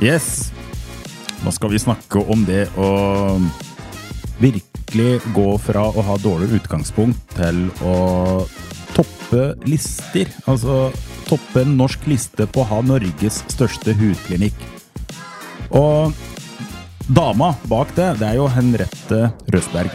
Yes. 0.00 0.52
Nå 1.44 1.52
skal 1.52 1.70
vi 1.70 1.78
snakke 1.78 2.22
om 2.32 2.44
det 2.48 2.66
å 2.80 2.88
virkelig 4.40 5.20
gå 5.36 5.48
fra 5.60 5.82
å 5.92 6.04
ha 6.04 6.16
dårlig 6.20 6.54
utgangspunkt 6.56 7.20
til 7.36 7.66
å 7.84 7.96
toppe 8.96 9.50
lister. 9.68 10.30
Altså 10.48 10.88
toppe 11.28 11.66
en 11.66 11.76
norsk 11.78 12.08
liste 12.10 12.48
på 12.48 12.64
å 12.64 12.68
ha 12.72 12.80
Norges 12.84 13.42
største 13.52 13.92
hudklinikk. 13.96 14.56
Og 15.76 16.16
dama 17.06 17.52
bak 17.68 17.92
det, 17.96 18.14
det 18.22 18.30
er 18.32 18.40
jo 18.40 18.48
Henrette 18.50 19.26
Røsberg. 19.52 19.92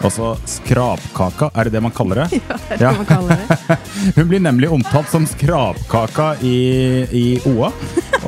Altså 0.00 0.30
skrapkaka, 0.48 1.50
er 1.58 1.68
det 1.68 1.74
det 1.74 1.82
man 1.84 1.92
kaller 1.92 2.22
det? 2.22 2.38
Ja, 2.40 2.56
det 2.70 2.78
er 2.78 2.86
det 2.86 2.94
man 3.02 3.10
kaller 3.10 3.42
det. 3.42 3.80
Hun 4.16 4.30
blir 4.30 4.46
nemlig 4.46 4.70
omtalt 4.72 5.10
som 5.12 5.26
skrapkaka 5.28 6.36
i, 6.40 6.56
i 7.10 7.26
OA. 7.50 7.74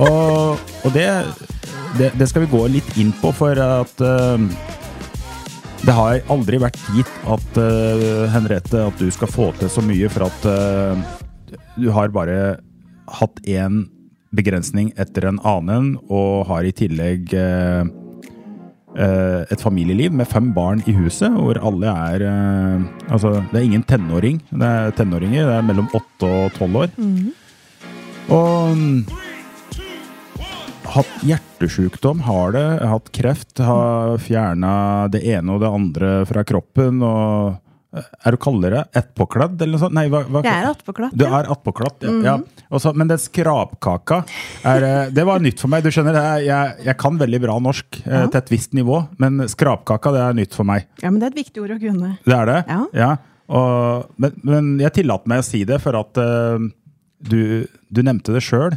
Og, 0.00 0.60
og 0.84 0.94
det, 0.94 1.08
det, 1.98 2.12
det 2.16 2.28
skal 2.30 2.46
vi 2.46 2.52
gå 2.52 2.62
litt 2.72 2.96
inn 3.00 3.12
på, 3.20 3.32
for 3.36 3.58
at 3.60 4.04
uh, 4.04 4.40
det 5.82 5.96
har 5.96 6.22
aldri 6.32 6.60
vært 6.62 6.78
gitt 6.96 7.12
at 7.28 7.58
uh, 7.58 8.28
Henriette, 8.32 8.86
at 8.86 9.00
du 9.00 9.10
skal 9.12 9.30
få 9.30 9.50
til 9.58 9.72
så 9.72 9.84
mye, 9.84 10.08
for 10.12 10.28
at 10.28 10.46
uh, 10.48 11.18
du 11.76 11.90
har 11.92 12.12
bare 12.14 12.60
hatt 13.20 13.42
én 13.48 13.84
begrensning 14.32 14.92
etter 15.00 15.28
en 15.28 15.42
annen, 15.44 15.96
og 16.08 16.46
har 16.48 16.64
i 16.64 16.72
tillegg 16.72 17.34
eh, 17.36 17.82
et 18.96 19.60
familieliv 19.60 20.14
med 20.16 20.28
fem 20.30 20.48
barn 20.56 20.80
i 20.88 20.94
huset, 20.96 21.28
hvor 21.36 21.60
alle 21.60 21.92
er 21.92 22.24
Altså, 23.12 23.42
det 23.50 23.58
er 23.58 23.66
ingen 23.66 23.84
tenåring. 23.84 24.40
Det 24.48 24.70
er 24.70 24.96
tenåringer. 24.96 25.44
Det 25.50 25.58
er 25.58 25.68
mellom 25.68 25.90
åtte 25.92 26.30
og 26.30 26.56
tolv 26.56 26.80
år. 26.86 26.94
Og 28.32 28.76
mm, 28.76 29.04
hatt 30.92 31.24
hjertesjukdom, 31.26 32.22
har 32.26 32.54
det. 32.54 32.66
Hatt 32.88 33.10
kreft, 33.14 33.58
har 33.64 34.16
fjerna 34.22 35.08
det 35.12 35.22
ene 35.34 35.54
og 35.54 35.62
det 35.62 35.70
andre 35.70 36.10
fra 36.28 36.44
kroppen. 36.46 37.02
og 37.02 38.02
Er 38.24 38.32
du 38.32 38.38
kaldere 38.40 38.86
ettpåkledd, 38.96 39.60
eller 39.60 39.76
noe 39.76 39.82
sånt? 39.82 39.96
Nei, 39.96 40.06
hva, 40.12 40.22
hva, 40.24 40.42
Jeg 40.44 40.62
er 40.62 40.68
attpåkladd. 40.70 41.16
du 41.16 41.24
ja. 41.26 41.32
er 41.40 41.50
attpåkladd, 41.52 42.06
ja. 42.06 42.12
ja. 42.24 42.36
Også, 42.72 42.94
men 42.96 43.10
den 43.10 43.20
skrapkaka, 43.20 44.22
er, 44.64 44.86
eh, 44.88 45.10
det 45.12 45.26
var 45.28 45.42
nytt 45.44 45.60
for 45.60 45.72
meg. 45.72 45.84
Du 45.84 45.92
skjønner, 45.92 46.16
jeg, 46.40 46.76
jeg, 46.86 46.96
kan 47.00 47.20
veldig 47.20 47.42
bra 47.42 47.58
norsk 47.60 48.00
eh, 48.06 48.22
Ja. 48.22 48.28
til 48.28 48.40
et 48.40 48.54
visst 48.54 48.72
nivå, 48.76 49.02
men 49.20 49.44
skrapkaka 49.48 50.14
det 50.16 50.22
er 50.24 50.40
nytt 50.40 50.56
for 50.56 50.68
meg. 50.68 50.88
ja, 51.02 51.10
men 51.10 51.20
det 51.20 51.28
er 51.28 51.34
et 51.34 51.42
viktig 51.44 51.64
ord 51.66 51.76
å 51.76 51.82
kunne. 51.82 52.14
Det 52.24 52.38
er 52.38 52.48
det? 52.52 52.60
Ja. 52.96 53.10
Og, 53.52 54.12
men, 54.16 54.38
men 54.48 54.70
jeg 54.80 54.94
tillater 55.02 55.28
meg 55.28 55.42
å 55.42 55.44
si 55.44 55.64
det, 55.68 55.76
for 55.84 55.98
at 56.00 56.20
eh, 56.22 56.70
du, 57.22 57.66
du 57.92 58.00
nevnte 58.02 58.34
det 58.34 58.42
sjøl, 58.44 58.74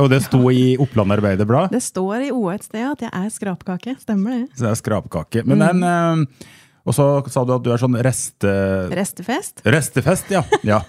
og 0.00 0.08
det 0.12 0.22
sto 0.24 0.40
i 0.50 0.74
Oppland 0.80 1.12
Arbeiderblad. 1.14 1.70
Det 1.74 1.82
står 1.84 2.26
i 2.28 2.32
OA 2.34 2.54
et 2.58 2.64
sted 2.66 2.84
at 2.88 3.04
jeg 3.06 3.12
er 3.12 3.30
skrapkake. 3.34 3.96
Stemmer 4.02 4.38
det? 4.38 4.42
Så 4.56 4.64
det 4.66 4.70
er 4.72 4.80
skrapkake. 4.80 5.44
Men 5.48 5.60
den 5.64 5.84
eh, 5.84 6.50
Og 6.84 6.92
så 6.96 7.04
sa 7.32 7.44
du 7.48 7.54
at 7.54 7.62
du 7.64 7.70
er 7.72 7.80
sånn 7.80 7.96
reste... 8.04 8.50
Restefest? 8.92 9.62
Restefest, 9.64 10.32
ja. 10.34 10.42
ja. 10.72 10.82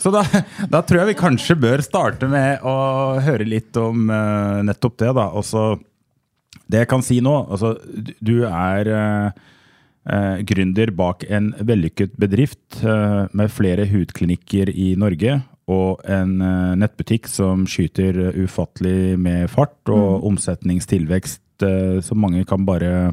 Så 0.00 0.10
da, 0.14 0.24
da 0.72 0.80
tror 0.82 1.02
jeg 1.04 1.12
vi 1.12 1.18
kanskje 1.20 1.54
bør 1.60 1.82
starte 1.86 2.26
med 2.30 2.64
å 2.66 2.74
høre 3.22 3.46
litt 3.46 3.76
om 3.78 4.08
eh, 4.10 4.58
nettopp 4.66 4.96
det, 5.02 5.12
da. 5.18 5.28
Altså, 5.38 5.68
det 6.70 6.82
jeg 6.84 6.90
kan 6.90 7.02
si 7.06 7.20
nå, 7.22 7.36
altså, 7.50 7.76
du- 7.94 8.14
du 8.20 8.34
er 8.48 8.90
eh, 8.90 9.46
eh, 10.10 10.42
gründer 10.50 10.90
bak 10.98 11.22
en 11.30 11.52
vellykket 11.62 12.14
bedrift 12.18 12.80
eh, 12.82 13.26
med 13.30 13.52
flere 13.54 13.86
hudklinikker 13.90 14.70
i 14.74 14.92
Norge. 14.98 15.40
Og 15.70 16.00
en 16.10 16.36
eh, 16.42 16.76
nettbutikk 16.80 17.28
som 17.30 17.66
skyter 17.70 18.16
eh, 18.28 18.38
ufattelig 18.42 19.18
med 19.20 19.46
fart, 19.52 19.76
og 19.92 20.24
omsetningstilvekst 20.30 21.66
eh, 21.66 21.98
som 22.04 22.22
mange 22.22 22.46
kan 22.48 22.64
bare 22.66 23.12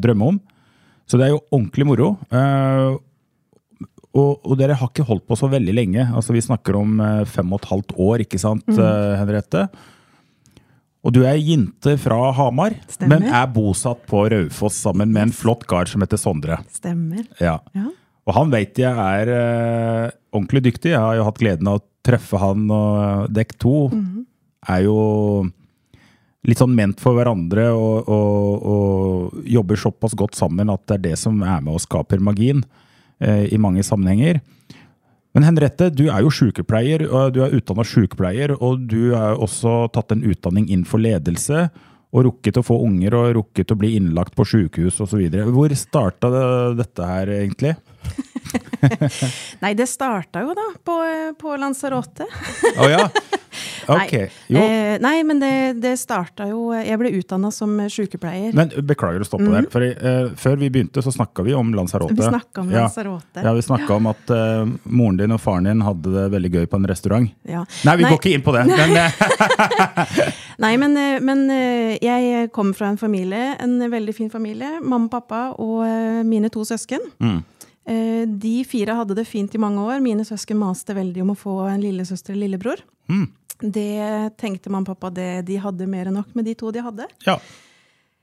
drømme 0.00 0.24
om. 0.32 0.36
Så 1.04 1.18
det 1.20 1.26
er 1.26 1.34
jo 1.34 1.42
ordentlig 1.52 1.84
moro. 1.84 2.06
Eh, 2.32 2.96
og, 4.16 4.40
og 4.48 4.54
dere 4.58 4.78
har 4.80 4.88
ikke 4.90 5.04
holdt 5.06 5.26
på 5.28 5.36
så 5.38 5.50
veldig 5.52 5.74
lenge. 5.76 6.06
Altså 6.16 6.32
Vi 6.34 6.40
snakker 6.42 6.78
om 6.80 6.96
fem 7.28 7.52
og 7.52 7.60
et 7.60 7.68
halvt 7.70 7.94
år, 8.00 8.24
ikke 8.24 8.40
sant, 8.40 8.64
eh, 8.72 9.12
Henriette? 9.20 9.66
Og 11.06 11.12
du 11.14 11.20
er 11.28 11.36
jente 11.38 11.94
fra 12.00 12.32
Hamar, 12.34 12.74
Stemmer. 12.90 13.20
men 13.22 13.30
er 13.30 13.46
bosatt 13.54 14.00
på 14.10 14.24
Raufoss 14.32 14.80
sammen 14.88 15.12
med 15.14 15.28
en 15.28 15.36
flott 15.36 15.62
kar 15.70 15.86
som 15.88 16.02
heter 16.02 16.18
Sondre. 16.20 16.58
Stemmer. 16.74 17.22
Ja. 17.38 17.58
Ja. 17.76 17.92
Og 18.28 18.34
han 18.36 18.50
vet 18.52 18.80
jeg 18.80 18.92
er 18.92 19.30
ordentlig 20.38 20.64
dyktig. 20.70 20.94
Jeg 20.94 21.02
har 21.02 21.18
jo 21.18 21.26
hatt 21.28 21.40
gleden 21.42 21.70
av 21.70 21.80
å 21.80 21.86
treffe 22.06 22.40
han, 22.40 22.66
og 22.72 23.30
dekk 23.34 23.54
to 23.60 23.76
er 24.68 24.84
jo 24.86 24.98
litt 26.48 26.60
sånn 26.60 26.76
ment 26.76 27.00
for 27.02 27.18
hverandre 27.18 27.66
og, 27.74 28.08
og, 28.08 28.68
og 28.72 29.48
jobber 29.48 29.80
såpass 29.80 30.14
godt 30.16 30.38
sammen 30.38 30.70
at 30.72 30.84
det 30.88 30.98
er 30.98 31.04
det 31.10 31.16
som 31.20 31.42
er 31.42 31.60
med 31.64 31.74
og 31.74 31.82
skaper 31.82 32.22
magien 32.22 32.62
eh, 33.20 33.48
i 33.52 33.58
mange 33.60 33.84
sammenhenger. 33.84 34.40
Men 35.36 35.44
Henriette, 35.44 35.90
du 35.92 36.06
er 36.08 36.24
jo 36.24 36.32
sykepleier, 36.32 37.04
og 37.10 37.34
du 37.36 37.42
er 37.44 37.52
utdanna 37.58 37.84
sykepleier, 37.86 38.54
og 38.56 38.88
du 38.90 39.12
har 39.12 39.36
også 39.38 39.84
tatt 39.94 40.14
en 40.14 40.24
utdanning 40.26 40.66
innenfor 40.70 41.02
ledelse. 41.02 41.68
Og 42.08 42.24
rukket 42.24 42.56
å 42.56 42.64
få 42.64 42.78
unger 42.86 43.12
og 43.18 43.34
rukket 43.36 43.74
å 43.74 43.76
bli 43.76 43.92
innlagt 43.98 44.32
på 44.34 44.46
sykehus 44.48 44.96
osv. 45.04 45.26
Hvor 45.52 45.74
starta 45.76 46.30
det, 46.32 46.44
dette 46.80 47.08
her, 47.10 47.34
egentlig? 47.42 47.74
Nei, 49.62 49.74
det 49.78 49.88
starta 49.90 50.42
jo 50.44 50.54
da 50.56 50.68
på, 50.84 50.96
på 51.40 51.56
Lanzarote. 51.60 52.26
Å 52.78 52.88
ja? 52.92 53.04
Ok. 53.88 54.12
Nei, 54.12 54.28
Jo. 54.52 54.60
eh, 54.60 54.98
nei 55.00 55.22
men 55.24 55.38
det, 55.40 55.50
det 55.80 55.94
starta 55.98 56.44
jo 56.50 56.68
Jeg 56.76 56.98
ble 57.00 57.08
utdanna 57.16 57.48
som 57.50 57.72
sykepleier. 57.90 58.52
Men 58.54 58.68
beklager 58.86 59.24
å 59.24 59.26
stoppe 59.26 59.48
der. 59.48 59.66
For 59.72 59.82
eh, 59.82 60.28
før 60.38 60.58
vi 60.60 60.68
begynte, 60.70 61.00
så 61.02 61.10
snakka 61.14 61.42
vi 61.46 61.54
om 61.56 61.72
Lanzarote. 61.74 62.14
Vi 62.14 62.28
snakka 62.28 62.60
om 62.62 62.70
Ja. 62.70 62.84
Lanzarote. 62.84 63.42
Ja, 63.42 63.54
vi 63.56 63.64
snakka 63.64 63.96
om 63.96 64.10
at 64.12 64.30
eh, 64.36 64.68
moren 64.84 65.16
din 65.18 65.34
og 65.34 65.40
faren 65.42 65.66
din 65.70 65.82
hadde 65.82 66.12
det 66.14 66.26
veldig 66.36 66.52
gøy 66.58 66.68
på 66.68 66.78
en 66.82 66.86
restaurant. 66.92 67.32
Ja. 67.48 67.64
Nei, 67.88 67.96
vi 68.02 68.06
går 68.10 68.20
ikke 68.20 68.34
inn 68.36 68.44
på 68.46 68.54
det. 68.54 68.66
Men, 68.68 68.96
eh, 69.00 70.32
Nei, 70.66 70.74
men, 70.84 70.96
eh, 71.00 71.18
men 71.24 71.44
eh, 71.54 71.96
jeg 72.04 72.52
kom 72.54 72.74
fra 72.76 72.92
en 72.92 73.00
familie, 73.00 73.54
en 73.58 73.78
veldig 73.90 74.14
fin 74.20 74.30
familie. 74.30 74.76
Mamma, 74.84 75.08
pappa 75.16 75.48
og 75.56 75.82
mine 76.28 76.52
to 76.52 76.68
søsken. 76.68 77.00
Mm. 77.24 77.40
Eh, 77.88 78.26
De 78.28 78.54
fire 78.68 78.94
hadde 78.98 79.14
det 79.16 79.24
fint 79.26 79.54
i 79.54 79.58
mange 79.62 79.80
år. 79.80 80.00
Mine 80.04 80.26
søsken 80.28 80.58
maste 80.60 80.94
veldig 80.96 81.22
om 81.24 81.30
å 81.32 81.38
få 81.38 81.54
en 81.70 81.80
lillesøster 81.80 82.34
eller 82.34 82.48
lillebror. 82.48 82.82
Mm. 83.08 83.26
Det 83.58 84.36
tenkte 84.38 84.70
man 84.70 84.84
pappa 84.86 85.10
det, 85.10 85.44
de 85.48 85.56
hadde 85.58 85.86
mer 85.88 86.06
enn 86.10 86.14
nok 86.20 86.34
med 86.36 86.44
de 86.44 86.54
to 86.54 86.70
de 86.70 86.80
hadde. 86.84 87.06
ja. 87.26 87.38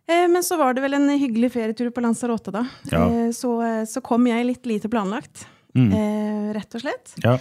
Eh, 0.07 0.27
Men 0.29 0.43
så 0.45 0.55
var 0.57 0.73
det 0.75 0.83
vel 0.83 0.93
en 0.93 1.09
hyggelig 1.09 1.49
ferietur 1.51 1.89
på 1.89 2.01
Lanzarote, 2.05 2.51
da. 2.53 2.61
Ja. 2.91 3.07
Eh, 3.09 3.31
Så, 3.33 3.57
så 3.89 4.01
kom 4.05 4.27
jeg 4.27 4.45
litt 4.45 4.65
lite 4.65 4.87
planlagt, 4.89 5.47
Mm. 5.75 6.53
rett 6.53 6.75
og 6.75 6.81
slett. 6.81 7.13
ja. 7.23 7.37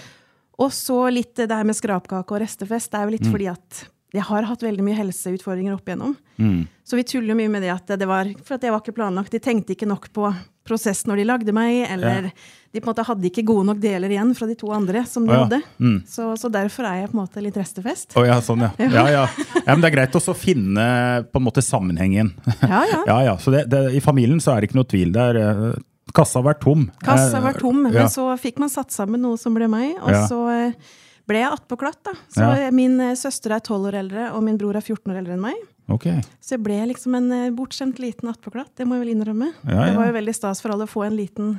Og 0.58 0.70
så 0.70 1.12
litt 1.12 1.34
det 1.34 1.50
her 1.50 1.64
med 1.64 1.74
skrapkake 1.76 2.30
og 2.32 2.40
restefest. 2.40 2.90
Det 2.90 2.98
er 2.98 3.04
jo 3.04 3.10
Mm. 3.10 3.18
litt 3.18 3.26
fordi 3.32 3.50
at 3.50 3.88
jeg 4.14 4.22
har 4.22 4.42
hatt 4.44 4.60
veldig 4.62 4.82
mye 4.82 4.96
helseutfordringer 4.96 5.74
opp 5.74 5.84
igjennom. 5.84 6.16
Mm. 6.38 6.68
Så 6.84 6.96
vi 6.98 7.04
tuller 7.08 7.32
jo 7.32 7.38
mye 7.38 7.48
med 7.48 7.62
det 7.64 7.70
at 7.72 7.94
det 7.98 8.06
var 8.08 8.28
for 8.44 8.58
at 8.58 8.64
jeg 8.66 8.72
var 8.74 8.82
ikke 8.84 8.92
planlagt. 8.96 9.32
De 9.32 9.40
tenkte 9.40 9.72
ikke 9.72 9.88
nok 9.88 10.10
på 10.12 10.28
prosess 10.64 11.02
når 11.08 11.20
de 11.20 11.24
lagde 11.28 11.52
meg, 11.56 11.82
eller 11.92 12.26
de 12.72 12.80
på 12.80 12.84
en 12.88 12.90
måte 12.90 13.04
hadde 13.08 13.28
ikke 13.28 13.44
gode 13.46 13.66
nok 13.68 13.80
deler 13.80 14.12
igjen 14.12 14.30
fra 14.36 14.46
de 14.48 14.56
to 14.58 14.70
andre 14.72 15.02
som 15.08 15.24
de 15.26 15.32
Å 15.32 15.34
ja. 15.36 15.40
hadde. 15.44 15.58
Mm. 15.80 15.96
Så, 16.08 16.28
så 16.40 16.50
derfor 16.52 16.88
er 16.88 17.02
jeg 17.02 17.10
på 17.12 17.16
en 17.16 17.20
måte 17.22 17.42
litt 17.44 17.56
restefest. 17.60 18.16
Oh, 18.20 18.24
ja, 18.28 18.36
sånn, 18.44 18.64
ja. 18.66 18.70
Ja, 18.80 19.04
ja. 19.12 19.24
ja 19.56 19.66
men 19.74 19.84
det 19.84 19.90
er 19.90 19.96
greit 19.98 20.16
også 20.20 20.32
å 20.34 20.38
finne 20.38 20.86
på 21.30 21.40
en 21.40 21.46
måte 21.48 21.64
sammenhengen. 21.64 22.32
Ja, 22.64 22.80
ja. 22.90 23.00
Ja, 23.08 23.18
ja. 23.30 23.34
Så 23.40 23.52
det, 23.54 23.66
det, 23.72 23.82
i 23.96 24.00
familien 24.04 24.40
så 24.42 24.54
er 24.54 24.60
det 24.64 24.70
ikke 24.70 24.80
noe 24.80 24.88
tvil. 24.88 25.12
Det 25.14 25.24
er, 25.34 25.40
eh, 25.40 25.82
kassa 26.16 26.40
har 26.40 26.48
vært 26.52 26.62
tom. 26.64 26.86
Kassa 27.04 27.38
har 27.38 27.44
var 27.48 27.60
tom, 27.60 27.82
men 27.86 27.96
ja. 27.96 28.08
så 28.12 28.28
fikk 28.40 28.60
man 28.64 28.72
satt 28.72 28.92
sammen 28.94 29.20
noe 29.24 29.40
som 29.40 29.56
ble 29.56 29.68
meg, 29.72 29.96
og 30.00 30.12
Ja. 30.12 30.24
så 30.30 30.40
eh, 30.52 30.96
ble 31.28 31.40
jeg 31.40 31.52
attpåklatt, 31.58 32.00
da. 32.08 32.16
Så 32.32 32.40
Ja. 32.44 32.66
eh, 32.66 32.72
min 32.74 32.96
eh, 33.00 33.14
søster 33.20 33.52
er 33.56 33.60
12 33.64 33.88
år 33.92 34.00
eldre, 34.00 34.26
og 34.32 34.42
min 34.44 34.58
bror 34.60 34.76
er 34.76 34.84
14 34.84 35.12
år 35.12 35.20
eldre 35.22 35.36
enn 35.38 35.44
meg. 35.44 35.60
Ok. 35.92 36.06
Så 36.40 36.54
jeg 36.56 36.62
ble 36.64 36.78
liksom 36.88 37.14
en 37.18 37.30
eh, 37.32 37.50
bortskjemt 37.52 37.98
liten 38.00 38.28
attpåklatt, 38.30 38.70
det 38.78 38.86
må 38.88 38.96
jeg 38.96 39.04
vel 39.04 39.12
innrømme. 39.16 39.50
Ja, 39.68 39.84
Det 39.90 39.96
var 39.98 40.06
jo 40.08 40.16
veldig 40.16 40.34
stas 40.34 40.62
for 40.64 40.72
alle 40.72 40.86
å 40.86 40.90
få 40.90 41.04
en 41.06 41.16
liten 41.18 41.54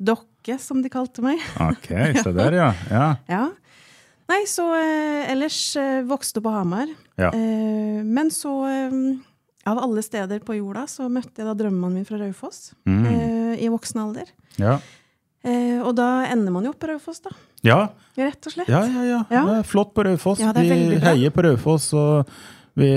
dokke, 0.00 0.56
som 0.58 0.80
de 0.82 0.88
kalte 0.90 1.22
meg. 1.22 1.38
Ok, 1.60 1.88
så 2.24 2.32
der, 2.34 2.56
ja. 2.58 2.70
ja. 2.90 3.08
Ja. 3.30 3.42
Nei, 4.30 4.44
så 4.46 4.68
eh, 4.78 5.30
ellers 5.32 5.58
eh, 5.78 6.00
vokste 6.06 6.42
på 6.42 6.50
Hamar. 6.54 6.90
Ja. 7.18 7.30
Eh, 7.34 8.00
men 8.06 8.30
så, 8.34 8.52
eh, 8.70 8.94
av 9.70 9.78
alle 9.82 10.02
steder 10.06 10.40
på 10.46 10.54
jorda, 10.58 10.86
så 10.90 11.08
møtte 11.12 11.42
jeg 11.42 11.48
da 11.50 11.54
drømmemannen 11.58 12.00
min 12.00 12.06
fra 12.08 12.18
Raufoss 12.22 12.72
Mm. 12.88 13.04
eh, 13.10 13.64
i 13.66 13.68
voksen 13.70 14.00
alder. 14.02 14.30
Ja. 14.58 14.78
Eh, 15.44 15.78
og 15.82 15.94
da 15.98 16.24
ender 16.30 16.52
man 16.52 16.64
jo 16.66 16.70
opp 16.74 16.78
på 16.82 16.88
Raufoss, 16.90 17.20
da. 17.24 17.30
Ja, 17.66 17.80
Rett 18.16 18.46
og 18.48 18.52
slett. 18.54 18.68
ja, 18.72 18.80
ja, 18.88 19.02
ja. 19.04 19.20
Ja. 19.30 19.42
Det 19.46 19.58
er 19.60 19.66
flott 19.68 19.92
på 19.94 20.04
Raufoss. 20.06 20.40
Ja, 20.40 20.52
det 20.56 20.64
vi 20.68 20.96
heier 21.04 21.30
på 21.34 21.44
Raufoss, 21.44 21.90
og 21.96 22.28
vi, 22.74 22.88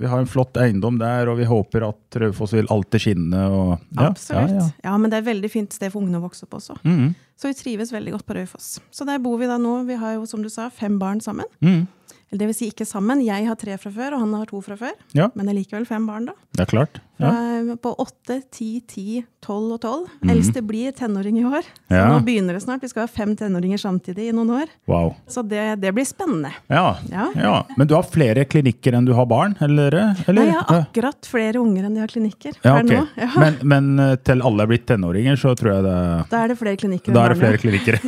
vi 0.00 0.06
har 0.06 0.18
en 0.18 0.26
flott 0.26 0.56
eiendom 0.60 0.98
der, 1.00 1.28
og 1.30 1.38
vi 1.38 1.44
håper 1.48 1.84
at 1.88 2.16
Raufoss 2.20 2.52
vil 2.56 2.66
alltid 2.70 3.00
skinne. 3.04 3.44
Og, 3.50 3.72
ja, 3.96 4.08
Absolutt. 4.10 4.50
Ja, 4.50 4.64
Ja, 4.64 4.68
ja. 4.90 4.96
men 4.98 5.10
det 5.10 5.18
er 5.20 5.22
et 5.24 5.30
veldig 5.34 5.50
fint 5.50 5.72
sted 5.72 5.92
for 5.92 6.02
ungene 6.02 6.18
å 6.20 6.24
vokse 6.26 6.44
opp 6.48 6.58
også. 6.58 6.76
Mm, 6.84 7.14
Så 7.40 7.48
vi 7.48 7.54
trives 7.56 7.92
veldig 7.92 8.12
godt 8.18 8.26
på 8.26 8.34
Raufoss. 8.36 8.80
Så 8.90 9.06
der 9.08 9.18
bor 9.18 9.38
vi 9.40 9.46
da 9.48 9.56
nå. 9.58 9.84
Vi 9.88 9.94
har 9.96 10.14
jo, 10.18 10.26
som 10.26 10.42
du 10.42 10.48
sa, 10.52 10.68
fem 10.70 10.98
barn 10.98 11.20
sammen. 11.20 11.46
mm. 11.62 11.86
Eller 12.30 12.38
det 12.44 12.46
vil 12.46 12.54
si 12.54 12.66
ikke 12.70 12.86
sammen. 12.86 13.24
Jeg 13.26 13.46
har 13.48 13.56
tre 13.58 13.74
fra 13.76 13.90
før, 13.90 14.14
og 14.14 14.20
han 14.22 14.34
har 14.38 14.46
to 14.46 14.60
fra 14.62 14.76
før. 14.78 14.92
ja, 15.18 15.30
Men 15.34 15.46
det 15.46 15.50
er 15.54 15.58
likevel 15.64 15.86
fem 15.88 16.04
barn, 16.06 16.26
da. 16.30 16.32
det 16.54 16.60
er 16.62 16.70
klart. 16.70 17.00
Fra, 17.20 17.32
Ja. 17.60 17.76
På 17.80 17.92
åtte, 18.00 18.40
ti, 18.50 18.80
ti, 18.88 19.20
tolv 19.44 19.74
og 19.76 19.80
tolv. 19.82 20.06
Eldste 20.26 20.62
blir 20.64 20.92
tenåring 20.96 21.36
i 21.38 21.44
år. 21.44 21.62
Så 21.62 21.94
Ja. 21.94 22.06
nå 22.08 22.22
begynner 22.24 22.56
det 22.56 22.62
snart. 22.64 22.80
Vi 22.82 22.88
skal 22.88 23.04
ha 23.04 23.06
fem 23.12 23.34
tenåringer 23.36 23.78
samtidig 23.78 24.30
i 24.30 24.32
noen 24.32 24.50
år. 24.62 24.72
Wow. 24.88 25.14
Så 25.28 25.42
det, 25.46 25.80
det 25.80 25.92
blir 25.94 26.04
spennende. 26.08 26.50
Ja. 26.72 26.96
Ja. 27.12 27.28
ja. 27.36 27.52
Men 27.76 27.86
du 27.86 27.94
har 27.94 28.02
flere 28.08 28.44
klinikker 28.48 28.96
enn 28.96 29.04
du 29.06 29.12
har 29.14 29.26
barn, 29.30 29.54
eller? 29.60 29.94
eller? 30.26 30.40
Nei, 30.40 30.46
jeg 30.50 30.56
har 30.64 30.80
akkurat 30.80 31.28
flere 31.30 31.60
unger 31.60 31.84
enn 31.86 31.94
de 31.94 32.00
har 32.00 32.08
klinikker 32.10 32.56
Ja, 32.64 32.78
okay. 32.80 32.84
ok. 32.84 32.90
nå. 32.96 33.06
Ja. 33.20 33.30
Men, 33.36 33.58
men 33.62 33.90
eh, 34.08 34.16
til 34.24 34.42
alle 34.42 34.64
er 34.66 34.72
blitt 34.72 34.86
tenåringer, 34.88 35.36
så 35.36 35.54
tror 35.60 35.74
jeg 35.76 35.84
det 35.84 35.98
da 36.30 36.42
er 36.44 36.48
det 36.54 36.58
flere 36.58 36.76
klinikker. 36.80 37.12
Da 37.14 37.26
er 37.28 37.34
det 37.34 37.38
flere 37.44 37.60
klinikker. 37.60 38.00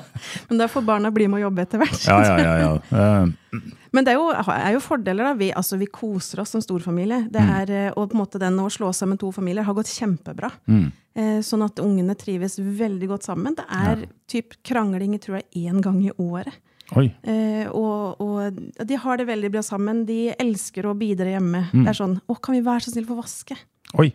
Men 0.50 0.58
da 0.60 0.66
får 0.68 0.82
barna 0.84 1.10
bli 1.10 1.26
med 1.32 1.40
å 1.40 1.46
jobbe 1.48 1.62
etter 1.64 1.80
hvert. 1.80 2.00
ja, 2.06 2.18
ja, 2.22 2.56
ja. 2.60 2.72
ja. 2.92 3.60
Men 3.92 4.04
det 4.06 4.12
er 4.12 4.18
jo, 4.20 4.28
er 4.30 4.72
jo 4.76 4.80
fordeler. 4.80 5.24
da. 5.24 5.34
Vi, 5.34 5.50
altså, 5.52 5.78
vi 5.78 5.86
koser 5.86 6.40
oss 6.40 6.50
som 6.54 6.60
storfamilie. 6.62 7.28
Det 7.30 7.40
Mm. 7.42 7.50
er, 7.60 7.66
mm. 7.66 7.92
og 7.96 8.10
på 8.10 8.14
en 8.14 8.20
måte 8.24 8.38
den 8.38 8.56
å 8.62 8.68
slå 8.70 8.92
sammen 8.94 9.18
to 9.18 9.30
familier 9.32 9.64
har 9.64 9.74
gått 9.74 9.90
kjempebra. 9.90 10.50
Mm. 10.68 10.92
Eh, 11.16 11.38
sånn 11.42 11.64
at 11.64 11.80
ungene 11.82 12.14
trives 12.16 12.58
veldig 12.58 13.08
godt 13.08 13.24
sammen. 13.26 13.56
Det 13.56 13.64
er 13.68 14.06
typ 14.30 14.54
krangling 14.62 15.18
tror 15.18 15.40
jeg, 15.40 15.66
én 15.66 15.80
gang 15.82 16.00
i 16.06 16.12
året. 16.18 16.54
Eh, 17.22 17.66
og, 17.70 18.20
og 18.20 18.86
de 18.86 18.96
har 18.96 19.16
det 19.16 19.26
veldig 19.26 19.50
bra 19.52 19.62
sammen. 19.62 20.04
De 20.06 20.32
elsker 20.38 20.86
å 20.86 20.94
bidra 20.98 21.26
hjemme. 21.36 21.68
Mm. 21.72 21.84
Det 21.84 21.88
er 21.88 21.98
sånn 22.04 22.20
'Å, 22.28 22.40
kan 22.40 22.54
vi 22.54 22.60
være 22.62 22.80
så 22.82 22.90
snill 22.94 23.06
få 23.06 23.18
vaske?' 23.18 23.58
Oi. 23.98 24.12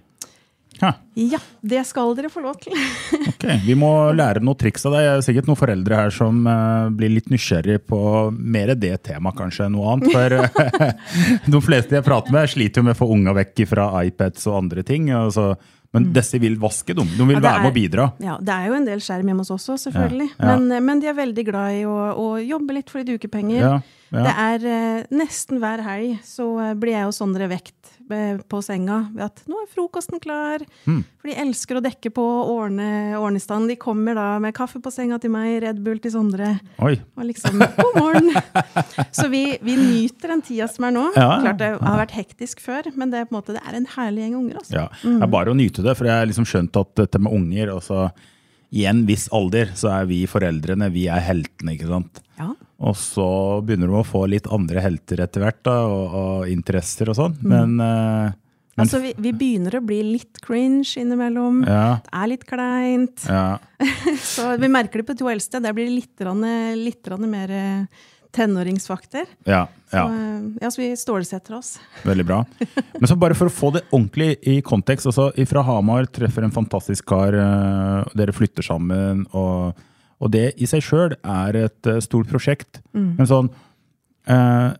Ja, 0.81 0.93
Ja, 1.15 1.39
det 1.63 1.85
skal 1.87 2.11
dere 2.17 2.27
få 2.29 2.41
lov 2.43 2.57
til. 2.59 2.75
ok. 3.31 3.45
Vi 3.63 3.75
må 3.79 3.91
lære 4.11 4.41
noen 4.43 4.57
triks 4.59 4.83
av 4.85 4.97
deg. 4.97 5.05
Det 5.07 5.13
er 5.13 5.23
sikkert 5.29 5.47
noen 5.47 5.59
foreldre 5.59 5.99
her 6.01 6.11
som 6.11 6.41
uh, 6.49 6.89
blir 6.91 7.13
litt 7.13 7.29
nysgjerrig 7.31 7.77
på 7.87 7.99
mer 8.35 8.73
det 8.75 8.97
temaet 9.07 9.37
kanskje 9.39 9.69
enn 9.69 9.77
noe 9.77 9.93
annet. 9.93 10.11
For 10.11 10.35
eh, 10.41 11.15
de 11.55 11.61
fleste 11.63 11.95
jeg 11.95 12.05
prater 12.05 12.35
med, 12.35 12.51
sliter 12.51 12.83
jo 12.83 12.89
med 12.89 12.97
å 12.97 12.99
få 12.99 13.07
unga 13.15 13.35
vekk 13.39 13.63
fra 13.71 13.87
iPads 14.03 14.49
og 14.51 14.59
andre 14.65 14.83
ting. 14.87 15.07
Altså, 15.15 15.53
men 15.95 16.09
disse 16.11 16.41
vil 16.43 16.57
vaske, 16.59 16.91
de. 16.91 17.05
De 17.15 17.23
vil 17.23 17.37
Mm. 17.39 17.39
Ja, 17.39 17.45
være 17.45 17.63
med 17.63 17.71
og 17.71 17.77
bidra. 17.79 18.05
Ja, 18.19 18.37
Det 18.43 18.51
er 18.51 18.67
jo 18.67 18.73
en 18.75 18.85
del 18.89 18.99
skjerm 18.99 19.29
hjemme 19.31 19.45
hos 19.45 19.51
oss 19.55 19.69
også, 19.69 19.85
selvfølgelig. 19.87 20.27
Ja, 20.33 20.41
ja. 20.41 20.55
Men, 20.57 20.71
eh, 20.75 20.83
men 20.83 20.99
de 20.99 21.07
er 21.07 21.15
veldig 21.15 21.45
glad 21.47 21.77
i 21.79 21.85
å, 21.87 21.97
å 22.19 22.27
jobbe 22.43 22.75
litt 22.75 22.91
for 22.91 22.99
litt 22.99 23.15
ukepenger. 23.15 23.79
Det 24.15 24.31
er 24.31 24.63
uh, 24.67 25.03
nesten 25.15 25.59
hver 25.59 25.81
helg 25.83 26.19
så 26.23 26.45
blir 26.79 26.93
jeg 26.93 27.07
og 27.09 27.15
Sondre 27.15 27.47
vekt 27.51 27.84
på 28.07 28.59
senga 28.63 28.99
ved 29.13 29.23
at 29.25 29.41
nå 29.49 29.57
er 29.63 29.69
frokosten 29.73 30.21
klar. 30.21 30.63
Mm. 30.85 31.01
For 31.19 31.29
de 31.31 31.37
elsker 31.41 31.79
å 31.79 31.83
dekke 31.83 32.11
på 32.15 32.25
og 32.25 32.51
ordne, 32.53 32.87
ordne 33.17 33.41
i 33.41 33.43
stand. 33.43 33.69
De 33.71 33.77
kommer 33.79 34.17
da 34.17 34.27
med 34.43 34.55
kaffe 34.57 34.81
på 34.83 34.91
senga 34.93 35.17
til 35.21 35.33
meg, 35.33 35.57
Red 35.63 35.81
Bull 35.85 35.99
til 36.03 36.13
Sondre. 36.13 36.51
Oi. 36.85 36.93
Og 37.17 37.25
liksom 37.29 37.63
god 37.79 37.97
morgen! 37.97 38.29
så 39.17 39.27
vi, 39.31 39.43
vi 39.65 39.77
nyter 39.79 40.35
den 40.35 40.45
tida 40.45 40.69
som 40.71 40.87
er 40.89 40.95
nå. 40.95 41.07
Ja, 41.17 41.31
Klart 41.41 41.61
det 41.63 41.71
har 41.79 41.99
vært 42.03 42.15
hektisk 42.17 42.61
før, 42.63 42.91
men 42.95 43.13
det 43.13 43.23
er 43.23 43.29
på 43.29 43.35
en 43.35 43.39
måte 43.39 43.57
det 43.57 43.63
er 43.65 43.79
en 43.79 43.89
herlig 43.95 44.25
gjeng 44.25 44.37
unger. 44.43 44.61
Altså. 44.61 44.77
Ja, 44.77 44.87
Det 45.01 45.17
er 45.27 45.33
bare 45.39 45.53
å 45.53 45.57
nyte 45.57 45.85
det, 45.85 45.97
for 45.97 46.09
jeg 46.09 46.21
har 46.21 46.29
liksom 46.29 46.47
skjønt 46.49 46.79
at 46.81 46.93
dette 47.01 47.21
med 47.21 47.35
unger 47.35 47.73
altså, 47.73 48.07
I 48.75 48.85
en 48.89 49.03
viss 49.09 49.27
alder 49.35 49.73
så 49.77 49.91
er 50.01 50.07
vi 50.09 50.23
foreldrene, 50.29 50.91
vi 50.93 51.07
er 51.11 51.23
heltene, 51.23 51.75
ikke 51.77 51.89
sant. 51.89 52.21
Ja. 52.39 52.51
Og 52.79 52.95
så 52.99 53.25
begynner 53.63 53.87
du 53.87 53.93
å 53.95 54.03
få 54.05 54.25
litt 54.27 54.47
andre 54.51 54.81
helter 54.83 55.21
etter 55.23 55.45
hvert, 55.45 55.61
da, 55.63 55.75
og, 55.87 56.15
og 56.21 56.49
interesser 56.51 57.07
og 57.09 57.15
Mm. 57.15 57.21
sånn. 57.21 57.37
Men, 57.41 57.79
eh, 57.79 58.33
men 58.75 58.83
Altså, 58.87 58.99
vi, 58.99 59.13
vi 59.17 59.31
begynner 59.31 59.77
å 59.79 59.85
bli 59.85 60.01
litt 60.03 60.41
cringe 60.43 60.97
innimellom. 60.99 61.61
ja, 61.65 62.01
Det 62.03 62.11
er 62.11 62.27
litt 62.27 62.43
kleint. 62.45 63.23
ja, 63.29 63.57
Så 64.19 64.57
vi 64.59 64.67
merker 64.67 64.99
det 64.99 65.07
på 65.07 65.15
to 65.17 65.29
eldste. 65.31 65.61
Der 65.63 65.71
blir 65.71 65.87
det 65.87 65.95
litt, 65.95 66.19
litt 66.75 67.29
mer 67.31 67.49
eh, 67.55 67.85
tenåringsfakter. 68.35 69.25
ja, 69.47 69.67
Så, 69.89 69.95
ja, 69.95 70.05
eh, 70.11 70.41
ja, 70.61 70.67
så 70.69 70.81
vi 70.81 70.89
stålsetter 70.99 71.55
oss. 71.55 71.79
veldig 72.03 72.25
bra. 72.27 72.41
Men 72.99 73.07
så 73.07 73.15
bare 73.17 73.33
for 73.39 73.47
å 73.47 73.55
få 73.55 73.71
det 73.77 73.85
ordentlig 73.91 74.35
i 74.43 74.61
kontekst. 74.61 75.07
altså 75.07 75.31
Fra 75.47 75.63
Hamar 75.63 76.05
treffer 76.11 76.43
en 76.43 76.51
fantastisk 76.51 77.05
kar, 77.07 77.31
dere 78.13 78.33
flytter 78.35 78.61
sammen. 78.67 79.25
og 79.31 79.73
og 80.23 80.31
det 80.31 80.47
i 80.61 80.67
seg 80.69 80.83
sjøl 80.85 81.15
er 81.19 81.59
et 81.65 81.89
eh, 81.91 82.01
stort 82.03 82.29
prosjekt. 82.31 82.81
Men 82.95 83.29
sånn 83.29 83.51
eh, 84.31 84.71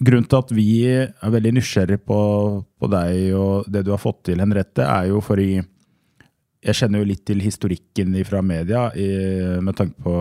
Grunnen 0.00 0.24
til 0.32 0.38
at 0.38 0.52
vi 0.56 0.70
er 0.88 1.10
veldig 1.28 1.50
nysgjerrig 1.58 1.98
på, 2.08 2.20
på 2.64 2.88
deg 2.88 3.34
og 3.36 3.66
det 3.68 3.82
du 3.84 3.90
har 3.92 4.00
fått 4.00 4.22
til, 4.30 4.40
Henriette, 4.40 4.80
er 4.80 5.10
jo 5.10 5.18
fordi 5.20 5.58
Jeg 5.60 6.78
kjenner 6.78 7.02
jo 7.02 7.08
litt 7.10 7.26
til 7.28 7.42
historikken 7.44 8.16
fra 8.24 8.40
media 8.40 8.86
i, 8.96 9.10
med 9.60 9.76
tanke 9.76 10.00
på 10.00 10.14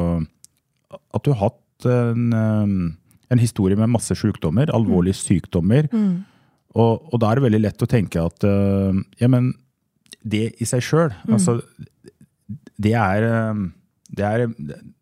at 0.99 1.23
du 1.23 1.31
har 1.31 1.45
hatt 1.45 1.87
en, 1.87 2.33
eh, 2.35 2.75
en 3.31 3.39
historie 3.39 3.79
med 3.79 3.91
masse 3.95 4.15
sykdommer, 4.19 4.71
alvorlige 4.75 5.15
sykdommer. 5.15 5.87
Og, 6.75 7.09
og 7.13 7.19
da 7.21 7.31
er 7.31 7.39
det 7.39 7.47
veldig 7.47 7.63
lett 7.63 7.83
å 7.83 7.89
tenke 7.89 8.21
at 8.21 8.45
uh, 8.45 8.93
ja, 9.17 9.29
men 9.31 9.53
det 10.21 10.51
i 10.61 10.67
seg 10.67 10.83
sjøl, 10.85 11.13
altså 11.31 11.59
det 12.79 12.93
er, 12.95 13.25
eh, 13.25 13.61
det 14.15 14.25
er 14.25 14.47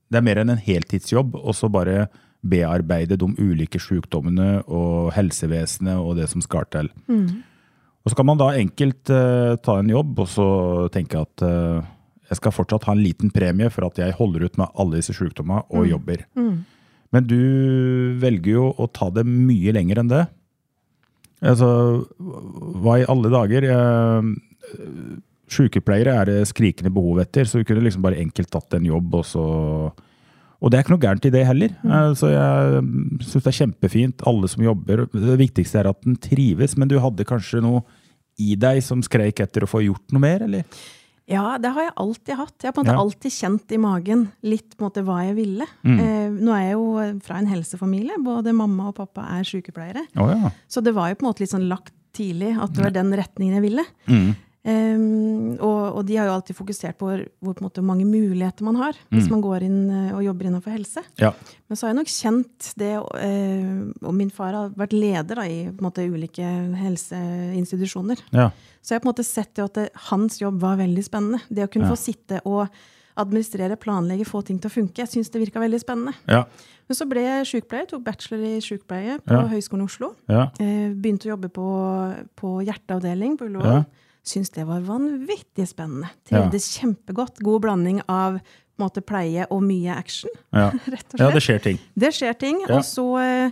det 0.08 0.20
er 0.20 0.24
mer 0.24 0.40
enn 0.42 0.54
en 0.54 0.64
heltidsjobb 0.64 1.36
og 1.36 1.54
så 1.56 1.70
bare 1.72 2.08
bearbeide 2.48 3.18
de 3.20 3.28
ulike 3.42 3.80
sykdommene 3.82 4.62
og 4.72 5.12
helsevesenet 5.18 6.00
og 6.00 6.16
det 6.20 6.30
som 6.32 6.44
skal 6.44 6.68
til. 6.72 6.88
Og 8.06 8.12
så 8.12 8.16
kan 8.16 8.30
man 8.30 8.40
da 8.40 8.54
enkelt 8.56 9.12
uh, 9.12 9.58
ta 9.60 9.80
en 9.82 9.92
jobb 9.92 10.22
og 10.24 10.30
så 10.32 10.48
tenke 10.94 11.20
at 11.20 11.44
uh, 11.44 11.84
jeg 12.30 12.40
skal 12.40 12.56
fortsatt 12.56 12.88
ha 12.88 12.96
en 12.96 13.04
liten 13.04 13.34
premie 13.36 13.68
for 13.74 13.88
at 13.90 14.00
jeg 14.00 14.16
holder 14.16 14.48
ut 14.48 14.58
med 14.62 14.72
alle 14.80 15.02
disse 15.02 15.16
sykdommene 15.18 15.66
og 15.68 15.88
jobber. 15.92 16.24
Men 17.16 17.28
du 17.28 17.40
velger 18.20 18.52
jo 18.52 18.66
å 18.76 18.88
ta 18.92 19.10
det 19.16 19.24
mye 19.28 19.72
lenger 19.76 20.02
enn 20.02 20.12
det. 20.12 20.26
Altså, 21.48 21.70
hva 22.18 22.98
i 23.00 23.06
alle 23.08 23.32
dager? 23.32 23.68
Eh, 23.72 24.32
Sykepleiere 25.48 26.14
er 26.22 26.26
det 26.30 26.48
skrikende 26.50 26.92
behov 26.94 27.22
etter, 27.24 27.48
så 27.48 27.62
vi 27.62 27.68
kunne 27.70 27.86
liksom 27.86 28.04
bare 28.04 28.20
enkelt 28.20 28.50
tatt 28.52 28.74
en 28.78 28.86
jobb, 28.90 29.16
og 29.22 29.26
så 29.26 29.46
Og 30.60 30.72
det 30.72 30.80
er 30.80 30.84
ikke 30.84 30.96
noe 30.96 31.04
gærent 31.06 31.26
i 31.26 31.30
det 31.30 31.44
heller. 31.46 31.70
Mm. 31.86 32.16
Så 32.18 32.32
jeg 32.34 32.82
syns 33.28 33.44
det 33.46 33.52
er 33.52 33.58
kjempefint, 33.60 34.24
alle 34.26 34.48
som 34.50 34.64
jobber. 34.66 35.04
Det 35.14 35.36
viktigste 35.38 35.78
er 35.84 35.90
at 35.92 36.02
den 36.02 36.16
trives, 36.18 36.74
men 36.76 36.90
du 36.90 36.96
hadde 36.98 37.28
kanskje 37.30 37.62
noe 37.62 37.84
i 38.42 38.56
deg 38.58 38.82
som 38.82 39.04
skreik 39.06 39.38
etter 39.40 39.62
å 39.62 39.70
få 39.70 39.84
gjort 39.86 40.12
noe 40.16 40.24
mer, 40.24 40.42
eller? 40.48 40.66
Ja, 41.30 41.60
det 41.62 41.74
har 41.76 41.84
jeg 41.86 41.94
alltid 42.02 42.40
hatt. 42.40 42.56
Jeg 42.64 42.70
har 42.70 42.74
på 42.74 42.82
en 42.82 42.88
måte 42.88 42.96
Ja. 42.96 43.04
alltid 43.06 43.32
kjent 43.36 43.72
i 43.72 43.78
magen 43.78 44.32
litt 44.42 44.74
på 44.78 44.82
en 44.82 44.90
måte 44.90 45.04
hva 45.06 45.20
jeg 45.28 45.36
ville. 45.36 45.66
Mm. 45.84 46.00
Eh, 46.00 46.30
nå 46.42 46.52
er 46.56 46.64
jeg 46.64 46.74
jo 46.74 47.20
fra 47.22 47.38
en 47.38 47.48
helsefamilie. 47.54 48.18
Både 48.24 48.54
mamma 48.56 48.88
og 48.90 48.96
pappa 48.96 49.28
er 49.38 49.44
sykepleiere. 49.44 50.08
Oh, 50.18 50.30
ja. 50.32 50.50
Så 50.68 50.82
det 50.82 50.96
var 50.96 51.10
jo 51.10 51.16
på 51.20 51.26
en 51.28 51.30
måte 51.34 51.42
litt 51.46 51.52
sånn 51.54 51.68
lagt 51.70 51.94
tidlig 52.18 52.56
at 52.60 52.74
det 52.74 52.82
var 52.82 52.92
den 52.96 53.12
retningen 53.14 53.62
jeg 53.62 53.66
ville. 53.70 53.86
Mm. 54.08 54.36
Um, 54.68 55.54
og, 55.64 55.96
og 55.96 56.02
de 56.10 56.18
har 56.20 56.26
jo 56.28 56.34
alltid 56.36 56.58
fokusert 56.58 56.98
på 57.00 57.08
hvor, 57.08 57.22
på 57.40 57.54
en 57.62 57.66
måte 57.70 57.84
mange 57.86 58.04
muligheter 58.04 58.66
man 58.68 58.76
har 58.76 58.98
hvis 59.14 59.30
man 59.32 59.40
går 59.40 59.64
inn 59.64 59.78
eh, 59.90 60.10
og 60.18 60.26
jobber 60.26 60.50
innenfor 60.50 60.74
helse. 60.76 61.04
ja. 61.22 61.30
Men 61.70 61.78
så 61.80 61.86
har 61.88 61.94
jeg 61.94 62.00
nok 62.02 62.12
kjent 62.12 62.68
det, 62.76 62.90
eh, 63.24 63.80
og 64.04 64.14
min 64.18 64.30
far 64.30 64.52
har 64.58 64.70
vært 64.76 64.92
leder 64.98 65.40
da, 65.40 65.46
i 65.48 65.62
på 65.72 65.80
en 65.80 65.88
måte, 65.88 66.04
ulike 66.12 66.44
helseinstitusjoner. 66.82 68.22
Ja. 68.36 68.50
Så 68.82 68.94
jeg 68.94 69.00
har 69.00 69.04
på 69.04 69.10
en 69.10 69.14
måte 69.14 69.26
sett 69.28 69.54
det 69.56 69.66
at 69.66 69.80
det, 69.80 69.88
hans 70.12 70.40
jobb 70.42 70.60
var 70.62 70.78
veldig 70.80 71.04
spennende. 71.06 71.40
Det 71.50 71.64
å 71.66 71.72
kunne 71.72 71.88
Ja. 71.88 71.96
få 71.96 71.98
sitte 72.00 72.42
og 72.46 72.68
administrere, 73.18 73.76
planlegge, 73.82 74.26
få 74.30 74.44
ting 74.46 74.60
til 74.60 74.70
å 74.70 74.74
funke. 74.74 75.00
Jeg 75.02 75.10
syns 75.10 75.32
det 75.32 75.42
virka 75.42 75.60
veldig 75.60 75.80
spennende. 75.82 76.14
Ja. 76.28 76.44
Men 76.88 76.96
så 76.96 77.08
ble 77.10 77.22
jeg 77.24 77.48
sykepleier, 77.50 77.88
tok 77.90 78.04
bachelor 78.04 78.44
i 78.46 78.60
sykepleie 78.62 79.20
på 79.24 79.34
Ja. 79.34 79.48
Høgskolen 79.48 79.82
i 79.82 79.86
Oslo. 79.90 80.16
Ja. 80.30 80.44
Eh, 80.60 80.92
begynte 80.94 81.26
å 81.28 81.36
jobbe 81.36 81.50
på, 81.50 81.68
på 82.36 82.62
hjerteavdeling 82.64 83.38
på 83.38 83.48
Ullevål. 83.50 83.74
Ja. 83.74 83.84
Syns 84.28 84.50
det 84.52 84.66
var 84.68 84.82
vanvittig 84.84 85.68
spennende. 85.70 86.10
Ja. 86.30 86.42
Kjempegodt. 86.52 87.40
God 87.46 87.62
blanding 87.64 88.02
av 88.12 88.40
måte, 88.78 89.02
pleie 89.02 89.46
og 89.50 89.64
mye 89.64 89.96
action, 89.96 90.30
Ja. 90.54 90.70
rett 90.86 91.16
og 91.16 91.22
ja, 91.24 91.30
det 91.34 91.42
skjer 91.46 91.62
ting. 91.64 91.80
Det 91.98 92.12
skjer 92.14 92.36
ting. 92.38 92.60
Ja. 92.68 92.76
Og 92.78 92.84
så 92.86 93.06
eh, 93.24 93.52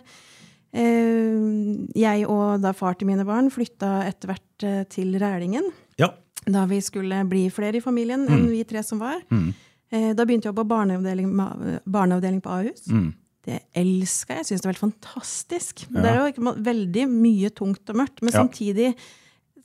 eh, 0.76 1.88
Jeg 1.96 2.28
og 2.30 2.62
da 2.64 2.74
far 2.78 2.98
til 3.00 3.10
mine 3.10 3.26
barn 3.28 3.50
flytta 3.54 4.04
etter 4.10 4.34
hvert 4.34 4.66
eh, 4.68 4.84
til 4.92 5.16
Rælingen. 5.22 5.72
Ja. 6.02 6.12
Da 6.46 6.66
vi 6.70 6.82
skulle 6.86 7.24
bli 7.30 7.48
flere 7.50 7.80
i 7.80 7.82
familien 7.84 8.28
Mm. 8.28 8.34
enn 8.36 8.50
vi 8.52 8.64
tre 8.70 8.84
som 8.86 9.00
var. 9.02 9.22
Eh, 9.32 10.12
da 10.14 10.26
begynte 10.26 10.50
jeg 10.52 10.56
på 10.58 10.66
barneavdeling, 10.68 11.32
barneavdeling 11.86 12.42
på 12.44 12.50
Ahus. 12.60 12.86
Mm. 12.92 13.14
Det 13.46 13.60
elska 13.78 14.34
jeg. 14.34 14.44
Jeg 14.44 14.46
syns 14.50 14.62
det 14.62 14.68
var 14.68 14.74
helt 14.74 14.86
fantastisk. 14.94 15.86
Det 15.94 16.06
er 16.10 16.16
jo 16.20 16.30
ikke, 16.34 16.54
veldig 16.66 17.04
mye 17.10 17.50
tungt 17.54 17.90
og 17.94 17.96
mørkt, 18.02 18.22
men 18.26 18.34
Ja. 18.34 18.40
samtidig 18.44 18.96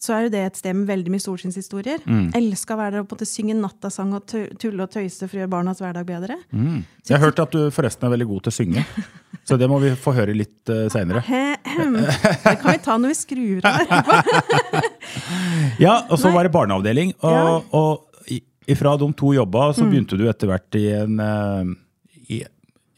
så 0.00 0.14
er 0.16 0.22
jo 0.24 0.30
det 0.32 0.40
et 0.46 0.56
sted 0.56 0.72
med 0.78 0.86
veldig 0.88 1.10
mye 1.12 1.20
solskinnshistorier. 1.20 2.00
Mm. 2.08 2.30
Elska 2.38 2.72
å 2.72 2.78
være 2.80 2.94
der 2.94 3.02
og 3.02 3.08
på 3.10 3.14
en 3.14 3.18
måte 3.20 3.28
synge 3.28 3.56
nattasang 3.58 4.14
og 4.16 4.24
tulle 4.58 4.86
og 4.86 4.90
tøyse 4.94 5.26
for 5.28 5.36
å 5.36 5.42
gjøre 5.42 5.52
barnas 5.52 5.82
hverdag 5.84 6.06
bedre. 6.08 6.38
Jeg 6.56 7.12
har 7.18 7.20
hørt 7.26 7.42
at 7.44 7.52
du 7.52 7.66
forresten 7.74 8.08
er 8.08 8.14
veldig 8.14 8.28
god 8.30 8.46
til 8.46 8.52
å 8.54 8.56
synge. 8.56 8.84
Så 9.50 9.56
det 9.60 9.68
må 9.68 9.78
vi 9.82 9.90
få 9.98 10.12
høre 10.14 10.32
litt 10.36 10.68
uh, 10.72 10.86
seinere. 10.92 11.20
Det 11.26 12.54
kan 12.60 12.70
vi 12.72 12.78
ta 12.84 12.96
når 13.00 13.12
vi 13.12 13.18
skrur 13.18 13.66
av. 13.66 14.84
Ja, 15.80 15.94
og 16.10 16.18
så 16.20 16.28
Nei. 16.28 16.34
var 16.36 16.46
det 16.46 16.52
barneavdeling. 16.54 17.12
Og, 17.26 17.70
og 17.76 18.34
ifra 18.70 18.92
de 19.00 19.08
to 19.18 19.32
jobba, 19.34 19.70
så 19.74 19.82
Mm. 19.86 19.90
begynte 19.90 20.18
du 20.20 20.26
etter 20.30 20.46
hvert 20.50 20.76
i 20.78 20.84
en, 20.94 21.18
eh, 21.20 21.64
i 21.64 21.89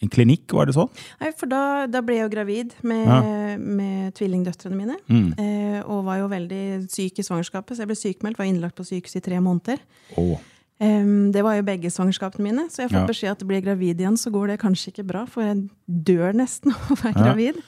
en 0.02 0.08
klinikk, 0.10 0.50
var 0.52 0.66
det 0.66 0.74
sånn? 0.74 0.90
Nei, 1.20 1.30
for 1.38 1.46
da, 1.46 1.86
da 1.86 2.00
ble 2.02 2.16
jeg 2.18 2.24
jo 2.26 2.32
gravid 2.36 2.72
med, 2.82 3.06
Ja. 3.06 3.56
med 3.58 4.14
tvillingdøtrene 4.18 4.76
mine. 4.76 4.96
Mm. 5.08 5.28
Eh, 5.38 5.80
og 5.86 6.04
var 6.04 6.18
jo 6.18 6.28
veldig 6.28 6.90
syk 6.90 7.18
i 7.18 7.22
svangerskapet, 7.22 7.76
så 7.76 7.84
jeg 7.84 7.92
ble 7.92 7.96
sykemeldt. 8.00 8.38
Var 8.38 8.46
innlagt 8.50 8.74
på 8.76 8.84
sykehus 8.88 9.16
i 9.16 9.20
tre 9.22 9.38
måneder. 9.38 9.78
Oh. 10.18 10.38
Eh, 10.82 11.04
det 11.32 11.42
var 11.46 11.54
jo 11.54 11.62
begge 11.62 11.90
svangerskapene 11.94 12.42
mine, 12.50 12.66
så 12.68 12.82
jeg 12.82 12.90
har 12.90 12.98
Ja. 12.98 13.06
fått 13.06 13.14
beskjed 13.14 13.30
at 13.30 13.46
blir 13.46 13.60
jeg 13.62 13.64
gravid 13.70 14.00
igjen, 14.00 14.18
så 14.18 14.32
går 14.34 14.48
det 14.48 14.60
kanskje 14.60 14.90
ikke 14.92 15.06
bra, 15.06 15.24
for 15.26 15.42
jeg 15.42 15.68
dør 15.88 16.34
nesten 16.34 16.72
av 16.74 16.90
å 16.90 16.96
være 16.98 17.14
Ja. 17.16 17.22
gravid. 17.32 17.62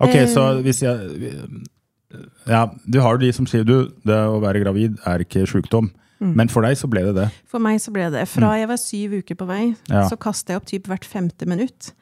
Ok, 0.00 0.14
Eh, 0.14 0.26
så 0.26 0.62
hvis 0.62 0.80
jeg 0.82 1.64
Ja, 2.46 2.70
du 2.88 3.00
har 3.00 3.18
de 3.18 3.30
som 3.32 3.44
sier 3.46 3.64
du, 3.64 3.88
det 4.04 4.14
å 4.16 4.40
være 4.40 4.62
gravid 4.64 4.96
er 5.04 5.18
ikke 5.24 5.44
sjukdom. 5.46 5.90
Mm. 6.20 6.34
Men 6.34 6.48
for 6.50 6.62
deg 6.66 6.74
så 6.76 6.88
ble 6.90 7.04
det 7.06 7.14
det. 7.14 7.28
For 7.46 7.58
meg 7.62 7.78
så 7.80 7.92
ble 7.94 8.08
det. 8.10 8.24
Fra 8.28 8.56
jeg 8.58 8.66
var 8.68 8.76
syv 8.76 9.12
uker 9.22 9.34
på 9.38 9.46
vei, 9.46 9.64
Mm. 9.70 9.76
Ja. 9.94 10.08
så 10.08 10.16
kasta 10.18 10.52
jeg 10.52 10.56
opp 10.62 10.66
typ 10.66 10.88
hvert 10.90 11.04
femte 11.06 11.46
minutt. 11.46 11.92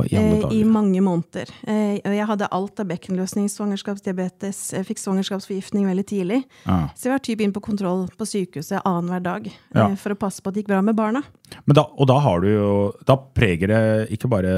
I 0.00 0.14
eh, 0.16 0.44
I 0.56 0.62
mange 0.64 1.00
måneder. 1.04 1.50
Eh, 1.68 1.98
jeg 2.02 2.26
hadde 2.26 2.48
alt 2.50 2.80
av 2.80 2.86
bekkenløsning, 2.88 3.48
svangerskapsdiabetes, 3.52 4.72
jeg 4.72 4.86
fikk 4.88 4.98
svangerskapsforgiftning 5.02 5.84
veldig 5.90 6.04
tidlig. 6.08 6.38
Ja. 6.66 6.88
Så 6.96 7.08
jeg 7.10 7.12
var 7.12 7.22
typ 7.26 7.40
inn 7.44 7.52
på 7.52 7.60
kontroll 7.64 8.06
på 8.16 8.24
sykehuset 8.28 8.80
annenhver 8.84 9.22
dag 9.22 9.50
Ja. 9.74 9.88
eh, 9.90 9.96
for 9.96 10.14
å 10.14 10.18
passe 10.18 10.40
på 10.42 10.48
at 10.48 10.54
det 10.54 10.64
gikk 10.64 10.72
bra 10.72 10.80
med 10.82 10.96
barna. 10.96 11.22
Men 11.66 11.74
da, 11.76 11.82
og 11.98 12.06
da 12.08 12.18
har 12.18 12.40
du 12.40 12.48
jo 12.48 12.94
Da 13.04 13.14
preger 13.16 13.68
det 13.68 14.10
ikke 14.16 14.28
bare 14.32 14.52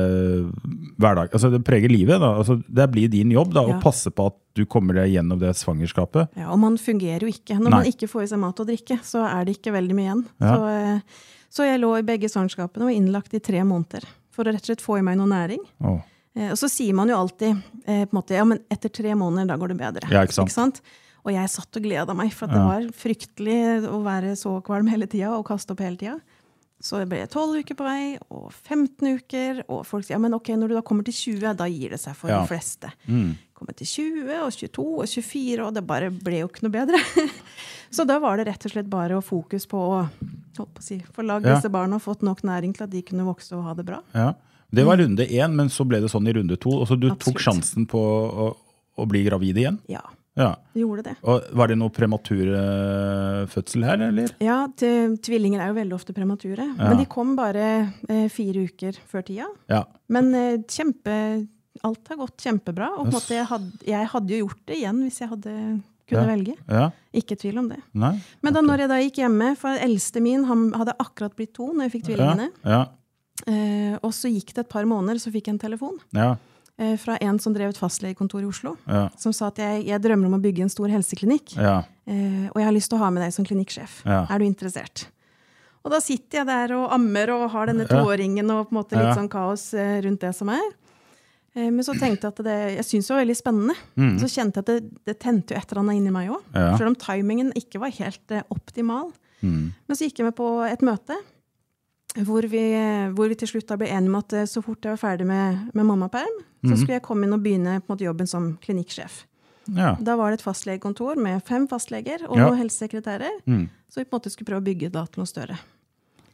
hverdag, 1.01 1.33
altså 1.35 1.51
det 1.51 1.65
preger 1.67 1.91
livet. 1.91 2.23
Altså 2.23 2.63
det 2.69 2.87
blir 2.93 3.09
din 3.11 3.31
jobb 3.35 3.53
da, 3.55 3.67
Ja. 3.67 3.79
å 3.79 3.83
passe 3.83 4.11
på 4.11 4.27
at 4.27 4.37
du 4.55 4.65
kommer 4.67 4.95
deg 4.95 5.11
gjennom 5.13 5.39
det 5.41 5.51
svangerskapet. 5.57 6.29
Ja, 6.37 6.53
og 6.53 6.59
man 6.61 6.77
fungerer 6.79 7.21
jo 7.27 7.27
ikke. 7.33 7.59
Når 7.59 7.71
Nei. 7.71 7.79
man 7.83 7.87
ikke 7.91 8.07
får 8.09 8.23
i 8.23 8.27
seg 8.29 8.39
mat 8.39 8.61
og 8.61 8.67
drikke, 8.69 9.01
så 9.03 9.25
er 9.27 9.45
det 9.45 9.57
ikke 9.59 9.73
veldig 9.75 9.95
mye 9.99 10.05
igjen. 10.07 10.25
Ja. 10.41 10.55
Så, 10.55 11.03
så 11.51 11.65
jeg 11.67 11.81
lå 11.81 11.99
i 11.99 12.03
begge 12.07 12.29
svangerskapene 12.31 12.85
og 12.87 12.91
var 12.93 12.95
innlagt 13.01 13.35
i 13.35 13.41
tre 13.41 13.63
måneder 13.65 14.05
for 14.35 14.45
å 14.45 14.53
rett 14.55 14.65
og 14.67 14.73
slett 14.73 14.83
få 14.85 14.99
i 15.01 15.07
meg 15.07 15.17
noe 15.21 15.31
næring. 15.31 15.63
Oh. 15.87 16.01
Eh, 16.35 16.51
Og 16.51 16.59
så 16.59 16.69
sier 16.73 16.95
man 16.99 17.09
jo 17.13 17.17
alltid 17.23 17.55
eh, 17.87 18.05
på 18.05 18.11
en 18.13 18.19
måte, 18.19 18.35
ja, 18.37 18.45
men 18.45 18.59
etter 18.75 18.91
tre 18.91 19.15
måneder, 19.15 19.53
da 19.55 19.57
går 19.61 19.73
det 19.75 19.81
bedre. 19.81 20.11
Ja, 20.13 20.25
ikke 20.27 20.51
sant. 20.51 20.83
Og 21.25 21.33
jeg 21.33 21.49
satt 21.49 21.79
og 21.79 21.85
gleda 21.87 22.13
meg, 22.19 22.35
for 22.37 22.51
at 22.51 22.53
det 22.53 22.65
var 22.69 22.89
fryktelig 23.01 23.61
å 23.89 24.03
være 24.05 24.35
så 24.37 24.59
kvalm 24.67 24.91
hele 24.93 25.07
tida 25.09 25.31
og 25.39 25.47
kaste 25.49 25.73
opp 25.73 25.81
hele 25.81 25.97
tida. 25.97 26.19
Så 26.85 26.99
det 27.01 27.07
ble 27.09 27.23
12 27.25 27.63
uker 27.65 27.77
på 27.79 27.85
vei, 27.87 28.19
og 28.29 28.51
15 28.53 29.15
uker, 29.23 29.63
og 29.73 29.87
folk 29.89 30.05
sier 30.05 30.19
ja, 30.19 30.21
men 30.21 30.35
ok, 30.37 30.51
når 30.61 30.69
du 30.69 30.75
da 30.77 30.83
kommer 30.85 31.07
til 31.07 31.15
20, 31.17 31.55
da 31.57 31.65
gir 31.73 31.95
det 31.95 32.01
seg 32.03 32.13
for 32.19 32.29
Ja. 32.29 32.43
de 32.43 32.51
fleste. 32.51 32.91
Mm. 33.09 33.31
Kommer 33.57 33.73
til 33.79 33.87
20 33.89 34.35
og 34.43 34.51
22 34.53 34.85
og 35.01 35.09
24, 35.09 35.65
og 35.65 35.73
det 35.79 35.87
bare 35.89 36.11
ble 36.13 36.43
jo 36.43 36.51
ikke 36.51 36.67
noe 36.67 36.75
bedre. 36.75 37.01
så 37.95 38.05
da 38.05 38.19
var 38.21 38.37
det 38.37 38.51
rett 38.51 38.67
og 38.69 38.75
slett 38.75 38.91
bare 38.93 39.17
å 39.17 39.25
fokus 39.25 39.65
på 39.71 39.81
å 39.81 40.03
holdt 40.63 40.75
på 40.75 40.83
å 40.83 40.87
si, 40.87 40.99
få 41.15 41.25
lagd 41.27 41.47
Ja. 41.47 41.55
disse 41.57 41.71
barna 41.71 41.97
og 41.97 42.03
fått 42.03 42.23
nok 42.23 42.43
næring 42.43 42.75
til 42.77 42.85
at 42.85 42.91
de 42.91 43.03
kunne 43.03 43.25
vokse 43.27 43.53
og 43.57 43.65
ha 43.65 43.75
det 43.75 43.85
bra. 43.87 44.01
Ja. 44.15 44.33
Det 44.75 44.85
var 44.85 44.97
runde 44.99 45.27
én, 45.29 45.53
men 45.55 45.69
så 45.71 45.85
ble 45.87 46.01
det 46.01 46.11
sånn 46.11 46.27
i 46.29 46.33
runde 46.35 46.57
to. 46.59 46.71
Og 46.81 46.89
så 46.89 46.99
du 46.99 47.09
tok 47.15 47.39
sjansen 47.39 47.87
på 47.87 47.99
å, 48.01 48.57
å 48.99 49.07
bli 49.07 49.23
gravid 49.25 49.57
igjen? 49.57 49.79
Ja, 49.89 50.01
Ja. 50.37 50.57
gjorde 50.75 51.05
det. 51.05 51.17
Og 51.23 51.45
Var 51.55 51.69
det 51.69 51.77
noe 51.79 51.91
prematur 51.91 52.49
eh, 52.59 53.85
her, 53.87 54.01
eller? 54.03 54.33
Ja, 54.41 54.67
tvillinger 54.77 55.61
er 55.63 55.69
jo 55.69 55.75
veldig 55.79 55.95
ofte 55.95 56.13
premature. 56.13 56.67
Men 56.77 56.99
de 56.99 57.07
kom 57.07 57.37
bare 57.37 57.93
eh, 58.09 58.27
fire 58.29 58.65
uker 58.67 58.99
før 59.07 59.23
tida. 59.23 59.47
Ja. 59.71 59.85
Men 60.09 60.35
eh, 60.35 60.57
kjempe, 60.67 61.47
alt 61.85 62.09
har 62.09 62.17
gått 62.17 62.37
kjempebra. 62.43 62.89
Og 62.99 63.07
på 63.07 63.13
en 63.13 63.19
måte, 63.21 63.35
jeg, 63.39 63.47
hadde, 63.47 63.73
jeg 63.87 64.07
hadde 64.11 64.29
jo 64.35 64.47
gjort 64.49 64.65
det 64.67 64.77
igjen 64.81 65.03
hvis 65.07 65.21
jeg 65.23 65.29
hadde 65.31 65.55
kunne 66.09 66.27
Ja. 66.27 66.35
velge. 66.37 66.55
ja. 66.69 66.91
Ikke 67.15 67.37
tvil 67.39 67.59
om 67.59 67.69
det. 67.69 67.79
Nei? 67.95 68.21
Men 68.43 68.53
da 68.53 68.61
når 68.61 68.79
jeg 68.85 68.89
da 68.89 68.99
gikk 69.01 69.17
hjemme, 69.23 69.57
for 69.57 69.71
eldste 69.79 70.21
min 70.21 70.45
han 70.45 70.73
hadde 70.73 70.95
akkurat 70.99 71.35
blitt 71.37 71.53
to 71.55 71.73
når 71.73 71.89
jeg 71.89 71.93
fikk 71.93 72.05
tvillingene. 72.11 72.51
Ja. 72.65 72.87
Eh, 73.47 73.99
og 74.03 74.13
så 74.15 74.31
gikk 74.31 74.55
det 74.55 74.65
et 74.67 74.69
par 74.69 74.85
måneder, 74.85 75.19
så 75.19 75.31
fikk 75.33 75.47
jeg 75.49 75.55
en 75.55 75.59
telefon 75.59 75.99
Ja. 76.15 76.37
eh, 76.79 76.97
fra 76.97 77.17
en 77.21 77.39
som 77.39 77.53
drev 77.55 77.69
et 77.71 77.77
fastlegekontor 77.79 78.43
i 78.43 78.47
Oslo. 78.49 78.77
Som 79.19 79.33
sa 79.33 79.47
at 79.49 79.57
jeg, 79.57 79.87
jeg 79.87 80.01
drømmer 80.03 80.27
om 80.27 80.35
å 80.39 80.43
bygge 80.43 80.63
en 80.63 80.69
stor 80.69 80.89
helseklinikk. 80.89 81.57
ja. 81.57 81.83
Eh, 82.07 82.49
og 82.53 82.57
jeg 82.61 82.65
har 82.65 82.73
lyst 82.73 82.91
til 82.91 82.99
å 82.99 83.03
ha 83.03 83.11
med 83.11 83.23
deg 83.23 83.33
som 83.33 83.45
klinikksjef. 83.47 84.03
Er 84.05 84.39
du 84.39 84.45
interessert? 84.45 85.07
Og 85.85 85.91
da 85.93 85.99
sitter 86.01 86.39
jeg 86.39 86.47
der 86.47 86.73
og 86.77 86.91
ammer 86.93 87.31
og 87.31 87.51
har 87.51 87.67
denne 87.67 87.87
toåringen 87.89 88.51
og 88.51 88.69
på 88.71 88.73
en 88.73 88.79
måte 88.83 88.97
litt 88.97 89.17
sånn 89.17 89.29
kaos 89.29 89.73
eh, 89.75 90.01
rundt 90.03 90.21
det 90.21 90.35
som 90.35 90.49
er. 90.49 90.63
Eh, 91.57 91.71
men 91.71 91.85
så 91.87 91.93
tenkte 91.99 92.27
jeg 92.27 92.33
at 92.35 92.45
det, 92.45 92.57
jeg 92.77 92.85
syntes 92.89 93.07
det 93.09 93.15
var 93.15 93.23
veldig 93.25 93.37
spennende. 93.39 93.75
Mm. 93.97 94.15
Så 94.19 94.27
kjente 94.33 94.59
jeg 94.59 94.65
at 94.65 94.71
det, 94.73 95.05
det 95.07 95.19
tente 95.23 95.55
jo 95.55 95.61
et 95.61 95.71
eller 95.73 95.83
annet 95.85 96.01
inni 96.01 96.11
meg 96.15 96.31
òg. 96.35 96.43
Ja. 96.55 96.73
Selv 96.79 96.91
om 96.93 96.97
timingen 96.99 97.53
ikke 97.59 97.79
var 97.83 97.91
helt 97.95 98.31
eh, 98.35 98.43
optimal. 98.51 99.13
Mm. 99.43 99.73
Men 99.87 99.97
så 99.97 100.07
gikk 100.09 100.19
jeg 100.23 100.27
med 100.31 100.37
på 100.39 100.49
et 100.67 100.83
møte 100.83 101.17
hvor 102.25 102.47
vi, 102.47 102.61
hvor 103.17 103.27
vi 103.29 103.35
til 103.35 103.49
slutt 103.51 103.73
ble 103.79 103.89
enige 103.91 104.13
om 104.13 104.19
at 104.21 104.33
eh, 104.39 104.45
så 104.47 104.63
fort 104.63 104.85
jeg 104.87 104.95
var 104.95 105.01
ferdig 105.03 105.27
med, 105.27 105.71
med 105.75 105.87
mammaperm, 105.89 106.43
Mhm. 106.65 106.71
så 106.73 106.77
skulle 106.81 106.95
jeg 106.97 107.03
komme 107.05 107.27
inn 107.27 107.35
og 107.37 107.43
begynne 107.45 107.73
måte 107.91 108.07
jobben 108.07 108.27
som 108.27 108.57
klinikksjef. 108.63 109.27
ja. 109.75 109.97
Da 110.01 110.15
var 110.17 110.31
det 110.31 110.39
et 110.41 110.45
fastlegekontor 110.47 111.17
med 111.21 111.43
fem 111.45 111.67
fastleger 111.69 112.25
og 112.29 112.39
Ja. 112.39 112.47
helsesekretærer. 112.55 113.43
Mm. 113.47 113.69
Så 113.91 114.01
vi 114.01 114.05
på 114.05 114.15
en 114.17 114.21
måte 114.21 114.31
skulle 114.33 114.47
prøve 114.49 114.63
å 114.63 114.65
bygge 114.65 114.91
da 114.93 115.05
til 115.05 115.21
noe 115.21 115.27
større. 115.27 115.59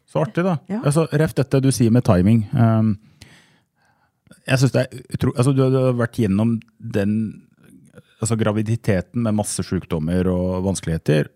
Så 0.06 0.20
artig, 0.22 0.44
da. 0.44 0.58
Ja. 0.68 0.80
Altså, 0.84 1.08
ref 1.12 1.34
dette 1.34 1.60
du 1.60 1.70
sier 1.72 1.90
med 1.90 2.04
timing. 2.04 2.46
Um, 2.54 2.98
jeg 4.46 4.60
synes 4.62 4.74
det 4.74 4.82
er 4.82 5.04
utro... 5.16 5.34
Altså, 5.36 5.54
du, 5.54 5.62
du 5.72 5.78
har 5.78 5.96
vært 5.98 6.18
gjennom 6.20 6.56
den 6.78 7.14
altså, 8.20 8.38
graviditeten 8.40 9.24
med 9.26 9.38
masse 9.38 9.64
sykdommer 9.66 10.28
og 10.30 10.64
vanskeligheter, 10.66 11.30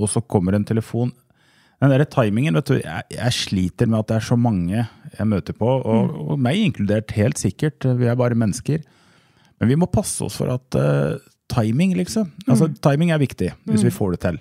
og 0.00 0.10
så 0.10 0.22
kommer 0.24 0.56
en 0.56 0.66
telefon. 0.68 1.12
Den 1.80 1.94
der 1.94 2.04
timingen, 2.12 2.56
vet 2.58 2.68
du, 2.68 2.76
jeg, 2.80 3.04
jeg 3.14 3.36
sliter 3.36 3.88
med 3.88 4.02
at 4.02 4.10
det 4.10 4.16
er 4.18 4.26
så 4.28 4.36
mange 4.36 4.82
jeg 4.82 5.28
møter 5.28 5.56
på, 5.56 5.68
og, 5.80 6.12
og 6.34 6.40
meg 6.40 6.60
inkludert, 6.60 7.14
helt 7.16 7.40
sikkert. 7.40 7.86
Vi 7.98 8.08
er 8.08 8.18
bare 8.20 8.38
mennesker. 8.38 8.82
Men 9.60 9.72
vi 9.72 9.78
må 9.80 9.88
passe 9.92 10.24
oss 10.24 10.36
for 10.40 10.52
at 10.52 10.76
uh, 10.76 11.16
timing, 11.52 11.94
liksom. 11.98 12.28
Altså, 12.46 12.70
timing 12.84 13.12
er 13.12 13.20
viktig, 13.20 13.50
hvis 13.68 13.84
vi 13.84 13.92
får 13.92 14.14
det 14.14 14.20
til. 14.26 14.38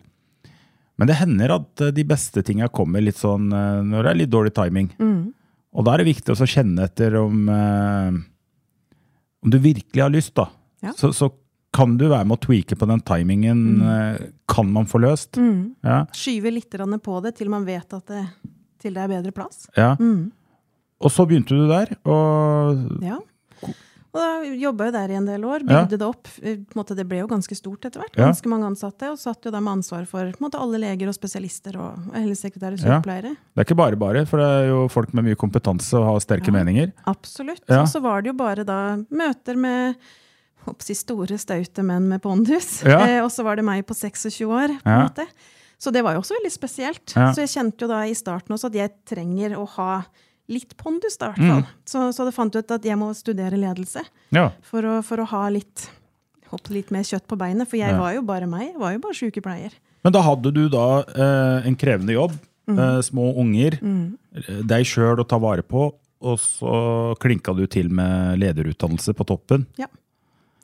Men 0.99 1.07
det 1.07 1.17
hender 1.19 1.55
at 1.55 1.83
uh, 1.83 1.91
de 1.95 2.05
beste 2.07 2.43
tinga 2.47 2.67
kommer 2.71 3.03
litt 3.03 3.19
sånn 3.19 3.47
uh, 3.55 3.79
når 3.87 4.03
det 4.03 4.11
er 4.11 4.19
litt 4.21 4.33
dårlig 4.35 4.53
timing. 4.55 4.91
Og 5.75 5.85
da 5.85 5.93
er 5.93 6.01
det 6.01 6.09
viktig 6.09 6.33
også 6.33 6.47
å 6.47 6.49
kjenne 6.49 6.87
etter 6.89 7.15
om 7.19 7.49
eh, 7.53 8.15
Om 9.45 9.53
du 9.53 9.59
virkelig 9.61 10.01
har 10.01 10.11
lyst, 10.11 10.33
da. 10.35 10.47
Ja. 10.83 10.93
Så, 10.97 11.11
så 11.15 11.29
kan 11.75 11.93
du 11.99 12.07
være 12.09 12.25
med 12.25 12.39
å 12.39 12.41
tweake 12.43 12.75
på 12.75 12.87
den 12.89 13.01
timingen. 13.05 13.59
Mm. 13.79 14.31
Kan 14.49 14.71
man 14.73 14.87
få 14.89 14.99
løst. 15.03 15.37
Ja, 15.85 16.01
Skyve 16.15 16.51
litt 16.51 16.73
på 17.05 17.19
det 17.23 17.35
til 17.37 17.51
man 17.53 17.67
vet 17.67 17.93
at 17.93 18.09
det, 18.09 18.23
til 18.81 18.97
det 18.97 19.03
er 19.05 19.11
bedre 19.13 19.31
plass. 19.35 19.67
ja. 19.77 19.93
Og 20.99 21.13
så 21.15 21.23
begynte 21.29 21.55
du 21.55 21.67
der, 21.69 21.93
og 22.03 22.99
Ja. 23.05 23.19
Og 24.09 24.17
da 24.17 24.29
jobba 24.57 24.85
jeg 24.87 24.93
der 24.95 25.11
i 25.13 25.17
en 25.19 25.25
del 25.29 25.43
år. 25.45 25.63
Ja. 25.69 25.83
Det 25.85 25.99
opp. 26.01 26.27
Eh, 26.41 26.57
måte, 26.73 26.95
det 26.97 27.05
ble 27.07 27.19
jo 27.21 27.27
ganske 27.29 27.53
stort 27.55 27.85
etter 27.85 28.01
hvert. 28.01 28.15
Ja. 28.17 28.25
Ganske 28.31 28.49
mange 28.49 28.65
ansatte. 28.65 29.11
Og 29.11 29.19
satt 29.21 29.45
jo 29.45 29.51
da 29.53 29.59
med 29.61 29.77
ansvar 29.77 30.07
for 30.09 30.31
måte, 30.41 30.57
alle 30.57 30.79
leger 30.81 31.07
og 31.11 31.13
spesialister 31.13 31.77
og 31.77 32.07
helsesekretærer 32.15 32.73
og 32.73 32.79
Ja. 32.89 32.97
det 33.53 33.61
er 33.61 33.67
ikke 33.69 33.77
bare 33.77 33.95
bare, 33.95 34.25
for 34.25 34.37
det 34.41 34.47
er 34.47 34.67
jo 34.71 34.87
folk 34.89 35.13
med 35.13 35.25
mye 35.25 35.35
kompetanse 35.37 35.93
og 35.99 36.05
har 36.05 36.19
sterke 36.25 36.49
Ja. 36.49 36.57
meninger. 36.57 36.91
Absolutt. 37.05 37.61
Ja. 37.69 37.81
Og 37.83 37.87
så 37.87 38.01
var 38.01 38.21
det 38.23 38.31
jo 38.33 38.33
bare 38.33 38.63
da 38.65 38.97
møter 39.11 39.55
med 39.55 39.95
håper 40.65 40.83
store, 40.95 41.37
staute 41.37 41.83
menn 41.85 42.09
med 42.09 42.21
pondus. 42.21 42.81
Ja. 42.83 42.99
Eh, 43.05 43.23
og 43.23 43.29
så 43.29 43.43
var 43.43 43.55
det 43.57 43.63
meg 43.65 43.85
på 43.85 43.93
26 43.93 44.45
år. 44.49 44.67
på 44.81 44.87
en 44.89 44.99
Ja. 44.99 45.07
måte. 45.07 45.27
Så 45.79 45.93
det 45.93 46.03
var 46.03 46.13
jo 46.13 46.19
også 46.19 46.33
veldig 46.35 46.51
spesielt. 46.51 47.13
Ja. 47.15 47.31
Så 47.31 47.45
jeg 47.45 47.49
kjente 47.53 47.81
jo 47.81 47.87
da 47.87 48.01
i 48.03 48.13
starten 48.13 48.49
også 48.57 48.65
at 48.65 48.73
jeg 48.73 48.91
trenger 49.05 49.55
å 49.55 49.67
ha 49.77 50.03
litt 50.49 50.75
pondus, 50.77 51.17
da, 51.21 51.31
i 51.37 51.41
hvert 51.45 51.63
Mm. 51.63 51.67
Så, 51.85 52.03
så 52.15 52.25
det 52.25 52.33
fant 52.35 52.55
ut 52.55 52.71
at 52.71 52.83
jeg 52.85 52.97
må 52.97 53.11
studere 53.15 53.57
ledelse 53.59 54.01
Ja. 54.35 54.49
for 54.65 54.81
å, 54.81 55.03
for 55.05 55.17
å 55.21 55.27
ha 55.29 55.47
litt, 55.49 55.87
litt 56.73 56.89
mer 56.91 57.03
kjøtt 57.05 57.27
på 57.29 57.37
beinet. 57.37 57.67
For 57.69 57.77
jeg 57.77 57.91
Ja. 57.93 57.99
var 57.99 58.13
jo 58.15 58.21
bare 58.25 58.47
meg. 58.49 58.71
Jeg 58.73 58.79
var 58.81 58.91
jo 58.93 58.99
bare 58.99 59.13
sykepleier. 59.13 59.71
Men 60.03 60.13
da 60.13 60.21
hadde 60.21 60.51
du 60.53 60.67
da 60.69 61.03
eh, 61.03 61.67
en 61.67 61.75
krevende 61.75 62.13
jobb, 62.13 62.33
Mm. 62.69 62.77
eh, 62.79 63.01
små 63.01 63.35
unger, 63.37 63.79
Mm. 63.81 64.17
deg 64.67 64.85
sjøl 64.85 65.17
å 65.19 65.27
ta 65.27 65.37
vare 65.39 65.63
på, 65.63 65.93
og 66.21 66.37
så 66.37 67.15
klinka 67.17 67.55
du 67.55 67.65
til 67.67 67.89
med 67.89 68.37
lederutdannelse 68.39 69.13
på 69.15 69.25
toppen. 69.25 69.65
Ja. 69.77 69.87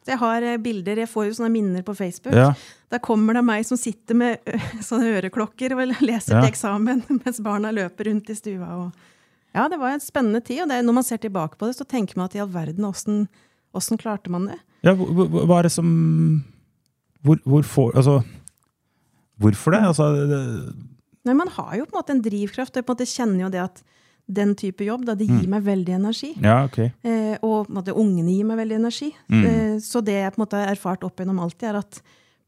Jeg 0.08 0.20
har 0.20 0.44
eh, 0.44 0.58
bilder, 0.58 0.98
jeg 0.98 1.10
får 1.10 1.25
jo 1.32 1.32
sånne 1.44 1.51
minner 1.51 1.82
på 1.82 1.96
Facebook. 1.98 2.36
Ja. 2.36 2.54
Da 2.92 3.00
kommer 3.00 3.34
det 3.34 3.44
meg 3.44 3.65
som 3.65 3.75
sitter 3.77 4.13
med 4.13 4.38
sånne 4.86 5.18
øreklokker 5.22 5.72
og 5.74 6.01
leser 6.06 6.36
Ja. 6.36 6.42
til 6.42 6.51
eksamen 6.51 7.04
mens 7.25 7.39
barna 7.42 7.72
løper 7.74 8.06
rundt 8.12 8.30
i 8.30 8.36
stua. 8.38 8.70
Og, 8.86 8.92
Ja, 9.56 9.70
det 9.72 9.80
var 9.80 9.96
en 9.96 10.04
spennende 10.04 10.44
tid. 10.44 10.66
Og 10.66 10.70
det, 10.72 10.82
når 10.86 10.98
man 11.00 11.08
ser 11.08 11.22
tilbake 11.24 11.58
på 11.58 11.70
det, 11.70 11.78
så 11.80 11.88
tenker 11.88 12.20
man 12.20 12.28
at 12.30 12.36
i 12.36 12.44
all 12.44 12.52
verden, 12.52 12.86
åssen 12.88 13.26
åssen 13.76 14.00
klarte 14.00 14.32
man 14.32 14.48
det? 14.50 14.58
Ja, 14.86 14.94
hva, 14.96 15.58
er 15.60 15.68
det 15.68 15.74
som 15.76 15.90
hvor, 17.26 17.40
hvorfor, 17.44 17.92
altså, 17.98 18.20
hvorfor 19.42 19.76
det? 19.76 19.82
Altså, 19.90 20.08
det? 20.30 20.40
Nei, 21.26 21.34
Man 21.34 21.52
har 21.58 21.74
jo 21.80 21.88
på 21.90 21.96
en 21.96 22.00
måte 22.00 22.16
en 22.16 22.24
drivkraft. 22.24 22.76
og 22.76 22.82
Jeg 22.82 22.86
på 22.88 22.94
en 22.94 23.00
måte 23.00 23.10
kjenner 23.10 23.46
jo 23.48 23.52
det 23.52 23.64
at 23.66 23.84
den 24.26 24.56
type 24.58 24.82
jobb, 24.86 25.04
da, 25.06 25.14
det 25.14 25.28
gir 25.30 25.46
meg 25.50 25.62
veldig 25.68 25.94
energi. 26.00 26.32
Ja, 26.42 26.64
ok. 26.66 26.80
Eh, 27.06 27.36
og 27.46 27.68
måte, 27.70 27.94
ungene 27.94 28.34
gir 28.34 28.48
meg 28.50 28.58
veldig 28.58 28.80
energi. 28.80 29.12
Eh, 29.30 29.76
så 29.86 30.02
det 30.02 30.16
jeg 30.18 30.34
på 30.34 30.40
en 30.40 30.44
måte 30.46 30.62
har 30.62 30.72
erfart 30.72 31.04
opp 31.06 31.22
gjennom 31.22 31.42
alltid, 31.44 31.68
er 31.70 31.78
at 31.84 32.00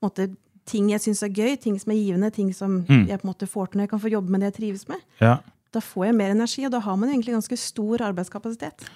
måte, 0.01 0.25
ting 0.65 0.89
jeg 0.89 1.03
syns 1.03 1.21
er 1.23 1.29
gøy, 1.29 1.53
ting 1.61 1.77
som 1.79 1.93
er 1.93 1.99
givende, 1.99 2.31
ting 2.33 2.49
som 2.53 2.79
jeg 2.87 3.19
på 3.21 3.27
en 3.27 3.29
måte 3.29 3.47
får 3.49 3.69
til 3.71 3.77
når 3.79 3.85
jeg 3.85 3.91
kan 3.93 4.01
få 4.07 4.13
jobbe 4.15 4.33
med 4.33 4.41
det 4.41 4.49
jeg 4.51 4.57
trives 4.61 4.87
med, 4.89 5.05
Ja. 5.21 5.37
Da 5.75 5.81
får 5.83 6.09
jeg 6.09 6.17
mer 6.17 6.33
energi, 6.33 6.65
og 6.67 6.73
da 6.73 6.81
har 6.83 6.97
man 6.99 7.11
egentlig 7.11 7.35
ganske 7.35 7.59
stor 7.59 8.03
arbeidskapasitet. 8.07 8.87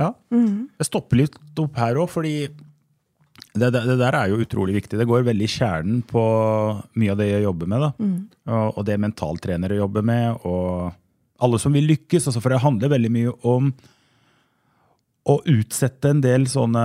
Ja. 0.00 0.14
Jeg 0.32 0.88
stopper 0.88 1.20
litt 1.20 1.36
opp 1.60 1.76
her 1.80 2.00
òg, 2.00 2.08
fordi 2.12 2.34
det, 3.50 3.68
det, 3.74 3.82
det 3.84 3.98
der 4.00 4.16
er 4.16 4.30
jo 4.30 4.40
utrolig 4.40 4.78
viktig. 4.78 4.98
Det 5.00 5.08
går 5.10 5.26
veldig 5.26 5.46
i 5.46 5.52
kjernen 5.52 6.00
på 6.08 6.24
mye 7.00 7.12
av 7.12 7.20
det 7.20 7.28
jeg 7.32 7.44
jobber 7.44 7.70
med. 7.70 7.84
da. 7.84 8.10
Og, 8.54 8.78
og 8.78 8.86
det 8.88 9.00
mentaltrenere 9.02 9.80
jobber 9.80 10.06
med, 10.06 10.46
og 10.48 10.92
alle 11.44 11.60
som 11.60 11.74
vil 11.74 11.88
lykkes. 11.90 12.28
Altså 12.30 12.42
for 12.42 12.54
det 12.54 12.62
handler 12.64 12.94
veldig 12.94 13.12
mye 13.12 13.34
om 13.50 13.72
å 15.30 15.36
utsette 15.52 16.14
en 16.14 16.22
del 16.24 16.46
sånne 16.50 16.84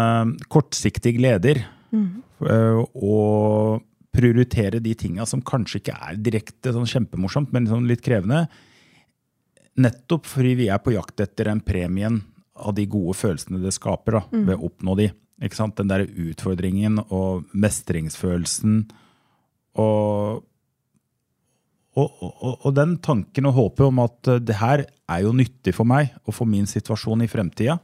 kortsiktige 0.52 1.20
gleder. 1.20 1.64
Mm. 1.96 2.24
Og 2.44 3.84
prioritere 4.16 4.82
de 4.84 4.94
tinga 4.98 5.26
som 5.28 5.44
kanskje 5.44 5.82
ikke 5.82 5.98
er 6.10 6.20
direkte 6.24 6.74
sånn 6.76 6.88
kjempemorsomt, 6.90 7.52
men 7.56 7.68
sånn 7.70 7.88
litt 7.90 8.04
krevende. 8.06 8.46
Nettopp 9.82 10.28
fordi 10.30 10.54
vi 10.62 10.70
er 10.72 10.80
på 10.80 10.94
jakt 10.96 11.20
etter 11.20 11.50
den 11.50 11.62
premien 11.66 12.22
av 12.56 12.76
de 12.78 12.86
gode 12.88 13.18
følelsene 13.20 13.60
det 13.60 13.74
skaper 13.76 14.20
da, 14.20 14.22
ved 14.32 14.56
å 14.56 14.70
oppnå 14.70 14.96
de. 15.00 15.10
Den 15.36 15.90
der 15.92 16.06
utfordringen 16.08 17.02
og 17.10 17.44
mestringsfølelsen 17.52 18.86
og, 19.76 20.46
og, 22.00 22.22
og, 22.24 22.54
og 22.56 22.72
den 22.78 22.96
tanken 23.04 23.50
og 23.50 23.58
håpet 23.58 23.84
om 23.90 24.00
at 24.06 24.30
eh, 24.32 24.40
det 24.40 24.56
her 24.62 24.86
er 25.12 25.26
jo 25.26 25.34
nyttig 25.36 25.76
for 25.76 25.88
meg 25.88 26.14
og 26.24 26.38
for 26.38 26.48
min 26.48 26.68
situasjon 26.70 27.26
i 27.26 27.28
fremtida. 27.28 27.76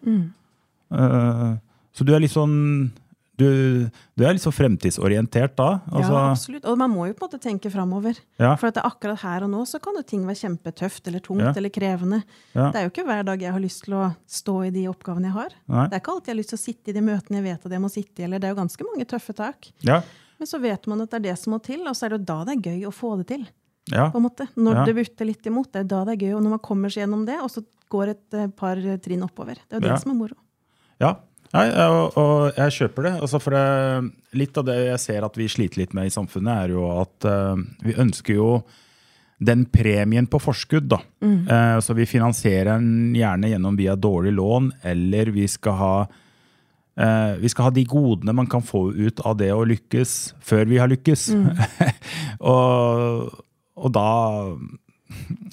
Eh, 0.96 1.52
så 1.92 2.08
du 2.08 2.14
er 2.16 2.24
litt 2.24 2.32
sånn 2.32 2.92
du, 3.42 3.90
du 4.18 4.24
er 4.28 4.38
så 4.42 4.52
fremtidsorientert 4.54 5.56
da? 5.60 5.68
Altså, 5.92 6.14
ja, 6.14 6.22
absolutt. 6.32 6.66
Og 6.70 6.78
man 6.80 6.92
må 6.94 7.08
jo 7.10 7.16
på 7.18 7.26
en 7.26 7.30
måte 7.32 7.40
tenke 7.44 7.72
framover. 7.74 8.20
Ja. 8.42 8.54
For 8.62 8.70
at 8.70 8.78
det 8.78 8.84
akkurat 8.88 9.22
her 9.26 9.46
og 9.48 9.52
nå 9.54 9.64
så 9.70 9.82
kan 9.84 9.98
jo 9.98 10.04
ting 10.08 10.24
være 10.30 10.40
kjempetøft 10.44 11.08
eller 11.12 11.24
tungt 11.26 11.42
Ja. 11.48 11.54
eller 11.58 11.74
krevende. 11.74 12.22
Ja. 12.54 12.70
Det 12.72 12.80
er 12.82 12.88
jo 12.88 12.92
ikke 12.94 13.06
hver 13.10 13.24
dag 13.26 13.42
jeg 13.42 13.52
har 13.56 13.64
lyst 13.64 13.84
til 13.86 13.94
å 13.98 14.04
stå 14.30 14.56
i 14.68 14.72
de 14.76 14.88
oppgavene 14.92 15.30
jeg 15.32 15.38
har. 15.38 15.56
Nei. 15.68 15.88
Det 15.90 15.98
er 15.98 16.04
ikke 16.04 16.14
alltid 16.16 16.28
jeg 16.32 16.36
har 16.36 16.42
lyst 16.44 16.54
til 16.56 16.60
å 16.62 16.66
sitte 16.68 16.90
i 16.94 16.98
de 17.00 17.02
møtene 17.02 17.42
jeg 17.42 17.48
vet 17.50 17.66
at 17.66 17.72
jeg 17.78 17.82
må 17.82 17.90
sitte 17.92 18.22
i. 18.22 18.24
eller 18.30 18.40
Det 18.40 18.48
er 18.50 18.54
jo 18.56 18.62
ganske 18.62 18.88
mange 18.92 19.06
tøffe 19.10 19.34
tak. 19.36 19.72
ja, 19.84 20.02
Men 20.42 20.48
så 20.48 20.60
vet 20.62 20.88
man 20.88 21.02
at 21.02 21.10
det 21.12 21.20
er 21.22 21.26
det 21.32 21.38
som 21.40 21.54
må 21.54 21.60
til, 21.62 21.82
og 21.88 21.94
så 21.96 22.06
er 22.06 22.10
det 22.16 22.20
jo 22.22 22.26
da 22.32 22.44
det 22.46 22.56
er 22.58 22.62
gøy 22.72 22.86
å 22.90 22.94
få 22.94 23.18
det 23.22 23.28
til. 23.34 23.48
ja, 23.92 24.10
på 24.14 24.18
en 24.18 24.24
måte. 24.30 24.46
Når 24.56 24.76
Ja. 24.76 24.86
det 24.86 24.96
butter 24.96 25.26
litt 25.26 25.46
imot. 25.46 25.72
Det 25.74 25.80
er 25.82 25.84
da 25.90 26.04
det 26.06 26.14
er 26.14 26.26
gøy. 26.28 26.36
Og 26.38 26.44
når 26.44 26.50
man 26.56 26.60
kommer 26.60 26.90
seg 26.90 27.02
gjennom 27.06 27.26
det, 27.26 27.40
og 27.42 27.50
så 27.50 27.64
går 27.90 28.10
et 28.10 28.34
eh, 28.34 28.48
par 28.48 28.76
trinn 29.02 29.24
oppover. 29.26 29.56
Det 29.68 29.74
er 29.74 29.80
jo 29.80 29.86
det 29.88 29.90
Ja. 29.90 29.98
som 29.98 30.12
er 30.12 30.16
moro. 30.16 30.36
ja. 31.02 31.16
Nei, 31.52 31.66
og, 31.84 32.16
og 32.16 32.60
jeg 32.60 32.76
kjøper 32.78 33.08
det. 33.08 33.14
Altså 33.26 33.42
for 33.44 33.56
det, 33.56 34.12
litt 34.40 34.60
av 34.60 34.68
det 34.70 34.78
jeg 34.86 35.02
ser 35.04 35.28
at 35.28 35.36
vi 35.40 35.50
sliter 35.52 35.82
litt 35.82 35.96
med 35.98 36.08
i 36.08 36.14
samfunnet, 36.14 36.64
er 36.64 36.76
jo 36.78 36.86
at 37.02 37.28
uh, 37.28 37.60
vi 37.84 37.98
ønsker 38.00 38.38
jo 38.38 38.54
den 39.42 39.66
premien 39.74 40.30
på 40.30 40.40
forskudd. 40.40 40.86
da. 40.92 41.00
Eh, 41.26 41.80
så 41.82 41.96
vi 41.98 42.06
finansierer 42.06 42.76
den 42.76 43.16
gjerne 43.18 43.50
gjennom 43.50 43.80
via 43.80 43.96
dårlig 43.98 44.36
lån, 44.38 44.68
eller 44.86 45.32
vi 45.34 45.48
skal 45.50 45.78
ha 45.80 45.96
uh, 46.06 47.34
vi 47.42 47.50
skal 47.50 47.66
ha 47.66 47.72
de 47.74 47.86
godene 47.90 48.36
man 48.38 48.46
kan 48.46 48.62
få 48.62 48.92
ut 48.94 49.24
av 49.26 49.40
det 49.40 49.50
å 49.50 49.66
lykkes, 49.66 50.36
før 50.46 50.70
vi 50.70 50.78
har 50.78 50.92
lykkes. 50.94 51.26
og, 52.54 53.42
og 53.82 53.96
da 53.98 54.12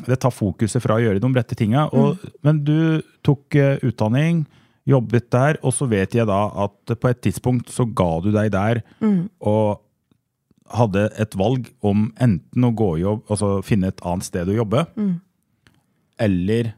Det 0.05 0.21
tar 0.21 0.37
fokuset 0.37 0.85
fra 0.85 0.99
å 0.99 1.03
gjøre 1.03 1.25
de 1.25 1.33
rette 1.35 1.57
tinga. 1.57 1.89
Mm. 1.89 2.29
Men 2.45 2.61
du 2.69 3.01
tok 3.25 3.57
utdanning, 3.57 4.45
jobbet 4.89 5.29
der, 5.35 5.59
og 5.63 5.75
så 5.77 5.89
vet 5.91 6.17
jeg 6.17 6.29
da 6.29 6.41
at 6.65 6.95
på 6.97 7.11
et 7.11 7.21
tidspunkt 7.25 7.73
så 7.73 7.85
ga 7.85 8.09
du 8.25 8.31
deg 8.33 8.51
der 8.55 8.81
og 9.45 9.83
hadde 10.79 11.07
et 11.21 11.37
valg 11.39 11.69
om 11.85 12.09
enten 12.21 12.65
å 12.65 12.73
gå 12.77 12.95
jobb, 13.03 13.23
altså 13.29 13.59
finne 13.65 13.93
et 13.93 14.01
annet 14.05 14.29
sted 14.29 14.49
å 14.49 14.57
jobbe, 14.57 14.87
eller 16.21 16.73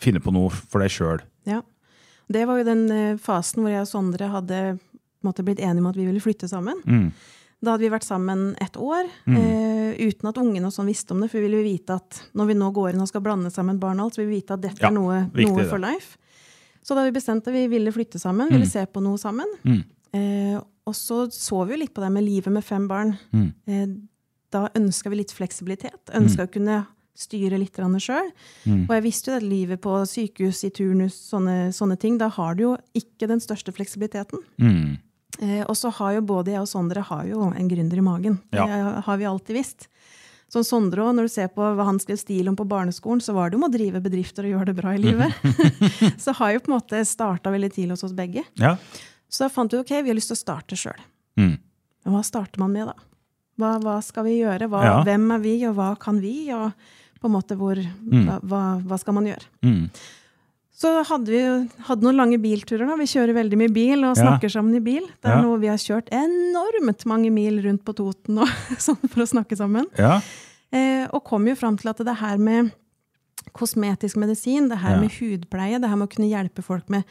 finne 0.00 0.20
på 0.20 0.32
noe 0.34 0.52
for 0.52 0.84
deg 0.84 0.92
sjøl. 0.92 1.24
Ja. 1.48 1.62
Det 2.28 2.42
var 2.48 2.60
jo 2.60 2.66
den 2.66 2.84
eh, 2.90 3.18
fasen 3.22 3.62
hvor 3.62 3.72
jeg 3.72 3.84
og 3.84 3.90
Sondre 3.90 4.28
hadde 4.32 4.60
måte, 5.26 5.44
blitt 5.46 5.62
enige 5.62 5.82
om 5.82 5.90
at 5.90 5.98
vi 5.98 6.06
ville 6.08 6.22
flytte 6.22 6.48
sammen. 6.50 6.80
Mm. 6.86 7.10
Da 7.62 7.72
hadde 7.72 7.86
vi 7.86 7.92
vært 7.92 8.06
sammen 8.06 8.48
et 8.62 8.76
år, 8.76 9.08
eh, 9.30 9.96
uten 10.02 10.28
at 10.28 10.40
ungene 10.42 10.68
og 10.68 10.74
sånn 10.74 10.90
visste 10.90 11.14
om 11.14 11.22
det. 11.22 11.30
For 11.32 11.40
vi 11.40 11.46
ville 11.48 11.64
vite 11.64 11.96
at 11.96 12.20
når 12.36 12.50
vi 12.50 12.58
nå 12.58 12.68
går 12.76 12.92
inn 12.92 13.02
og 13.04 13.08
skal 13.10 13.24
blande 13.24 13.50
sammen 13.54 13.80
barn 13.82 14.00
og 14.02 14.08
alt, 14.08 14.18
så 14.18 14.22
vil 14.22 14.30
vi 14.30 14.40
vite 14.42 14.58
at 14.58 14.64
dette 14.66 14.82
Ja, 14.82 14.90
er 14.90 14.96
noe, 14.98 15.22
viktig 15.32 15.54
noe 15.54 15.68
for 15.70 15.82
life. 15.82 16.20
Så 16.86 16.94
da 16.94 17.02
vi 17.02 17.14
bestemte 17.16 17.50
at 17.50 17.56
vi 17.56 17.64
ville 17.72 17.90
flytte 17.94 18.20
sammen, 18.22 18.50
ville 18.52 18.68
se 18.70 18.84
på 18.86 19.02
noe 19.02 19.18
sammen. 19.18 19.48
Mm. 19.66 19.80
Eh, 20.14 20.58
og 20.86 20.94
så 20.94 21.24
så 21.34 21.64
vi 21.66 21.74
jo 21.74 21.80
litt 21.82 21.94
på 21.96 22.04
det 22.04 22.12
med 22.14 22.22
livet 22.22 22.52
med 22.54 22.64
fem 22.64 22.86
barn. 22.86 23.16
Mm. 23.34 23.48
Eh, 23.66 23.88
da 24.54 24.68
ønska 24.78 25.10
vi 25.10 25.18
litt 25.18 25.34
fleksibilitet. 25.34 26.12
Ønska 26.14 26.46
å 26.46 26.52
kunne 26.52 26.84
styre 27.16 27.58
litt 27.58 27.74
sjøl. 27.74 28.28
Mm. 28.68 28.84
Og 28.86 28.92
jeg 28.94 29.02
visste 29.02 29.30
jo 29.32 29.36
at 29.40 29.42
livet 29.42 29.80
på 29.82 29.96
sykehus, 30.06 30.62
i 30.68 30.70
turnus, 30.70 31.16
sånne, 31.32 31.72
sånne 31.74 31.96
ting, 31.98 32.18
da 32.18 32.28
har 32.28 32.54
du 32.54 32.62
jo 32.62 32.76
ikke 32.94 33.26
den 33.26 33.40
største 33.40 33.72
fleksibiliteten. 33.72 34.38
Mm. 34.60 34.98
Eh, 35.40 35.64
og 35.66 35.74
så 35.76 35.90
har 35.98 36.14
jo 36.16 36.20
både 36.28 36.52
jeg 36.54 36.62
og 36.62 36.68
Sondre 36.70 37.02
har 37.02 37.26
jo 37.28 37.50
en 37.50 37.68
gründer 37.68 37.98
i 37.98 38.04
magen. 38.04 38.38
Det 38.52 38.60
Ja. 38.60 39.00
har 39.00 39.16
vi 39.16 39.24
alltid 39.24 39.56
visst. 39.56 39.88
Så 40.52 40.62
Sondre 40.62 41.02
òg, 41.02 41.16
når 41.16 41.26
du 41.26 41.32
ser 41.32 41.48
på 41.50 41.64
hva 41.74 41.88
han 41.88 41.98
skrev 41.98 42.18
stil 42.20 42.46
om 42.48 42.56
på 42.58 42.64
barneskolen, 42.70 43.20
så 43.24 43.34
var 43.34 43.50
det 43.50 43.56
jo 43.56 43.62
om 43.64 43.66
å 43.66 43.72
drive 43.72 44.02
bedrifter 44.04 44.46
og 44.46 44.52
gjøre 44.54 44.68
det 44.70 44.76
bra 44.78 44.92
i 44.94 45.00
livet. 45.02 45.34
så 46.22 46.34
har 46.38 46.54
jo 46.54 46.62
på 46.62 46.70
en 46.70 46.76
måte 46.76 47.02
starta 47.08 47.50
veldig 47.50 47.72
tidlig 47.74 47.96
hos 47.96 48.06
oss 48.06 48.14
begge. 48.16 48.44
Ja. 48.62 48.76
Så 49.28 49.46
da 49.46 49.50
fant 49.50 49.74
vi 49.74 49.80
ok, 49.82 49.90
vi 50.06 50.12
har 50.12 50.18
lyst 50.18 50.30
til 50.30 50.38
å 50.38 50.42
starte 50.44 50.78
sjøl. 50.78 51.00
Mm. 51.40 51.56
Hva 52.06 52.22
starter 52.22 52.62
man 52.62 52.76
med, 52.76 52.92
da? 52.92 52.94
Hva, 53.58 53.72
hva 53.82 53.96
skal 54.04 54.28
vi 54.28 54.36
gjøre? 54.38 54.68
Hva, 54.70 54.84
Ja. 54.86 54.94
Hvem 55.02 55.26
er 55.34 55.42
vi, 55.42 55.56
og 55.66 55.74
hva 55.80 55.90
kan 55.98 56.20
vi? 56.22 56.36
Og 56.54 56.70
på 57.18 57.26
en 57.26 57.34
måte 57.34 57.56
hvor, 57.58 57.80
hva, 58.28 58.38
hva, 58.44 58.62
hva 58.86 58.98
skal 59.02 59.16
man 59.16 59.26
gjøre? 59.26 59.50
Mm. 59.66 59.88
Så 60.76 60.90
hadde 61.08 61.32
vi 61.32 61.40
hadde 61.88 62.04
noen 62.04 62.18
lange 62.18 62.36
bilturer. 62.42 62.86
da. 62.86 62.96
Vi 63.00 63.06
kjører 63.08 63.32
veldig 63.32 63.56
mye 63.62 63.72
bil 63.72 64.04
og 64.04 64.16
Ja. 64.16 64.22
snakker 64.26 64.50
sammen 64.52 64.76
i 64.76 64.80
bil. 64.84 65.06
Det 65.22 65.30
er 65.30 65.36
Ja. 65.38 65.42
noe 65.42 65.58
vi 65.58 65.68
har 65.68 65.78
kjørt 65.80 66.10
enormt 66.12 67.06
mange 67.06 67.30
mil 67.32 67.62
rundt 67.64 67.82
på 67.82 67.94
Toten 67.96 68.38
og, 68.38 68.46
sånn 68.78 69.00
for 69.08 69.22
å 69.24 69.26
snakke 69.26 69.56
sammen. 69.56 69.86
ja. 69.98 70.20
Eh, 70.72 71.06
og 71.14 71.24
kom 71.24 71.46
jo 71.46 71.54
fram 71.54 71.78
til 71.78 71.88
at 71.88 71.96
det 71.96 72.16
her 72.18 72.36
med 72.36 72.72
kosmetisk 73.54 74.16
medisin, 74.16 74.68
det 74.68 74.78
her 74.78 74.96
Ja. 74.96 75.00
med 75.00 75.10
hudpleie, 75.12 75.80
det 75.80 75.88
her 75.88 75.96
med 75.96 76.08
å 76.08 76.12
kunne 76.14 76.28
hjelpe 76.28 76.62
folk 76.62 76.90
med 76.90 77.04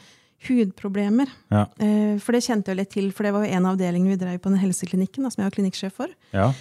hudproblemer 0.46 1.26
Ja. 1.50 1.66
eh, 1.80 2.18
For 2.18 2.32
det 2.32 2.42
kjente 2.44 2.66
jeg 2.66 2.76
litt 2.76 2.90
til, 2.90 3.10
for 3.10 3.24
det 3.24 3.32
var 3.32 3.44
jo 3.44 3.50
en 3.52 3.66
av 3.66 3.76
avdelingene 3.78 4.16
vi 4.16 4.24
drev 4.24 4.38
på 4.40 4.50
den 4.50 4.58
helseklinikken, 4.60 5.22
da, 5.24 5.30
som 5.30 5.42
jeg 5.42 5.50
var 5.50 5.56
klinikksjef 5.56 5.92
for. 5.92 6.08
ja. 6.32 6.52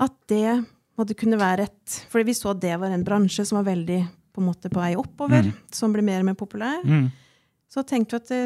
At 0.00 0.12
det 0.28 0.64
måtte 0.98 1.14
kunne 1.14 1.38
være 1.38 1.60
et 1.68 2.06
For 2.08 2.24
vi 2.24 2.32
så 2.32 2.50
at 2.50 2.60
det 2.60 2.78
var 2.80 2.88
en 2.88 3.04
bransje 3.04 3.46
som 3.46 3.62
var 3.62 3.72
veldig 3.74 4.08
på 4.32 4.40
en 4.42 4.48
måte 4.50 4.70
på 4.70 4.80
vei 4.80 4.94
oppover, 4.96 5.52
som 5.72 5.92
ble 5.92 6.02
mer 6.02 6.20
og 6.20 6.30
mer 6.30 6.34
populær. 6.38 6.82
Mm. 6.84 7.08
Så 7.70 7.82
tenkte 7.86 8.18
vi 8.18 8.22
at 8.22 8.28
det, 8.28 8.42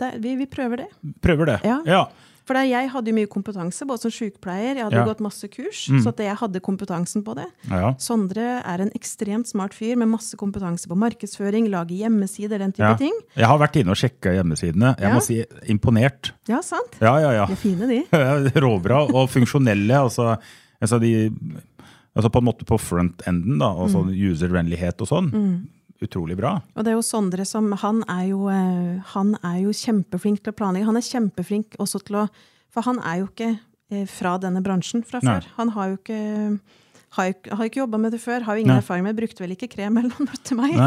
det, 0.00 0.10
vi, 0.24 0.36
vi 0.40 0.46
prøver 0.48 0.84
det. 0.84 0.90
Prøver 1.20 1.46
det. 1.54 1.60
Ja. 1.64 1.80
ja. 1.86 2.02
For 2.48 2.56
det, 2.56 2.64
jeg 2.70 2.88
hadde 2.90 3.10
jo 3.12 3.14
mye 3.14 3.28
kompetanse, 3.30 3.84
både 3.86 4.00
som 4.02 4.10
sykepleier, 4.10 4.74
jeg 4.80 4.82
hadde 4.86 4.96
Ja. 4.98 5.04
gått 5.06 5.20
masse 5.22 5.46
kurs, 5.52 5.84
Mm. 5.92 6.00
så 6.02 6.08
at 6.08 6.18
jeg 6.24 6.34
hadde 6.40 6.60
kompetansen 6.60 7.22
på 7.22 7.34
det. 7.36 7.44
ja. 7.70 7.92
Sondre 8.00 8.46
er 8.64 8.80
en 8.82 8.90
ekstremt 8.96 9.46
smart 9.46 9.72
fyr 9.76 9.94
med 10.00 10.08
masse 10.08 10.34
kompetanse 10.40 10.88
på 10.88 10.96
markedsføring, 10.98 11.68
lage 11.70 11.94
hjemmesider, 12.00 12.58
den 12.58 12.72
type 12.72 12.88
Ja. 12.88 12.96
ting. 12.96 13.12
Jeg 13.36 13.46
har 13.46 13.58
vært 13.58 13.76
inne 13.76 13.90
og 13.92 13.96
sjekka 14.00 14.32
hjemmesidene. 14.34 14.96
Jeg 14.98 15.12
må 15.14 15.22
si 15.22 15.44
imponert. 15.68 16.32
Ja, 16.48 16.60
sant? 16.62 16.96
Ja, 17.00 17.18
ja, 17.20 17.30
ja. 17.32 17.46
De 17.46 17.52
er 17.52 17.56
fine, 17.56 17.86
de. 17.86 18.02
Råbra 18.64 19.04
og 19.14 19.28
funksjonelle. 19.30 19.94
Altså, 20.02 20.40
altså, 20.82 20.98
de, 20.98 21.30
altså 22.20 22.32
på 22.32 22.42
en 22.42 22.48
måte 22.50 22.68
på 22.68 22.78
front-enden, 22.80 23.58
da. 23.60 23.70
Altså 23.72 24.04
uservennlighet 24.06 25.00
og 25.02 25.10
sånn. 25.10 25.30
Utrolig 26.00 26.36
bra. 26.38 26.54
Og 26.76 26.84
det 26.84 26.94
er 26.94 26.96
jo 26.96 27.04
Sondre 27.04 27.44
som 27.44 27.66
Han 27.82 28.00
er 28.08 28.30
jo, 28.30 28.46
eh, 28.48 29.00
han 29.12 29.34
er 29.44 29.58
jo 29.66 29.74
kjempeflink 29.76 30.40
til 30.40 30.54
å 30.54 30.56
planlegge. 30.56 30.88
Han 30.88 30.96
er 30.96 31.04
kjempeflink 31.04 31.76
også 31.78 32.00
til 32.06 32.22
å 32.22 32.28
For 32.72 32.86
han 32.86 33.00
er 33.04 33.20
jo 33.20 33.26
ikke 33.28 33.50
eh, 33.90 34.06
fra 34.08 34.38
denne 34.38 34.62
bransjen 34.62 35.02
fra 35.04 35.20
Nei. 35.20 35.34
før. 35.34 35.50
Han 35.58 35.74
har 35.74 35.90
jo 35.90 35.98
ikke 35.98 36.20
har 37.16 37.32
ikke, 37.32 37.56
har 37.58 37.66
ikke 37.66 37.80
jobba 37.80 37.98
med 37.98 38.12
det 38.14 38.20
før, 38.22 38.44
har 38.46 38.54
jo 38.54 38.62
ingen 38.62 38.70
Nei. 38.76 38.82
erfaring 38.84 39.02
med 39.02 39.16
det. 39.16 39.24
Brukte 39.24 39.42
vel 39.42 39.54
ikke 39.56 39.68
krem 39.72 39.98
eller 39.98 40.14
noe 40.14 40.38
til 40.46 40.60
meg. 40.60 40.78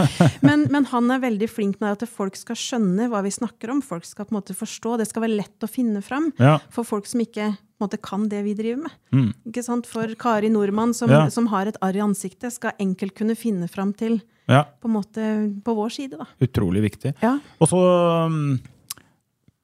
Men, 0.46 0.68
men 0.70 0.86
han 0.92 1.10
er 1.10 1.24
veldig 1.24 1.48
flink 1.50 1.80
med 1.82 1.96
at 1.96 2.06
folk 2.08 2.38
skal 2.38 2.58
skjønne 2.58 3.08
hva 3.10 3.24
vi 3.26 3.32
snakker 3.34 3.72
om. 3.74 3.82
Folk 3.82 4.06
skal 4.06 4.28
på 4.28 4.34
en 4.34 4.38
måte 4.38 4.54
forstå. 4.54 4.94
Det 5.00 5.08
skal 5.10 5.26
være 5.26 5.40
lett 5.40 5.66
å 5.66 5.70
finne 5.70 6.02
fram. 6.06 6.30
Ja. 6.38 6.60
For 6.70 6.86
folk 6.86 7.10
som 7.10 7.24
ikke 7.24 7.50
måte 7.82 7.98
kan 8.00 8.28
det 8.30 8.42
vi 8.46 8.54
driver 8.58 8.82
med. 8.86 9.32
Ikke 9.46 9.62
sant? 9.66 9.86
For 9.86 10.06
Kari 10.18 10.48
Nordmann, 10.50 10.94
som, 10.94 11.08
Mm. 11.10 11.16
Ja. 11.18 11.28
som 11.30 11.46
har 11.52 11.66
et 11.66 11.76
arr 11.82 11.96
i 11.98 12.02
ansiktet, 12.04 12.52
skal 12.52 12.72
enkelt 12.80 13.14
kunne 13.18 13.36
finne 13.36 13.68
fram 13.68 13.92
til 13.92 14.20
Ja, 14.48 14.64
på, 14.82 14.88
en 14.88 14.94
måte, 14.96 15.62
på 15.62 15.74
vår 15.76 15.90
side. 15.92 16.18
da. 16.18 16.26
utrolig 16.40 16.82
viktig. 16.82 17.14
Ja. 17.22 17.38
Og 17.60 17.68
så 17.68 17.78
um, 18.26 18.58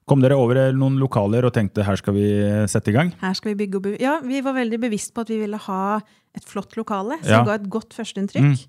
kom 0.09 0.21
dere 0.23 0.37
over 0.39 0.73
noen 0.73 0.97
lokaler 1.01 1.45
og 1.45 1.53
tenkte 1.53 1.85
her 1.85 1.97
skal 2.01 2.15
vi 2.15 2.29
sette 2.71 2.89
i 2.89 2.95
gang. 2.97 3.11
Her 3.21 3.35
skal 3.35 3.53
vi 3.55 3.67
bygge 3.67 3.77
og 3.77 3.83
bygge. 3.83 4.01
Ja, 4.01 4.21
vi 4.25 4.41
var 4.41 4.55
veldig 4.55 4.79
bevisst 4.81 5.13
på 5.15 5.21
at 5.27 5.29
vi 5.29 5.39
ville 5.43 5.59
ha 5.67 6.01
et 6.35 6.45
flott 6.49 6.77
lokale, 6.79 7.19
som 7.23 7.31
Ja. 7.33 7.45
ga 7.45 7.55
et 7.59 7.69
godt 7.69 7.91
førsteinntrykk. 7.97 8.67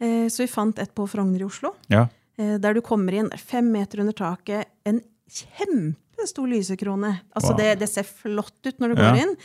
Eh, 0.00 0.28
så 0.30 0.44
vi 0.44 0.46
fant 0.46 0.78
et 0.78 0.94
på 0.94 1.08
Frogner 1.08 1.40
i 1.40 1.44
Oslo, 1.48 1.72
Ja, 1.90 2.06
eh, 2.38 2.58
der 2.58 2.74
du 2.74 2.80
kommer 2.80 3.12
inn 3.12 3.30
fem 3.36 3.72
meter 3.72 3.98
under 4.00 4.12
taket, 4.12 4.66
en 4.86 5.00
kjempestor 6.18 6.48
lysekrone. 6.50 7.20
Altså 7.34 7.50
Wow. 7.54 7.56
det, 7.58 7.78
det 7.78 7.88
ser 7.88 8.02
flott 8.04 8.66
ut 8.66 8.78
når 8.80 8.94
du 8.94 9.00
Ja. 9.02 9.12
går 9.12 9.22
inn. 9.22 9.36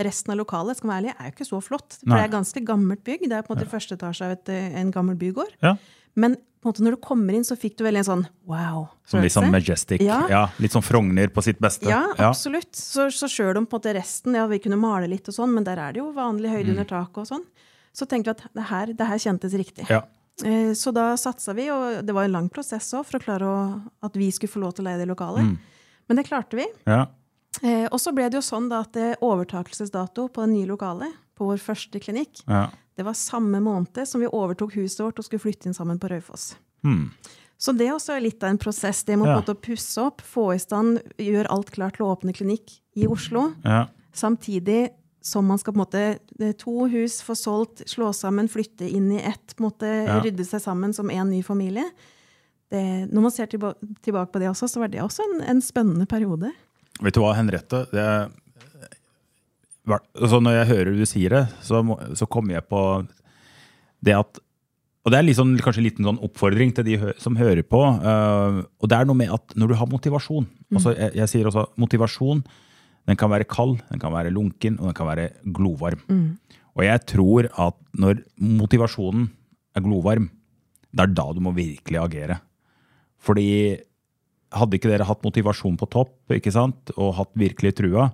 Resten 0.00 0.32
av 0.32 0.38
lokalet 0.38 0.76
skal 0.76 0.90
være 0.90 1.02
ærlig, 1.04 1.14
er 1.20 1.24
jo 1.30 1.32
ikke 1.32 1.48
så 1.48 1.62
flott. 1.62 1.98
For 2.00 2.08
Nei. 2.08 2.16
det 2.22 2.30
er 2.32 2.38
ganske 2.38 2.64
gammelt 2.64 3.04
bygg. 3.04 3.28
Det 3.28 3.32
er 3.32 3.42
på 3.42 3.52
en 3.54 3.58
måte 3.58 3.68
første 3.70 3.96
etasje 3.96 4.22
av 4.24 4.30
et, 4.32 4.48
eh, 4.48 4.80
en 4.80 4.90
gammel 4.90 5.16
bygård. 5.16 5.52
ja. 5.62 5.76
Men 6.14 6.34
på 6.36 6.66
en 6.68 6.72
måte 6.72 6.80
når 6.82 6.90
du 6.90 6.96
kommer 7.00 7.32
inn, 7.34 7.42
så 7.42 7.56
fikk 7.56 7.76
du 7.78 7.84
veldig 7.84 7.98
en 7.98 8.04
sånn 8.04 8.26
wow. 8.46 8.88
Som 9.06 9.20
litt 9.22 9.32
sånn 9.32 9.50
majestic. 9.50 10.00
Ja. 10.00 10.26
Ja. 10.28 10.46
litt 10.60 10.70
sånn 10.72 10.82
Frogner 10.84 11.28
på 11.28 11.42
sitt 11.42 11.58
beste. 11.58 11.86
Ja, 11.88 12.12
absolutt. 12.18 12.72
Så, 12.72 13.06
så 13.10 13.26
sjøl 13.26 13.56
om 13.56 13.66
på 13.66 13.76
en 13.76 13.80
måte 13.80 13.94
resten, 13.96 14.34
ja, 14.34 14.46
vi 14.46 14.58
kunne 14.58 14.76
male 14.78 15.08
litt 15.08 15.26
og 15.28 15.34
sånn, 15.34 15.52
men 15.54 15.64
der 15.64 15.78
er 15.78 15.92
det 15.92 15.98
jo 16.00 16.12
vanlig 16.12 16.50
høyde 16.50 16.70
under 16.70 16.84
taket 16.84 17.16
og 17.18 17.26
sånn. 17.26 17.44
Så 17.94 18.06
tenkte 18.06 18.24
vi 18.26 18.30
at 18.30 18.54
det 18.54 18.64
her, 18.64 18.86
det 18.92 19.06
her 19.08 19.16
kjentes 19.18 19.52
riktig. 19.54 19.88
Ja. 19.88 20.02
Eh, 20.44 20.72
Så 20.74 20.92
da 20.92 21.14
satsa 21.16 21.54
vi, 21.54 21.68
og 21.70 22.04
det 22.06 22.14
var 22.14 22.24
en 22.24 22.32
lang 22.32 22.48
prosess 22.50 22.92
òg 22.92 23.04
for 23.06 23.18
å 23.18 23.22
klare 23.24 23.42
å, 23.42 23.82
at 24.02 24.12
vi 24.14 24.30
skulle 24.30 24.52
få 24.52 24.60
lov 24.60 24.74
til 24.74 24.84
å 24.84 24.88
leie 24.88 24.98
det 24.98 25.08
lokalet. 25.08 25.56
Men 26.12 26.18
det 26.20 26.26
klarte 26.28 26.58
vi. 26.60 26.66
Ja. 26.84 27.06
Eh, 27.62 27.86
Og 27.88 27.96
så 28.00 28.12
ble 28.12 28.26
det 28.28 28.36
jo 28.36 28.44
sånn 28.44 28.68
da 28.68 28.82
at 28.84 28.96
eh, 29.00 29.14
overtakelsesdato 29.24 30.26
på 30.28 30.44
det 30.44 30.50
nye 30.52 30.68
lokalet, 30.68 31.12
på 31.38 31.46
vår 31.48 31.56
første 31.62 32.00
klinikk, 32.04 32.42
Ja. 32.46 32.66
det 32.96 33.04
var 33.06 33.14
samme 33.16 33.60
måned 33.64 34.04
som 34.06 34.20
vi 34.20 34.28
overtok 34.28 34.74
huset 34.76 35.00
vårt 35.00 35.18
og 35.18 35.24
skulle 35.24 35.40
flytte 35.40 35.66
inn 35.70 35.74
sammen 35.74 35.98
på 35.98 36.10
Raufoss. 36.12 36.50
Hmm. 36.84 37.10
Så 37.58 37.72
det 37.78 37.88
også 37.94 38.16
er 38.16 38.20
litt 38.26 38.42
av 38.44 38.50
en 38.50 38.58
prosess. 38.58 39.02
Det 39.04 39.16
må 39.16 39.24
Ja. 39.26 39.40
å 39.40 39.54
pusse 39.54 39.96
opp, 40.04 40.20
få 40.20 40.52
i 40.54 40.58
stand, 40.58 41.00
gjøre 41.16 41.48
alt 41.50 41.70
klart 41.70 41.96
til 41.96 42.04
å 42.06 42.12
åpne 42.16 42.34
klinikk 42.34 42.80
i 42.96 43.06
Oslo. 43.06 43.54
Ja. 43.64 43.86
Samtidig 44.12 44.90
som 45.22 45.46
man 45.46 45.58
skal 45.58 45.72
på 45.72 45.78
en 45.80 45.86
måte 45.86 46.56
to 46.58 46.86
hus 46.88 47.22
få 47.22 47.34
solgt, 47.38 47.86
slå 47.86 48.12
sammen, 48.12 48.48
flytte 48.50 48.90
inn 48.90 49.12
i 49.12 49.22
ett, 49.22 49.54
måte 49.58 49.86
Ja. 50.06 50.20
rydde 50.20 50.44
seg 50.44 50.60
sammen 50.60 50.92
som 50.92 51.08
en 51.10 51.30
ny 51.30 51.42
familie. 51.42 51.88
Det, 52.72 52.82
når 53.12 53.26
man 53.26 53.34
ser 53.34 53.50
tilba 53.52 53.74
tilbake 54.04 54.32
på 54.32 54.40
det 54.40 54.48
også, 54.48 54.68
så 54.70 54.80
var 54.80 54.92
det 54.92 55.02
også 55.04 55.24
en, 55.26 55.42
en 55.52 55.60
spennende 55.64 56.06
periode. 56.08 56.52
Vet 57.02 57.16
du 57.16 57.20
hva, 57.20 57.34
Henriette? 57.36 57.84
Det, 57.92 58.06
altså 59.90 60.40
når 60.40 60.56
jeg 60.60 60.70
hører 60.70 60.96
du 60.96 61.04
sier 61.08 61.36
det, 61.36 61.42
så, 61.64 61.82
må, 61.84 61.98
så 62.16 62.28
kommer 62.30 62.56
jeg 62.56 62.66
på 62.70 62.80
det 64.02 64.16
at 64.18 64.40
Og 65.02 65.10
det 65.10 65.18
er 65.18 65.26
liksom, 65.26 65.56
kanskje 65.58 65.82
en 65.82 65.86
liten 65.88 66.06
sånn 66.06 66.20
oppfordring 66.22 66.72
til 66.76 66.86
de 66.86 66.96
hø 67.02 67.12
som 67.18 67.34
hører 67.34 67.64
på. 67.66 67.80
Uh, 67.82 68.62
og 68.78 68.90
det 68.90 68.98
er 68.98 69.08
noe 69.08 69.18
med 69.18 69.32
at 69.34 69.56
når 69.58 69.72
du 69.72 69.74
har 69.80 69.88
motivasjon 69.90 70.46
altså 70.70 70.92
jeg, 70.94 71.10
jeg 71.18 71.30
sier 71.32 71.48
også 71.50 71.66
motivasjon 71.82 72.44
den 73.10 73.18
kan 73.18 73.32
være 73.32 73.48
kald, 73.50 73.80
den 73.90 73.98
kan 73.98 74.12
være 74.14 74.30
lunken, 74.30 74.76
og 74.78 74.86
den 74.86 74.94
kan 74.94 75.08
være 75.08 75.32
glovarm. 75.42 76.04
Og 76.78 76.84
jeg 76.86 77.02
tror 77.10 77.48
at 77.50 77.74
når 77.98 78.22
motivasjonen 78.38 79.26
er 79.74 79.82
glovarm, 79.82 80.28
det 80.92 81.02
er 81.02 81.14
da 81.16 81.24
du 81.34 81.40
må 81.42 81.50
virkelig 81.56 81.98
agere. 81.98 82.38
Fordi 83.22 83.48
hadde 84.52 84.76
ikke 84.76 84.90
dere 84.90 85.06
hatt 85.08 85.22
motivasjon 85.24 85.78
på 85.80 85.88
topp 85.88 86.34
ikke 86.36 86.52
sant, 86.52 86.90
og 86.98 87.14
hatt 87.16 87.30
virkelig 87.38 87.72
trua, 87.78 88.10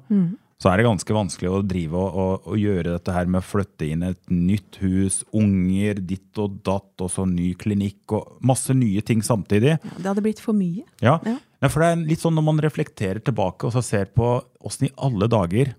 så 0.58 0.70
er 0.70 0.78
det 0.80 0.86
ganske 0.88 1.14
vanskelig 1.14 1.50
å 1.54 1.62
drive 1.66 1.94
og, 1.98 2.14
og, 2.18 2.46
og 2.50 2.58
gjøre 2.58 2.92
dette 2.96 3.14
her 3.14 3.26
med 3.30 3.40
å 3.40 3.46
flytte 3.46 3.86
inn 3.86 4.02
et 4.06 4.20
nytt 4.30 4.78
hus, 4.82 5.20
unger, 5.34 6.00
ditt 6.02 6.38
og 6.42 6.60
datt, 6.66 6.94
og 7.02 7.10
så 7.14 7.26
ny 7.30 7.52
klinikk 7.58 8.14
og 8.14 8.38
masse 8.42 8.74
nye 8.74 9.02
ting 9.06 9.22
samtidig. 9.22 9.76
Det 9.98 10.06
hadde 10.06 10.24
blitt 10.24 10.42
for 10.42 10.54
mye. 10.58 10.82
Ja. 11.02 11.18
Ja. 11.26 11.36
Ja, 11.58 11.70
for 11.70 11.82
det 11.82 11.90
er 11.90 12.02
litt 12.06 12.22
sånn 12.22 12.36
når 12.38 12.44
man 12.52 12.62
reflekterer 12.62 13.18
tilbake 13.18 13.66
og 13.66 13.72
så 13.74 13.82
ser 13.82 14.10
på 14.14 14.36
åssen 14.62 14.86
i 14.90 14.94
alle 15.02 15.26
dager 15.30 15.72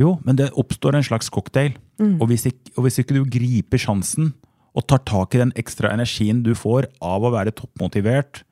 Jo, 0.00 0.18
men 0.24 0.36
det 0.36 0.50
oppstår 0.60 0.96
en 0.96 1.04
slags 1.04 1.28
cocktail. 1.32 1.72
Og, 2.20 2.26
hvis 2.28 2.46
ikke, 2.50 2.74
og 2.76 2.84
hvis 2.84 2.98
ikke 3.00 3.16
du 3.16 3.22
griper 3.32 3.80
sjansen 3.80 4.34
og 4.76 4.84
tar 4.90 5.00
tak 5.08 5.34
i 5.34 5.40
den 5.40 5.54
ekstra 5.56 5.90
energien 5.94 6.42
du 6.44 6.52
får 6.58 6.90
av 7.04 7.24
å 7.24 7.32
være 7.32 7.54
toppmotivert, 7.56 8.42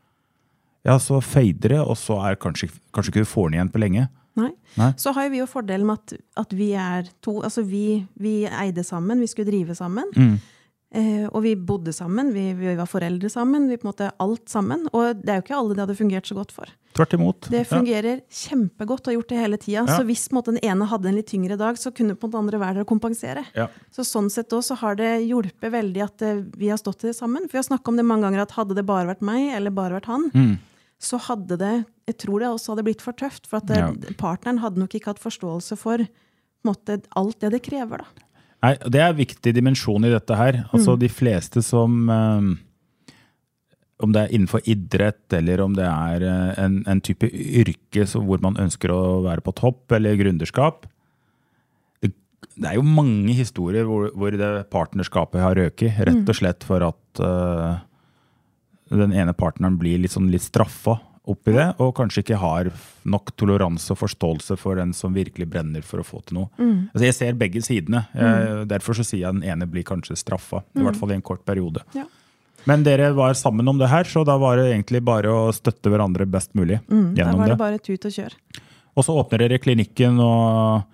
ja, 0.85 0.99
så 1.01 1.21
fader 1.25 1.77
det, 1.77 1.81
og 1.81 1.97
så 1.97 2.19
er 2.29 2.41
kanskje, 2.41 2.69
kanskje 2.93 3.13
ikke 3.13 3.25
du 3.25 3.31
får 3.31 3.49
den 3.49 3.59
igjen 3.59 3.73
på 3.73 3.81
lenge. 3.81 4.09
Nei. 4.37 4.51
Nei. 4.77 4.91
Så 5.01 5.13
har 5.15 5.31
vi 5.31 5.39
jo 5.39 5.47
fordelen 5.49 5.87
med 5.89 6.01
at, 6.01 6.17
at 6.43 6.53
vi 6.57 6.73
er 6.77 7.07
to. 7.25 7.39
Altså 7.47 7.63
vi, 7.65 8.03
vi 8.21 8.43
eide 8.51 8.83
sammen, 8.85 9.23
vi 9.23 9.29
skulle 9.31 9.53
drive 9.53 9.77
sammen. 9.79 10.11
Eh, 10.19 10.35
og 10.95 11.41
vi 11.43 11.57
bodde 11.59 11.91
sammen, 11.93 12.29
vi, 12.35 12.53
vi 12.55 12.75
var 12.79 12.87
foreldre 12.87 13.27
sammen. 13.33 13.69
vi 13.69 13.77
på 13.77 13.87
en 13.89 13.91
måte 13.93 14.11
Alt 14.23 14.49
sammen. 14.49 14.85
Og 14.93 15.17
det 15.25 15.29
er 15.33 15.41
jo 15.41 15.43
ikke 15.43 15.57
alle 15.59 15.75
det 15.75 15.83
hadde 15.83 15.97
fungert 15.99 16.29
så 16.29 16.37
godt 16.39 16.53
for. 16.55 16.71
Tvert 16.95 17.15
imot. 17.17 17.49
Det 17.51 17.65
fungerer 17.67 18.21
kjempegodt 18.31 19.01
og 19.03 19.11
har 19.11 19.17
gjort 19.17 19.33
det 19.33 19.39
hele 19.41 19.59
tida. 19.59 19.81
Ja. 19.83 19.97
Så 19.99 20.05
hvis 20.07 20.29
på 20.31 20.37
en 20.37 20.39
måte, 20.39 20.53
den 20.55 20.63
ene 20.71 20.87
hadde 20.87 21.09
en 21.11 21.17
litt 21.19 21.27
tyngre 21.33 21.57
dag, 21.59 21.75
så 21.81 21.91
kunne 21.91 22.15
på 22.15 22.31
den 22.31 22.39
andre 22.45 22.61
være 22.63 22.77
der 22.79 22.85
og 22.87 22.93
kompensere. 22.93 23.43
Ja. 23.59 23.67
Så 23.91 24.05
sånn 24.07 24.31
sett 24.31 24.55
også 24.55 24.77
så 24.77 24.79
har 24.85 24.95
det 25.01 25.11
hjulpet 25.27 25.73
veldig 25.75 26.05
at 26.07 26.23
eh, 26.23 26.45
vi 26.55 26.71
har 26.71 26.79
stått 26.79 27.03
i 27.03 27.11
det 27.11 27.17
sammen. 27.19 27.49
For 27.49 27.59
vi 27.59 27.63
har 27.65 27.67
snakka 27.67 27.91
om 27.91 27.99
det 27.99 28.07
mange 28.07 28.29
ganger 28.29 28.45
at 28.47 28.55
hadde 28.55 28.77
det 28.79 28.87
bare 28.87 29.09
vært 29.11 29.27
meg, 29.27 29.51
eller 29.57 29.75
bare 29.75 29.99
vært 29.99 30.07
han, 30.13 30.31
Mm. 30.31 30.55
så 31.03 31.19
hadde 31.27 31.59
det 31.59 31.75
Jeg 32.07 32.19
tror 32.21 32.39
det 32.41 32.49
også 32.53 32.75
hadde 32.77 32.85
blitt 32.85 33.01
for 33.03 33.13
tøft. 33.19 33.47
For 33.49 33.57
at 33.57 33.71
Ja. 33.75 33.91
partneren 34.21 34.59
hadde 34.61 34.79
nok 34.79 34.95
ikke 34.95 35.07
hatt 35.11 35.19
forståelse 35.19 35.77
for 35.81 36.07
måte, 36.65 37.03
alt 37.17 37.39
det 37.41 37.51
det 37.53 37.63
krever, 37.65 37.99
da. 37.99 38.05
Nei, 38.65 38.77
Det 38.81 39.01
er 39.01 39.11
en 39.13 39.19
viktig 39.19 39.53
dimensjon 39.57 40.07
i 40.07 40.13
dette 40.13 40.39
her. 40.39 40.63
Altså 40.73 40.97
De 41.01 41.11
fleste 41.13 41.63
som 41.65 42.09
eh, 42.11 42.49
Om 44.05 44.15
det 44.15 44.25
er 44.25 44.35
innenfor 44.35 44.65
idrett, 44.71 45.27
eller 45.37 45.63
om 45.65 45.77
det 45.77 45.87
er 45.87 46.27
eh, 46.31 46.51
en, 46.65 46.83
en 46.89 47.05
type 47.05 47.29
yrke 47.29 48.07
så 48.09 48.23
hvor 48.25 48.43
man 48.45 48.59
ønsker 48.61 48.93
å 48.93 49.23
være 49.27 49.45
på 49.45 49.55
topp, 49.61 49.85
eller 49.97 50.19
gründerskap. 50.21 50.89
Det, 52.03 52.13
det 52.57 52.71
er 52.71 52.79
jo 52.81 52.87
mange 52.87 53.37
historier 53.37 53.87
hvor, 53.89 54.11
hvor 54.17 54.35
det 54.35 54.53
partnerskapet 54.73 55.45
har 55.45 55.59
røket, 55.61 56.01
rett 56.09 56.29
og 56.29 56.41
slett 56.41 56.67
for 56.67 56.85
at 56.85 57.23
uh, 57.23 57.79
den 58.91 59.15
ene 59.17 59.33
partneren 59.37 59.79
blir 59.81 60.03
litt, 60.03 60.13
sånn 60.13 60.33
litt 60.33 60.45
straffa 60.45 60.99
oppi 61.27 61.55
det, 61.57 61.67
og 61.81 61.95
kanskje 61.97 62.21
ikke 62.25 62.37
har 62.41 62.69
nok 63.09 63.31
toleranse 63.41 63.91
og 63.95 64.01
forståelse 64.03 64.57
for 64.61 64.77
den 64.77 64.93
som 64.97 65.15
virkelig 65.17 65.47
brenner 65.49 65.85
for 65.87 66.03
å 66.03 66.05
få 66.05 66.21
til 66.29 66.43
noe. 66.43 66.51
Altså 66.93 67.07
jeg 67.07 67.17
ser 67.17 67.39
begge 67.41 67.63
sidene. 67.65 68.05
Mm. 68.13 68.67
derfor 68.69 68.97
så 68.99 69.07
sier 69.07 69.23
jeg 69.25 69.39
den 69.39 69.47
ene 69.55 69.69
blir 69.71 69.87
kanskje 69.89 70.19
straffa. 70.21 70.61
I 70.77 70.85
hvert 70.85 71.01
fall 71.01 71.15
i 71.15 71.17
en 71.17 71.25
kort 71.25 71.45
periode. 71.49 71.81
Ja. 71.97 72.05
Men 72.69 72.85
dere 72.85 73.11
var 73.17 73.35
sammen 73.37 73.69
om 73.69 73.81
det 73.81 73.91
her, 73.93 74.05
så 74.09 74.25
da 74.25 74.37
var 74.41 74.57
det 74.57 74.71
egentlig 74.73 75.03
bare 75.05 75.29
å 75.33 75.53
støtte 75.53 75.91
hverandre 75.93 76.25
best 76.29 76.55
mulig 76.57 76.79
Da 76.89 76.97
gjennom 77.21 77.41
var 77.43 77.51
det 77.51 77.53
det. 77.55 77.61
bare 77.61 77.81
tut 77.85 78.05
og 78.09 78.15
kjør. 78.17 78.37
Og 78.95 79.05
så 79.05 79.17
åpner 79.21 79.43
dere 79.45 79.59
klinikken, 79.61 80.21
og 80.23 80.85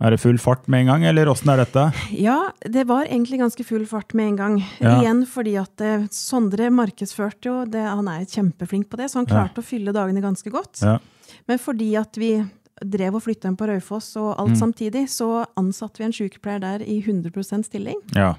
er 0.00 0.10
det 0.14 0.20
full 0.22 0.38
fart 0.40 0.66
med 0.68 0.80
en 0.80 0.86
gang, 0.94 1.04
eller 1.10 1.28
åssen 1.28 1.50
er 1.52 1.60
dette? 1.64 1.82
Ja, 2.16 2.50
det 2.64 2.86
var 2.88 3.04
egentlig 3.04 3.40
ganske 3.40 3.64
full 3.68 3.84
fart 3.86 4.14
med 4.16 4.30
en 4.32 4.36
gang. 4.36 4.54
Ja. 4.80 4.94
Igjen 5.00 5.26
fordi 5.28 5.56
at 5.60 5.80
eh, 5.84 6.06
Sondre 6.10 6.70
markedsførte 6.72 7.50
jo 7.50 7.64
det, 7.68 7.82
Han 7.84 8.08
er 8.08 8.24
kjempeflink 8.24 8.88
på 8.88 8.96
det, 8.96 9.10
så 9.12 9.20
han 9.20 9.26
klarte 9.28 9.60
å 9.60 9.66
fylle 9.66 9.92
dagene 9.92 10.22
ganske 10.24 10.50
godt. 10.50 10.80
Ja. 10.82 10.98
Men 11.46 11.58
fordi 11.60 11.90
at 12.00 12.16
vi 12.16 12.32
drev 12.80 13.18
og 13.18 13.22
flytta 13.26 13.48
inn 13.50 13.58
på 13.60 13.66
Raufoss 13.68 14.14
og 14.16 14.38
alt 14.40 14.54
Mm. 14.54 14.60
samtidig, 14.62 15.02
så 15.12 15.44
ansatte 15.60 15.98
vi 16.00 16.04
en 16.06 16.12
sykepleier 16.16 16.60
der 16.60 16.80
i 16.82 17.02
100% 17.04 17.66
stilling. 17.68 18.00
ja. 18.16 18.36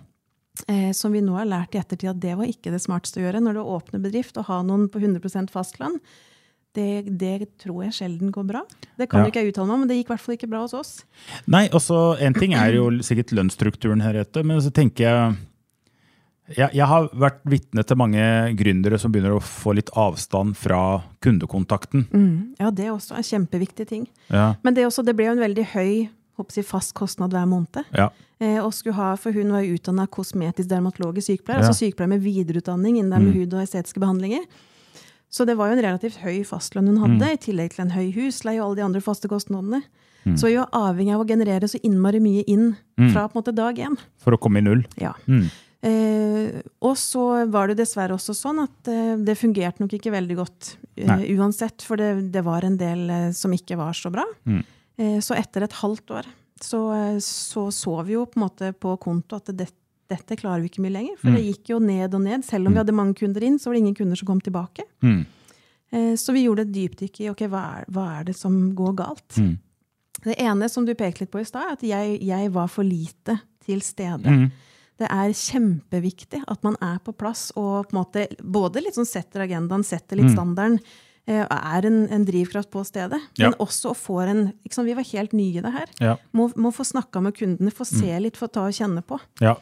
Eh, 0.68 0.92
som 0.92 1.14
vi 1.14 1.22
nå 1.22 1.32
har 1.38 1.46
lært 1.48 1.74
i 1.74 1.80
ettertid 1.80 2.10
at 2.10 2.20
det 2.20 2.34
var 2.38 2.46
ikke 2.46 2.72
det 2.74 2.82
smarteste 2.84 3.22
å 3.22 3.24
gjøre 3.24 3.40
når 3.42 3.54
du 3.56 3.62
åpner 3.64 4.02
bedrift 4.04 4.36
og 4.38 4.46
har 4.50 4.64
noen 4.68 4.90
på 4.92 5.00
100% 5.00 5.50
fastlønn. 5.50 5.96
Det, 6.74 7.18
det 7.20 7.50
tror 7.60 7.84
jeg 7.84 7.94
sjelden 7.98 8.32
går 8.32 8.46
bra. 8.48 8.62
Det 8.98 9.10
kan 9.12 9.22
Ja. 9.26 9.28
ikke 9.28 9.42
jeg 9.44 9.52
uttale 9.52 9.68
meg 9.68 9.74
om, 9.74 9.80
men 9.82 9.90
det 9.90 9.98
gikk 9.98 10.10
i 10.10 10.14
hvert 10.14 10.24
fall 10.24 10.36
ikke 10.38 10.50
bra 10.50 10.62
hos 10.64 10.74
oss. 10.74 10.92
Nei, 11.48 11.68
også 11.70 12.18
En 12.22 12.34
ting 12.34 12.54
er 12.54 12.74
jo 12.78 12.90
sikkert 13.04 13.34
lønnsstrukturen 13.36 14.02
her, 14.02 14.16
etter, 14.22 14.44
men 14.44 14.62
så 14.62 14.72
tenker 14.72 15.04
jeg 15.04 15.38
jeg, 16.52 16.70
jeg 16.74 16.86
har 16.86 17.06
vært 17.16 17.40
vitne 17.48 17.84
til 17.88 17.96
mange 17.96 18.24
gründere 18.60 18.98
som 19.00 19.12
begynner 19.12 19.38
å 19.38 19.44
få 19.44 19.72
litt 19.78 19.92
avstand 19.96 20.58
fra 20.60 21.02
kundekontakten. 21.24 22.08
Ja, 22.60 22.72
det 22.72 22.88
er 22.88 22.92
også 22.92 23.16
en 23.16 23.24
kjempeviktig 23.24 23.88
ting. 23.88 24.08
Ja, 24.30 24.56
Men 24.64 24.74
det, 24.74 24.84
også, 24.86 25.06
det 25.06 25.16
ble 25.16 25.30
jo 25.30 25.32
en 25.38 25.40
veldig 25.46 25.66
høy 25.72 26.10
håper 26.36 26.64
fast 26.64 26.94
kostnad 26.94 27.32
hver 27.32 27.48
måned. 27.48 27.86
ja, 27.96 28.10
Eh, 28.42 28.58
og 28.58 28.74
skulle 28.74 28.98
ha, 28.98 29.12
for 29.22 29.36
hun 29.36 29.52
var 29.54 29.68
utdanna 29.70 30.08
kosmetisk 30.10 30.66
dermatologisk 30.72 31.28
sykepleier, 31.30 31.62
Ja. 31.62 31.68
altså 31.68 31.86
sykepleier 31.86 32.10
med 32.10 32.24
videreutdanning 32.26 32.98
innen 32.98 33.28
mm. 33.28 33.34
hud 33.36 33.54
og 33.54 33.62
estetiske 33.62 34.02
behandlinger. 34.02 34.48
Så 35.32 35.48
det 35.48 35.56
var 35.60 35.72
jo 35.72 35.78
en 35.78 35.86
relativt 35.86 36.20
høy 36.26 36.42
fastlønn 36.48 36.90
hun 36.92 37.02
hadde, 37.06 37.34
i 37.34 37.40
tillegg 37.40 37.76
til 37.76 37.86
en 37.86 37.94
høy 37.96 38.10
husleie 38.18 38.60
og 38.60 38.70
alle 38.72 38.82
de 38.82 38.88
andre 38.90 39.02
faste 39.04 39.32
kostnadene. 39.32 39.80
Så 40.38 40.52
vi 40.52 40.58
var 40.60 40.70
avhengig 40.76 41.16
av 41.16 41.24
å 41.24 41.28
generere 41.30 41.70
så 41.72 41.80
innmari 41.82 42.20
mye 42.22 42.44
inn 42.52 42.74
fra 43.00 43.26
på 43.26 43.34
en 43.34 43.40
måte 43.40 43.56
dag 43.58 43.80
én. 43.82 43.96
For 44.22 44.36
å 44.36 44.40
komme 44.42 44.62
i 44.62 44.66
null. 44.66 44.84
Ja. 45.02 45.16
Mm. 45.26 45.48
Eh, 45.82 46.60
og 46.86 46.94
så 47.00 47.24
var 47.50 47.72
det 47.72 47.80
dessverre 47.80 48.14
også 48.14 48.36
sånn 48.38 48.60
at 48.62 48.90
eh, 48.92 49.16
det 49.18 49.34
fungerte 49.40 49.82
nok 49.82 49.96
ikke 49.98 50.14
veldig 50.14 50.38
godt 50.38 50.76
eh, 51.02 51.24
uansett, 51.34 51.82
for 51.82 51.98
det, 51.98 52.12
det 52.36 52.44
var 52.46 52.68
en 52.68 52.78
del 52.78 53.08
eh, 53.10 53.32
som 53.34 53.56
ikke 53.56 53.80
var 53.80 53.98
så 53.98 54.12
bra. 54.14 54.28
Mm. 54.46 54.62
Eh, 55.02 55.18
så 55.26 55.40
etter 55.40 55.66
et 55.66 55.80
halvt 55.82 56.14
år 56.20 56.30
så, 56.62 56.84
eh, 56.94 57.18
så 57.26 57.72
så 57.74 57.96
vi 58.06 58.14
jo 58.14 58.28
på 58.30 58.38
en 58.38 58.46
måte 58.46 58.70
på 58.78 58.94
konto 59.02 59.40
at 59.42 59.50
det, 59.58 59.72
dette 60.12 60.38
klarer 60.40 60.62
vi 60.64 60.70
ikke 60.72 60.84
mye 60.86 60.94
lenger. 60.98 61.18
For 61.22 61.32
det 61.36 61.42
gikk 61.48 61.72
jo 61.74 61.80
ned 61.84 62.14
og 62.18 62.22
ned. 62.26 62.44
Selv 62.48 62.68
om 62.70 62.76
vi 62.76 62.82
hadde 62.84 62.96
mange 62.98 63.16
kunder 63.20 63.44
inn, 63.48 63.58
så 63.60 63.70
var 63.72 63.78
det 63.78 63.84
ingen 63.86 63.98
kunder 63.98 64.20
som 64.20 64.28
kom 64.30 64.42
tilbake. 64.44 64.86
Mm. 65.04 65.22
Eh, 65.92 66.14
Så 66.20 66.34
vi 66.36 66.46
gjorde 66.46 66.68
et 66.68 66.74
dypdykk 66.76 67.22
i 67.26 67.30
ok, 67.34 67.46
hva 67.52 67.62
er, 67.82 67.86
hva 67.92 68.08
er 68.20 68.28
det 68.30 68.36
som 68.40 68.60
går 68.78 68.94
galt. 69.02 69.38
Mm. 69.40 69.56
Det 70.24 70.36
ene 70.38 70.68
som 70.70 70.86
du 70.86 70.94
pekte 70.94 71.24
litt 71.26 71.32
på 71.34 71.42
i 71.42 71.48
stad, 71.48 71.64
er 71.66 71.78
at 71.80 71.84
jeg, 71.88 72.20
jeg 72.22 72.52
var 72.54 72.68
for 72.70 72.84
lite 72.86 73.40
til 73.66 73.82
stede. 73.82 74.28
Mm. 74.30 74.52
Det 75.02 75.08
er 75.10 75.32
kjempeviktig 75.34 76.44
at 76.48 76.64
man 76.64 76.76
er 76.86 77.00
på 77.02 77.14
plass 77.18 77.48
og 77.58 77.88
på 77.90 77.96
en 77.96 78.00
måte 78.04 78.28
både 78.44 78.84
litt 78.86 78.98
sånn 79.00 79.08
setter 79.10 79.48
agendaen, 79.48 79.82
setter 79.88 80.20
litt 80.20 80.30
standarden, 80.36 80.76
eh, 81.26 81.42
er 81.50 81.88
en, 81.90 82.04
en 82.14 82.26
drivkraft 82.28 82.70
på 82.74 82.84
stedet. 82.86 83.18
Ja. 83.40 83.50
Men 83.50 83.58
også 83.66 83.96
får 83.98 84.28
en 84.30 84.44
liksom, 84.66 84.86
Vi 84.86 84.94
var 85.00 85.08
helt 85.10 85.34
nye 85.34 85.58
i 85.58 85.64
det 85.66 85.74
her. 85.74 85.90
Ja. 86.00 86.16
Må, 86.38 86.52
må 86.56 86.70
få 86.76 86.86
snakka 86.86 87.22
med 87.26 87.34
kundene, 87.40 87.74
få 87.74 87.88
se 87.90 88.14
litt, 88.22 88.38
få 88.38 88.48
ta 88.54 88.68
og 88.70 88.78
kjenne 88.78 89.02
på. 89.02 89.18
Ja. 89.42 89.56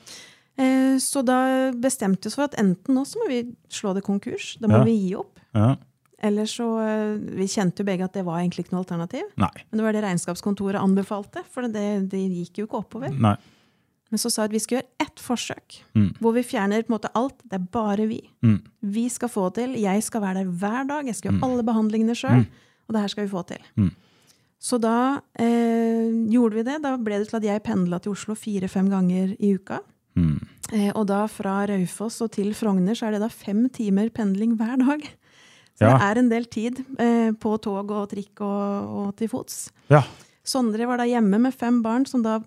Eh, 0.59 0.97
Så 0.99 1.21
da 1.25 1.71
bestemte 1.71 2.27
vi 2.27 2.27
oss 2.33 2.35
for 2.35 2.49
at 2.49 2.57
enten 2.59 2.95
nå 2.97 3.05
så 3.07 3.21
må 3.21 3.29
vi 3.31 3.43
slå 3.71 3.93
det 3.95 4.03
konkurs. 4.03 4.57
Da 4.59 4.67
må 4.67 4.79
Ja. 4.81 4.83
vi 4.83 4.97
gi 5.07 5.15
opp. 5.15 5.39
ja. 5.55 5.75
Eller 6.21 6.43
så 6.43 6.65
eh, 6.83 7.15
Vi 7.37 7.45
kjente 7.47 7.79
jo 7.79 7.85
begge 7.87 8.03
at 8.03 8.11
det 8.11 8.25
var 8.25 8.39
egentlig 8.41 8.65
ikke 8.65 8.73
noe 8.75 8.83
alternativ. 8.83 9.23
Nei. 9.37 9.49
Men 9.71 9.77
det 9.77 9.83
var 9.85 9.93
det 9.93 10.03
regnskapskontoret 10.03 10.75
anbefalte, 10.81 11.45
for 11.47 11.61
det, 11.63 12.09
det 12.09 12.19
gikk 12.19 12.57
jo 12.59 12.65
ikke 12.67 12.81
oppover. 12.83 13.13
Nei. 13.17 13.37
Men 14.11 14.17
så 14.17 14.29
sa 14.29 14.41
vi 14.41 14.45
at 14.49 14.51
vi 14.51 14.59
skal 14.59 14.77
gjøre 14.79 15.05
ett 15.05 15.15
forsøk, 15.21 15.77
Mm. 15.95 16.17
hvor 16.19 16.33
vi 16.33 16.41
fjerner 16.43 16.83
på 16.83 16.89
en 16.91 16.97
måte 16.99 17.11
alt. 17.15 17.37
Det 17.47 17.53
er 17.53 17.67
bare 17.71 18.07
vi. 18.09 18.19
Mm. 18.43 18.61
Vi 18.83 19.07
skal 19.07 19.29
få 19.29 19.53
til. 19.53 19.75
Jeg 19.79 20.03
skal 20.03 20.21
være 20.21 20.43
der 20.43 20.51
hver 20.51 20.87
dag. 20.87 21.05
Jeg 21.05 21.15
skal 21.15 21.31
gjøre 21.31 21.43
alle 21.43 21.63
behandlingene 21.63 22.15
sjøl. 22.17 22.47
Og 22.89 22.93
det 22.93 22.99
her 23.01 23.07
skal 23.07 23.23
vi 23.27 23.31
få 23.31 23.45
til. 23.47 23.61
Mm. 23.77 23.91
Så 24.59 24.81
da 24.81 25.21
eh, 25.39 26.09
gjorde 26.27 26.53
vi 26.55 26.63
det. 26.63 26.81
Da 26.81 26.97
ble 26.97 27.19
det 27.19 27.29
til 27.29 27.37
at 27.37 27.43
jeg 27.43 27.63
pendla 27.63 27.99
til 28.01 28.11
Oslo 28.11 28.35
fire-fem 28.35 28.89
ganger 28.89 29.37
i 29.39 29.53
uka. 29.55 29.79
Mm. 30.19 30.35
Eh, 30.75 30.91
og 30.93 31.07
da 31.09 31.23
fra 31.31 31.61
Raufoss 31.71 32.19
og 32.25 32.31
til 32.35 32.51
Frogner 32.57 32.97
så 32.97 33.07
er 33.07 33.15
det 33.17 33.23
da 33.23 33.29
fem 33.33 33.63
timer 33.73 34.11
pendling 34.13 34.57
hver 34.59 34.77
dag. 34.83 35.07
Så 35.79 35.87
Ja. 35.87 35.93
det 35.95 36.05
er 36.09 36.19
en 36.19 36.29
del 36.29 36.45
tid 36.51 36.79
eh, 36.99 37.31
på 37.39 37.55
tog 37.63 37.91
og 37.95 38.09
trikk 38.11 38.41
og, 38.43 38.89
og 38.99 39.15
til 39.15 39.29
fots. 39.31 39.69
Ja. 39.89 40.03
Sondre 40.43 40.85
var 40.89 40.97
da 40.99 41.05
hjemme 41.07 41.39
med 41.39 41.53
fem 41.55 41.81
barn, 41.85 42.05
som 42.09 42.21
da 42.25 42.39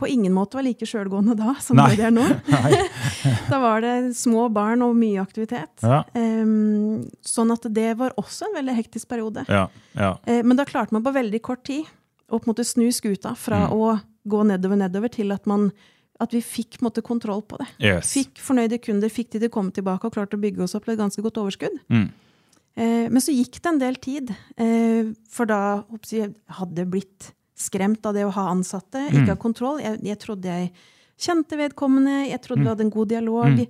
på 0.00 0.08
ingen 0.08 0.32
måte 0.32 0.56
var 0.56 0.64
like 0.64 0.86
sjølgående 0.88 1.34
da 1.36 1.52
som 1.60 1.76
Nei. 1.76 1.90
det 1.92 1.98
de 1.98 2.04
er 2.08 2.14
nå. 2.14 2.24
Da 3.50 3.58
var 3.60 3.82
det 3.84 4.14
små 4.16 4.46
barn 4.54 4.80
og 4.86 4.94
mye 4.96 5.20
aktivitet. 5.20 5.82
Ja. 5.82 6.04
Em, 6.16 7.02
sånn 7.26 7.52
at 7.52 7.66
det 7.74 7.90
var 8.00 8.14
også 8.16 8.46
en 8.48 8.54
veldig 8.62 8.76
hektisk 8.78 9.08
periode. 9.12 9.44
Ja. 9.50 9.66
Ja. 9.98 10.14
Eh, 10.24 10.40
men 10.46 10.56
da 10.56 10.64
klarte 10.64 10.92
man 10.96 11.04
på 11.04 11.12
veldig 11.12 11.42
kort 11.44 11.64
tid 11.68 11.84
å 12.30 12.38
på 12.38 12.46
en 12.46 12.52
måte 12.54 12.64
snu 12.64 12.86
skuta 12.94 13.34
fra 13.36 13.66
Mm. 13.66 13.72
å 13.74 14.00
gå 14.30 14.40
nedover, 14.46 14.76
nedover, 14.78 15.10
til 15.10 15.32
at, 15.32 15.44
man, 15.50 15.72
at 16.20 16.30
vi 16.36 16.40
fikk 16.44 16.80
måtte, 16.84 17.02
kontroll 17.02 17.40
på 17.48 17.56
det. 17.60 17.66
Yes. 17.80 18.12
Fikk 18.12 18.38
fornøyde 18.44 18.78
kunder, 18.84 19.08
fikk 19.08 19.30
de 19.32 19.38
til 19.40 19.48
å 19.48 19.54
komme 19.54 19.72
tilbake 19.72 20.04
og 20.04 20.12
klarte 20.12 20.36
å 20.36 20.40
bygge 20.42 20.62
oss 20.66 20.74
opp 20.76 20.84
til 20.84 20.94
et 20.94 21.00
ganske 21.00 21.22
godt 21.24 21.38
overskudd. 21.40 21.78
Mm. 21.88 22.08
Eh, 22.76 23.08
men 23.10 23.20
så 23.24 23.32
gikk 23.34 23.58
det 23.60 23.66
en 23.72 23.78
del 23.80 23.96
tid, 23.96 24.30
eh, 24.56 25.10
for 25.28 25.46
da 25.46 25.84
jeg, 26.10 26.34
hadde 26.60 26.76
jeg 26.84 26.90
blitt 26.92 27.30
skremt 27.60 28.04
av 28.06 28.14
det 28.14 28.24
å 28.24 28.32
ha 28.32 28.48
ansatte, 28.52 29.08
Mm. 29.10 29.16
ikke 29.22 29.34
ha 29.34 29.36
kontroll. 29.36 29.80
Jeg, 29.80 30.00
jeg 30.02 30.18
trodde 30.18 30.44
jeg 30.48 30.70
kjente 31.18 31.56
vedkommende, 31.58 32.28
jeg 32.30 32.40
trodde 32.42 32.60
Mm. 32.60 32.64
vi 32.64 32.70
hadde 32.74 32.84
en 32.86 32.90
god 32.90 33.08
dialog. 33.08 33.66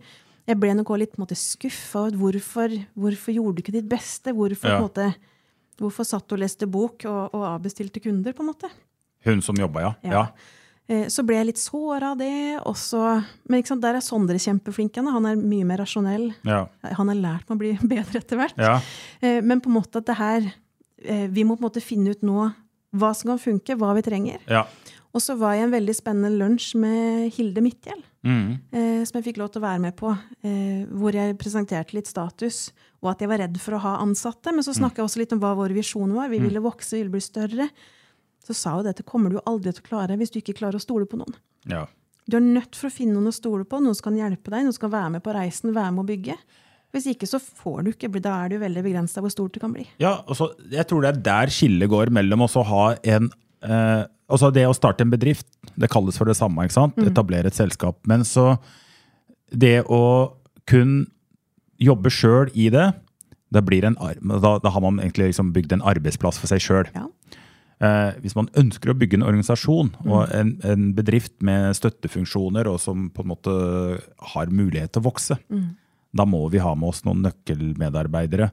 Jeg 0.46 0.58
ble 0.58 0.74
nok 0.74 0.86
også 0.90 0.98
litt 0.98 1.18
en 1.18 1.26
skuffa 1.36 1.98
over 2.06 2.16
hvorfor, 2.32 2.86
hvorfor 2.96 3.34
gjorde 3.34 3.56
du 3.56 3.62
ikke 3.62 3.72
ditt 3.72 3.88
beste? 3.88 4.32
Hvorfor, 4.34 4.68
Ja. 4.68 4.78
på 4.80 4.88
måte, 4.88 5.14
hvorfor 5.78 6.04
satt 6.04 6.26
du 6.28 6.34
og 6.34 6.40
leste 6.40 6.66
bok 6.70 7.04
og, 7.06 7.30
og 7.34 7.42
avbestilte 7.60 8.00
kunder, 8.02 8.32
på 8.32 8.40
en 8.40 8.46
måte? 8.54 8.70
Hun 9.24 9.40
som 9.42 9.54
jobba, 9.56 9.80
ja. 9.80 9.94
Ja. 10.04 10.10
ja. 10.10 10.26
Eh, 10.90 11.06
Så 11.12 11.22
ble 11.26 11.36
jeg 11.38 11.46
litt 11.52 11.60
såra 11.62 12.12
av 12.12 12.18
det. 12.18 12.58
Også, 12.66 13.00
men 13.48 13.62
der 13.80 13.94
er 14.00 14.02
Sondre 14.04 14.40
kjempeflink. 14.42 14.96
Han 14.98 15.26
er 15.30 15.36
mye 15.38 15.64
mer 15.68 15.78
rasjonell. 15.84 16.32
Ja. 16.44 16.64
Han 16.98 17.12
har 17.12 17.20
lært 17.20 17.46
meg 17.48 17.54
å 17.56 17.60
bli 17.62 17.72
bedre 17.94 18.18
etter 18.24 18.36
hvert. 18.40 18.58
ja. 18.58 18.80
Eh, 19.22 19.40
Men 19.40 19.60
på 19.62 19.70
en 19.70 19.78
måte 19.78 20.02
at 20.02 20.06
det 20.10 20.16
her 20.18 20.48
eh, 21.04 21.28
Vi 21.30 21.44
må 21.44 21.54
på 21.56 21.62
en 21.64 21.68
måte 21.70 21.80
finne 21.84 22.10
ut 22.10 22.22
nå 22.26 22.50
hva 22.92 23.12
som 23.14 23.30
kan 23.30 23.38
funke, 23.38 23.76
hva 23.78 23.92
vi 23.94 24.02
trenger. 24.02 24.40
ja. 24.50 24.64
Og 25.12 25.18
så 25.22 25.34
var 25.38 25.54
jeg 25.56 25.62
i 25.62 25.66
en 25.66 25.72
veldig 25.74 25.94
spennende 25.94 26.30
lunsj 26.38 26.76
med 26.78 27.32
Hilde 27.34 27.60
Midtgjell, 27.62 28.02
Mm. 28.22 28.60
eh, 28.72 29.02
som 29.04 29.16
jeg 29.18 29.24
fikk 29.34 29.38
lov 29.40 29.48
til 29.50 29.58
å 29.62 29.64
være 29.66 29.80
med 29.80 29.96
på. 29.96 30.10
Eh, 30.44 30.84
hvor 30.86 31.10
jeg 31.12 31.34
presenterte 31.38 31.94
litt 31.96 32.06
status, 32.06 32.70
og 33.02 33.10
at 33.10 33.18
jeg 33.18 33.28
var 33.28 33.38
redd 33.42 33.58
for 33.58 33.74
å 33.74 33.80
ha 33.80 33.96
ansatte. 34.04 34.52
Men 34.54 34.62
så 34.62 34.70
snakka 34.74 34.98
jeg 35.02 35.06
også 35.08 35.18
litt 35.18 35.32
om 35.34 35.40
hva 35.42 35.54
vår 35.58 35.74
visjon 35.74 36.12
var. 36.14 36.28
Vi 36.30 36.38
ville 36.38 36.60
vokse, 36.62 36.92
vi 36.94 37.02
ville 37.02 37.10
bli 37.16 37.20
større. 37.26 37.66
Så 38.44 38.56
sa 38.56 38.74
hun 38.76 38.86
dette 38.86 39.04
kommer 39.06 39.30
du 39.30 39.38
jo 39.38 39.46
aldri 39.48 39.72
til 39.74 39.84
å 39.84 39.88
klare 39.88 40.16
hvis 40.20 40.32
du 40.32 40.40
ikke 40.40 40.56
klarer 40.58 40.80
å 40.80 40.82
stole 40.82 41.08
på 41.08 41.20
noen. 41.20 41.36
ja. 41.70 41.86
Du 42.30 42.36
er 42.38 42.44
nødt 42.44 42.76
for 42.78 42.86
å 42.86 42.94
finne 42.94 43.16
noen 43.16 43.30
å 43.30 43.34
stole 43.34 43.64
på, 43.66 43.80
noen 43.82 43.96
som 43.96 44.04
kan 44.04 44.18
hjelpe 44.20 44.52
deg, 44.52 44.62
noen 44.62 44.74
som 44.76 44.84
kan 44.84 44.92
være 44.92 45.08
med 45.16 45.22
på 45.24 45.32
reisen, 45.34 45.72
være 45.74 45.90
med 45.96 46.04
å 46.04 46.10
bygge. 46.12 46.36
Hvis 46.94 47.08
ikke 47.10 47.26
så 47.26 47.40
får 47.42 47.80
du 47.82 47.90
ikke 47.90 48.10
bli, 48.12 48.22
da 48.22 48.36
er 48.36 48.50
det 48.50 48.58
jo 48.58 48.62
veldig 48.64 48.84
begrensa 48.86 49.22
hvor 49.22 49.32
stort 49.34 49.56
det 49.56 49.62
kan 49.62 49.74
bli. 49.74 49.86
Ja, 50.02 50.20
så, 50.36 50.50
jeg 50.70 50.86
tror 50.86 51.02
det 51.02 51.10
er 51.10 51.20
der 51.26 51.50
skillet 51.54 51.90
går 51.90 52.12
mellom 52.14 52.46
å 52.46 52.64
ha 52.70 52.86
en 53.02 53.30
eh, 53.66 54.06
Altså 54.30 54.52
det 54.54 54.62
å 54.62 54.74
starte 54.76 55.02
en 55.02 55.10
bedrift, 55.10 55.48
det 55.74 55.88
kalles 55.90 56.14
for 56.14 56.30
det 56.30 56.36
samme, 56.38 56.62
ikke 56.62 56.76
sant? 56.76 56.98
Etablere 57.02 57.50
et 57.50 57.56
selskap. 57.56 57.96
Men 58.06 58.22
så 58.22 58.52
det 59.50 59.80
å 59.90 60.02
kun 60.70 61.00
jobbe 61.82 62.12
sjøl 62.14 62.52
i 62.54 62.68
det, 62.70 62.92
en, 63.58 63.96
da, 63.98 64.52
da 64.62 64.70
har 64.70 64.84
man 64.84 65.00
egentlig 65.02 65.32
liksom 65.32 65.50
bygd 65.56 65.74
en 65.74 65.82
arbeidsplass 65.82 66.38
for 66.38 66.46
seg 66.46 66.62
sjøl. 66.62 66.92
Ja. 66.94 67.08
Eh, 67.80 68.10
hvis 68.20 68.36
man 68.36 68.50
ønsker 68.60 68.92
å 68.92 68.96
bygge 69.00 69.16
en 69.16 69.24
organisasjon 69.24 69.94
og 70.04 70.32
en, 70.36 70.50
en 70.68 70.90
bedrift 70.96 71.38
med 71.40 71.72
støttefunksjoner, 71.78 72.68
og 72.68 72.80
som 72.82 73.06
på 73.14 73.24
en 73.24 73.30
måte 73.30 73.54
har 74.34 74.52
mulighet 74.52 74.92
til 74.92 75.00
å 75.00 75.08
vokse, 75.08 75.38
da 76.12 76.26
må 76.28 76.42
vi 76.52 76.60
ha 76.60 76.74
med 76.76 76.90
oss 76.90 77.04
noen 77.06 77.22
nøkkelmedarbeidere. 77.24 78.50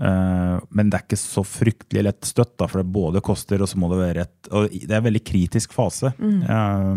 Eh, 0.00 0.56
men 0.76 0.90
det 0.90 0.98
er 0.98 1.06
ikke 1.06 1.20
så 1.20 1.44
fryktelig 1.44 2.04
lett 2.04 2.28
støtt, 2.28 2.58
da, 2.60 2.68
for 2.68 2.82
det 2.82 2.92
både 2.92 3.24
koster 3.24 3.60
og 3.64 3.68
så 3.70 3.80
må 3.80 3.88
det 3.92 4.00
være 4.00 4.26
et 4.26 4.52
Og 4.52 4.68
det 4.72 4.92
er 4.92 5.00
en 5.00 5.08
veldig 5.08 5.24
kritisk 5.24 5.72
fase. 5.76 6.12
Eh, 6.20 6.92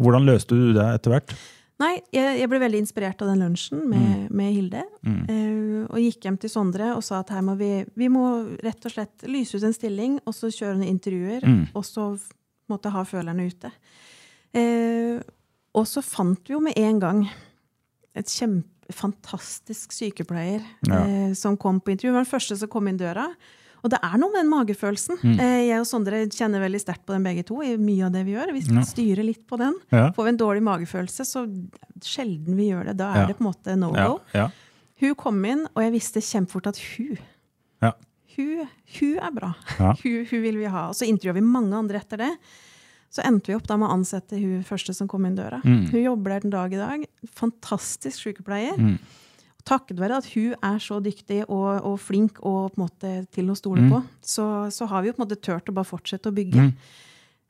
hvordan 0.00 0.26
løste 0.28 0.56
du 0.56 0.72
det 0.76 0.88
etter 0.94 1.12
hvert? 1.12 1.36
Nei, 1.82 1.98
jeg, 2.14 2.38
jeg 2.40 2.48
ble 2.48 2.60
veldig 2.62 2.78
inspirert 2.80 3.20
av 3.20 3.28
den 3.28 3.42
lunsjen 3.44 3.82
med, 3.90 4.30
med 4.32 4.54
Hilde. 4.54 4.84
Eh, 5.04 5.82
og 5.86 6.00
gikk 6.00 6.24
hjem 6.24 6.38
til 6.40 6.50
Sondre 6.50 6.94
og 6.96 7.02
sa 7.04 7.20
at 7.20 7.34
her 7.34 7.44
må 7.44 7.52
vi, 7.60 7.84
vi 8.00 8.08
må 8.08 8.24
rett 8.64 8.88
og 8.88 8.94
slett 8.94 9.26
lyse 9.28 9.58
ut 9.58 9.66
en 9.68 9.76
stilling, 9.76 10.16
og 10.24 10.32
så 10.34 10.48
kjøre 10.48 10.78
noen 10.78 10.94
intervjuer, 10.94 11.44
og 11.76 11.84
så 11.84 12.10
måtte 12.14 12.36
måtte 12.70 12.92
ha 12.94 13.02
følerne 13.06 13.48
ute. 13.50 13.72
Uh, 14.56 15.20
og 15.76 15.84
så 15.88 16.02
fant 16.04 16.40
vi 16.48 16.54
jo 16.56 16.62
med 16.64 16.78
en 16.80 17.00
gang 17.02 17.20
et 18.16 18.32
kjempefantastisk 18.32 19.92
sykepleier 19.92 20.64
Ja. 20.88 21.02
uh, 21.04 21.34
som 21.36 21.58
kom 21.60 21.80
på 21.80 21.92
intervju. 21.92 22.12
Han 22.12 22.20
var 22.20 22.26
den 22.26 22.32
første 22.32 22.56
som 22.56 22.72
kom 22.72 22.88
inn 22.88 23.00
døra. 23.00 23.28
Og 23.86 23.92
det 23.92 24.00
er 24.02 24.16
noe 24.18 24.32
med 24.34 24.40
den 24.42 24.50
magefølelsen. 24.50 25.20
Mm. 25.22 25.36
jeg 25.38 25.78
og 25.78 25.86
Sondre 25.86 26.24
kjenner 26.34 26.58
veldig 26.64 26.80
sterkt 26.82 27.04
på 27.06 27.14
den 27.14 27.22
begge 27.22 27.44
to 27.46 27.60
i 27.62 27.76
mye 27.78 28.08
av 28.08 28.12
det 28.16 28.24
vi 28.26 28.34
gjør. 28.34 28.50
Vi 28.56 28.62
Ja. 28.74 28.82
styrer 28.82 29.22
litt 29.22 29.44
på 29.46 29.56
den. 29.60 29.76
Ja. 29.94 30.08
Får 30.16 30.24
vi 30.26 30.32
en 30.34 30.40
dårlig 30.42 30.62
magefølelse, 30.66 31.22
så 31.28 31.44
sjelden 32.02 32.56
vi 32.58 32.70
gjør 32.72 32.90
det. 32.90 32.96
Da 32.98 33.12
er 33.14 33.20
Ja. 33.22 33.26
det 33.30 33.38
på 33.38 33.44
en 33.46 33.52
måte 33.52 33.78
no 33.78 33.92
go. 33.94 34.20
ja, 34.34 34.48
Hun 34.98 35.14
kom 35.14 35.44
inn, 35.44 35.66
og 35.76 35.82
jeg 35.84 35.92
visste 35.92 36.20
kjempefort 36.24 36.66
at 36.66 36.78
hun 36.96 37.18
ja. 37.82 37.92
hun, 38.36 38.68
hun 38.98 39.18
er 39.18 39.30
bra. 39.30 39.54
Ja. 39.78 39.92
Hun, 40.02 40.26
hun 40.30 40.42
vil 40.42 40.56
vi 40.58 40.64
ha. 40.66 40.88
Og 40.88 40.94
så 40.94 41.06
intervjuet 41.06 41.34
vi 41.38 41.40
mange 41.46 41.72
andre 41.76 42.00
etter 42.00 42.16
det. 42.18 42.32
Så 43.12 43.22
endte 43.24 43.46
vi 43.52 43.54
opp 43.54 43.66
da 43.68 43.76
med 43.78 43.88
å 43.88 43.92
ansette 43.94 44.36
hun 44.36 44.64
første 44.66 44.92
som 44.92 45.06
kom 45.08 45.24
inn 45.24 45.36
døra. 45.36 45.60
Mm. 45.64 45.90
Hun 45.92 46.02
jobber 46.02 46.30
der 46.34 46.40
den 46.40 46.50
dag 46.50 46.72
i 46.74 46.76
dag. 46.76 47.04
Fantastisk 47.38 48.18
sykepleier. 48.24 48.76
Mm. 48.76 48.98
Takket 49.66 49.98
være 49.98 50.20
at 50.22 50.28
hun 50.34 50.52
er 50.62 50.78
så 50.78 51.00
dyktig 51.02 51.40
og, 51.48 51.80
og 51.88 51.96
flink 51.98 52.38
og 52.46 52.70
på 52.74 52.78
en 52.78 52.84
måte 52.86 53.14
til 53.34 53.50
å 53.50 53.56
stole 53.58 53.82
Mm. 53.82 53.90
på, 53.90 54.02
så, 54.22 54.44
så 54.70 54.86
har 54.86 55.02
vi 55.02 55.08
jo 55.10 55.16
på 55.16 55.22
en 55.22 55.26
måte 55.28 55.40
turt 55.42 55.68
å 55.68 55.74
bare 55.74 55.88
fortsette 55.90 56.30
å 56.30 56.36
bygge. 56.36 56.68
Mm. 56.68 56.72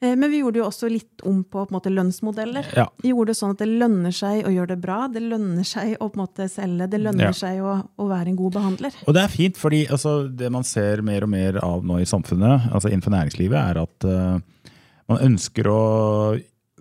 Men 0.00 0.28
vi 0.28 0.42
gjorde 0.42 0.58
jo 0.60 0.66
også 0.66 0.90
litt 0.92 1.22
om 1.24 1.38
på, 1.44 1.62
på 1.64 1.72
måte 1.72 1.88
lønnsmodeller. 1.88 2.66
Ja. 2.76 2.84
Vi 3.00 3.14
gjorde 3.14 3.32
det 3.32 3.36
sånn 3.38 3.54
at 3.54 3.62
det 3.62 3.68
lønner 3.80 4.12
seg 4.12 4.42
å 4.44 4.50
gjøre 4.52 4.74
det 4.74 4.80
bra. 4.82 4.98
Det 5.08 5.22
lønner 5.24 5.64
seg 5.64 5.94
å 5.96 6.10
på 6.12 6.18
en 6.18 6.22
måte 6.26 6.48
selge. 6.52 6.88
Det 6.92 7.00
lønner 7.00 7.30
Ja. 7.30 7.36
seg 7.36 7.62
å, 7.64 7.72
å 7.96 8.08
være 8.10 8.28
en 8.28 8.36
god 8.36 8.52
behandler. 8.58 8.98
Og 9.08 9.16
det 9.16 9.22
er 9.24 9.32
fint, 9.32 9.56
fordi 9.56 9.86
altså, 9.88 10.28
det 10.28 10.50
man 10.52 10.64
ser 10.68 11.00
mer 11.06 11.24
og 11.24 11.32
mer 11.32 11.56
av 11.64 11.84
nå 11.88 11.96
i 12.02 12.08
samfunnet, 12.08 12.68
altså 12.76 12.92
innenfor 12.92 13.14
næringslivet, 13.16 13.56
er 13.56 13.80
at 13.86 14.04
uh, 14.04 14.74
man 15.08 15.24
ønsker 15.30 15.70
å 15.72 15.80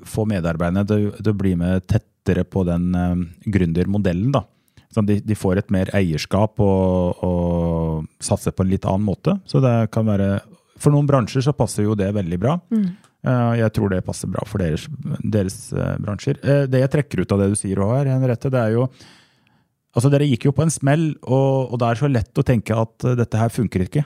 få 0.04 0.26
medarbeiderne 0.28 0.84
til, 0.92 1.08
til 1.16 1.32
å 1.32 1.38
bli 1.40 1.56
med 1.56 1.88
tettere 1.88 2.44
på 2.44 2.66
den 2.68 2.92
uh, 3.00 3.16
gründermodellen. 3.48 4.32
da. 4.36 4.44
Så 4.96 5.04
de, 5.04 5.18
de 5.20 5.36
får 5.36 5.60
et 5.60 5.74
mer 5.76 5.90
eierskap 5.98 6.62
og, 6.64 7.24
og 7.26 8.06
satser 8.24 8.56
på 8.56 8.64
en 8.64 8.72
litt 8.72 8.86
annen 8.88 9.04
måte. 9.04 9.36
Så 9.50 9.60
det 9.64 9.74
kan 9.92 10.08
være 10.08 10.38
For 10.80 10.94
noen 10.94 11.08
bransjer 11.10 11.44
så 11.44 11.56
passer 11.56 11.84
jo 11.84 11.98
det 12.00 12.14
veldig 12.16 12.40
bra. 12.40 12.56
Eh, 13.26 13.52
jeg 13.62 13.74
tror 13.76 13.92
det 13.92 14.06
passer 14.06 14.30
bra 14.32 14.44
for 14.48 14.62
deres, 14.62 14.86
deres 15.20 15.60
eh, 15.74 15.94
bransjer. 16.02 16.40
Eh, 16.46 16.64
det 16.70 16.84
jeg 16.84 16.94
trekker 16.94 17.24
ut 17.24 17.34
av 17.34 17.42
det 17.42 17.52
du 17.54 17.60
sier, 17.60 17.82
her, 17.92 18.12
Henriette, 18.14 18.52
det 18.54 18.64
er 18.64 18.76
jo 18.78 18.90
Altså, 19.96 20.10
Dere 20.12 20.26
gikk 20.28 20.50
jo 20.50 20.52
på 20.52 20.60
en 20.66 20.74
smell, 20.74 21.04
og, 21.24 21.70
og 21.72 21.80
det 21.80 21.88
er 21.88 22.00
så 22.02 22.08
lett 22.12 22.40
å 22.42 22.44
tenke 22.44 22.76
at 22.76 23.06
dette 23.16 23.40
her 23.40 23.48
funker 23.48 23.86
ikke. 23.86 24.02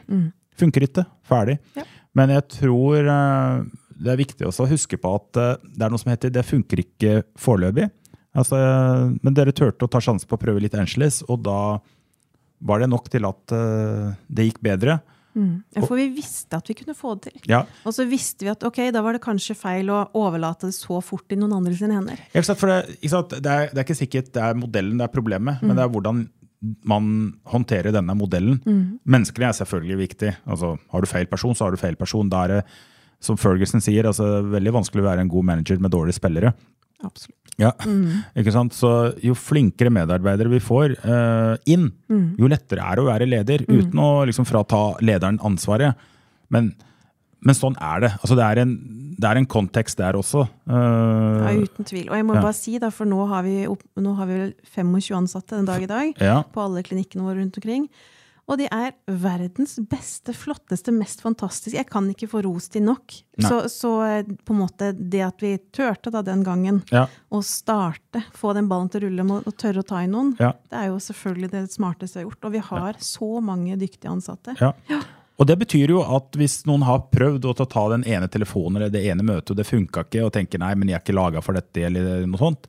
Funker 0.62 0.84
ikke, 0.86 1.02
ferdig. 1.26 1.56
Ja. 1.74 1.82
Men 2.14 2.30
jeg 2.36 2.44
tror 2.54 3.08
det 3.10 4.12
er 4.14 4.20
viktig 4.20 4.46
også 4.46 4.68
å 4.68 4.70
huske 4.70 5.00
på 5.02 5.16
at 5.18 5.40
det 5.66 5.82
er 5.82 5.90
noe 5.90 5.98
som 5.98 6.12
heter 6.14 6.30
'det 6.30 6.46
funker 6.46 6.84
ikke 6.84 7.16
foreløpig'. 7.42 7.90
Altså, 8.38 8.58
men 9.24 9.36
dere 9.36 9.54
turte 9.56 9.88
å 9.88 9.92
ta 9.92 10.02
sjansen 10.04 10.30
på 10.30 10.38
å 10.38 10.42
prøve 10.42 10.62
litt 10.62 10.76
Angeles, 10.78 11.24
og 11.28 11.42
da 11.48 11.80
var 12.60 12.84
det 12.84 12.90
nok 12.92 13.08
til 13.10 13.26
at 13.26 13.56
uh, 13.56 14.12
det 14.28 14.50
gikk 14.50 14.60
bedre. 14.66 15.00
Ja, 15.40 15.84
For 15.86 15.96
vi 15.96 16.08
visste 16.12 16.58
at 16.58 16.68
vi 16.68 16.76
kunne 16.76 16.96
få 16.98 17.14
det 17.16 17.30
til. 17.30 17.44
Ja, 17.52 17.62
Og 17.88 17.94
så 17.96 18.04
visste 18.10 18.44
vi 18.44 18.52
at 18.52 18.64
ok, 18.66 18.82
da 18.92 19.04
var 19.06 19.16
det 19.16 19.22
kanskje 19.24 19.56
feil 19.56 19.92
å 19.94 20.02
overlate 20.18 20.68
det 20.68 20.76
så 20.76 21.00
fort 21.06 21.32
i 21.32 21.38
noen 21.40 21.54
andre 21.60 21.76
sine 21.78 21.96
hender. 21.96 22.20
Ikke? 22.34 22.56
For 22.58 22.72
det? 22.72 22.98
Det, 23.00 23.38
er, 23.46 23.70
det 23.72 23.78
er 23.78 23.86
ikke 23.86 24.00
sikkert 24.02 24.34
det 24.36 24.44
er 24.44 24.60
modellen 24.60 25.00
det 25.00 25.06
er 25.06 25.14
problemet, 25.14 25.62
men 25.64 25.78
det 25.78 25.86
er 25.86 25.94
hvordan 25.94 26.26
man 26.90 27.12
håndterer 27.48 27.94
denne 27.96 28.16
modellen. 28.20 28.60
Menneskelig 29.08 29.48
er 29.48 29.60
selvfølgelig 29.62 30.00
viktig. 30.02 30.32
Altså, 30.50 30.74
har 30.92 31.06
du 31.06 31.08
feil 31.08 31.30
person, 31.32 31.56
så 31.56 31.68
har 31.68 31.76
du 31.76 31.80
feil 31.80 31.96
person. 32.00 32.28
Da 32.32 32.42
er 32.44 32.54
det, 32.58 32.64
som 33.24 33.40
Ferguson 33.40 33.84
sier, 33.84 34.10
altså, 34.10 34.42
veldig 34.44 34.74
vanskelig 34.76 35.06
å 35.06 35.08
være 35.08 35.24
en 35.24 35.32
god 35.32 35.48
manager 35.54 35.80
med 35.80 35.94
dårlige 35.96 36.20
spillere. 36.20 36.52
Absolutt. 37.06 37.36
Ja, 37.60 37.74
ikke 38.40 38.54
sant? 38.56 38.76
Så 38.76 38.90
Jo 39.24 39.34
flinkere 39.36 39.92
medarbeidere 39.92 40.52
vi 40.52 40.62
får 40.64 40.94
uh, 41.04 41.56
inn, 41.68 41.90
jo 42.40 42.48
lettere 42.48 42.86
er 42.86 42.96
det 42.96 43.04
å 43.04 43.10
være 43.10 43.28
leder, 43.28 43.66
uten 43.68 44.00
å 44.00 44.12
liksom 44.30 44.48
frata 44.48 44.80
lederen 45.04 45.42
ansvaret. 45.44 46.00
Men, 46.54 46.72
men 47.44 47.58
sånn 47.58 47.76
er 47.84 48.06
det. 48.06 48.12
Altså, 48.22 48.38
det, 48.40 48.46
er 48.48 48.62
en, 48.64 48.72
det 49.20 49.28
er 49.28 49.42
en 49.42 49.50
kontekst 49.50 50.00
der 50.00 50.18
også. 50.20 50.46
Ja, 50.70 50.86
Eh, 51.50 51.64
uten 51.66 51.88
tvil. 51.88 52.08
Og 52.12 52.16
jeg 52.16 52.26
må 52.28 52.36
Ja. 52.38 52.42
bare 52.46 52.56
si, 52.56 52.78
da, 52.80 52.92
for 52.94 53.10
nå 53.10 53.26
har 53.28 53.44
vi, 53.44 53.66
opp, 53.68 53.84
nå 53.98 54.16
har 54.16 54.28
vi 54.30 54.40
vel 54.40 54.54
25 54.76 55.18
ansatte 55.18 55.58
den 55.58 55.68
dag 55.68 55.84
i 55.84 55.90
dag 55.90 56.20
ja. 56.22 56.44
på 56.44 56.62
alle 56.62 56.84
klinikkene 56.86 57.26
våre 57.26 57.42
rundt 57.42 57.58
omkring. 57.58 57.90
Og 58.50 58.58
de 58.58 58.66
er 58.74 58.96
verdens 59.06 59.76
beste, 59.92 60.34
flotteste, 60.34 60.90
mest 60.96 61.22
fantastiske. 61.22 61.78
Jeg 61.78 61.86
kan 61.92 62.08
ikke 62.10 62.28
få 62.32 62.42
ros 62.48 62.66
til 62.74 62.82
nok. 62.88 63.14
Så, 63.46 63.60
så 63.70 63.92
eh, 64.08 64.24
på 64.46 64.56
en 64.56 64.62
måte 64.64 64.88
det 64.98 65.22
at 65.22 65.44
vi 65.46 65.52
turte 65.76 66.10
da 66.12 66.24
den 66.26 66.42
gangen 66.44 66.82
Ja. 66.92 67.06
å 67.32 67.44
starte, 67.46 68.24
få 68.34 68.56
den 68.58 68.68
ballen 68.72 68.90
til 68.90 69.04
å 69.04 69.06
rulle 69.06 69.24
med 69.30 69.46
å 69.46 69.54
tørre 69.54 69.84
å 69.84 69.88
ta 69.88 70.02
i 70.02 70.10
noen, 70.10 70.34
Ja. 70.42 70.54
det 70.72 70.80
er 70.82 70.88
jo 70.90 70.98
selvfølgelig 70.98 71.52
det 71.54 71.62
smarteste 71.72 72.18
jeg 72.20 72.26
har 72.26 72.32
gjort. 72.32 72.46
Og 72.50 72.52
vi 72.58 72.64
har 72.72 72.94
så 73.06 73.30
mange 73.46 73.78
dyktige 73.78 74.10
ansatte. 74.12 74.58
Ja. 74.60 74.74
Og 75.40 75.48
det 75.48 75.56
betyr 75.62 75.94
jo 75.94 76.02
at 76.04 76.34
hvis 76.36 76.66
noen 76.68 76.82
har 76.84 77.06
prøvd 77.14 77.46
å 77.48 77.56
ta- 77.56 77.70
ta 77.70 77.86
den 77.94 78.04
ene 78.04 78.28
telefonen 78.28 78.76
eller 78.82 78.90
det 78.90 79.06
ene 79.08 79.24
møtet, 79.24 79.52
og 79.54 79.58
det 79.62 79.68
funka 79.70 80.04
ikke, 80.10 80.26
og 80.26 80.34
tenker 80.34 80.60
nei, 80.60 80.74
men 80.76 80.90
jeg 80.90 80.98
er 80.98 81.06
ikke 81.06 81.16
laga 81.16 81.42
for 81.46 81.54
dette, 81.54 81.78
eller 81.86 82.26
noe 82.28 82.38
sånt 82.42 82.68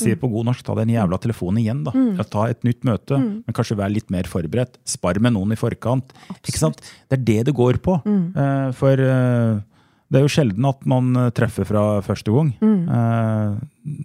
Sier 0.00 0.18
på 0.20 0.28
god 0.32 0.46
norsk, 0.50 0.64
ta 0.66 0.74
den 0.78 0.90
jævla 0.92 1.18
telefonen 1.22 1.62
igjen, 1.62 1.84
da. 1.86 1.92
Ja, 2.18 2.24
Ta 2.28 2.48
et 2.52 2.62
nytt 2.66 2.82
møte, 2.84 3.16
men 3.18 3.54
kanskje 3.56 3.76
vær 3.78 3.88
litt 3.92 4.10
mer 4.12 4.28
forberedt. 4.28 4.76
Spar 4.84 5.18
med 5.22 5.32
noen 5.36 5.52
i 5.52 5.56
forkant. 5.60 6.12
Ikke 6.42 6.58
sant? 6.60 6.82
Det 7.08 7.18
er 7.20 7.24
det 7.24 7.38
det 7.48 7.54
går 7.56 7.78
på. 7.84 7.96
Eh, 8.06 8.68
for 8.76 9.00
eh, 9.00 9.62
det 10.06 10.20
er 10.20 10.22
jo 10.22 10.30
sjelden 10.30 10.66
at 10.68 10.84
man 10.86 11.08
eh, 11.18 11.30
treffer 11.34 11.66
fra 11.66 11.84
første 12.06 12.30
gang. 12.34 12.52
Eh, 12.62 13.56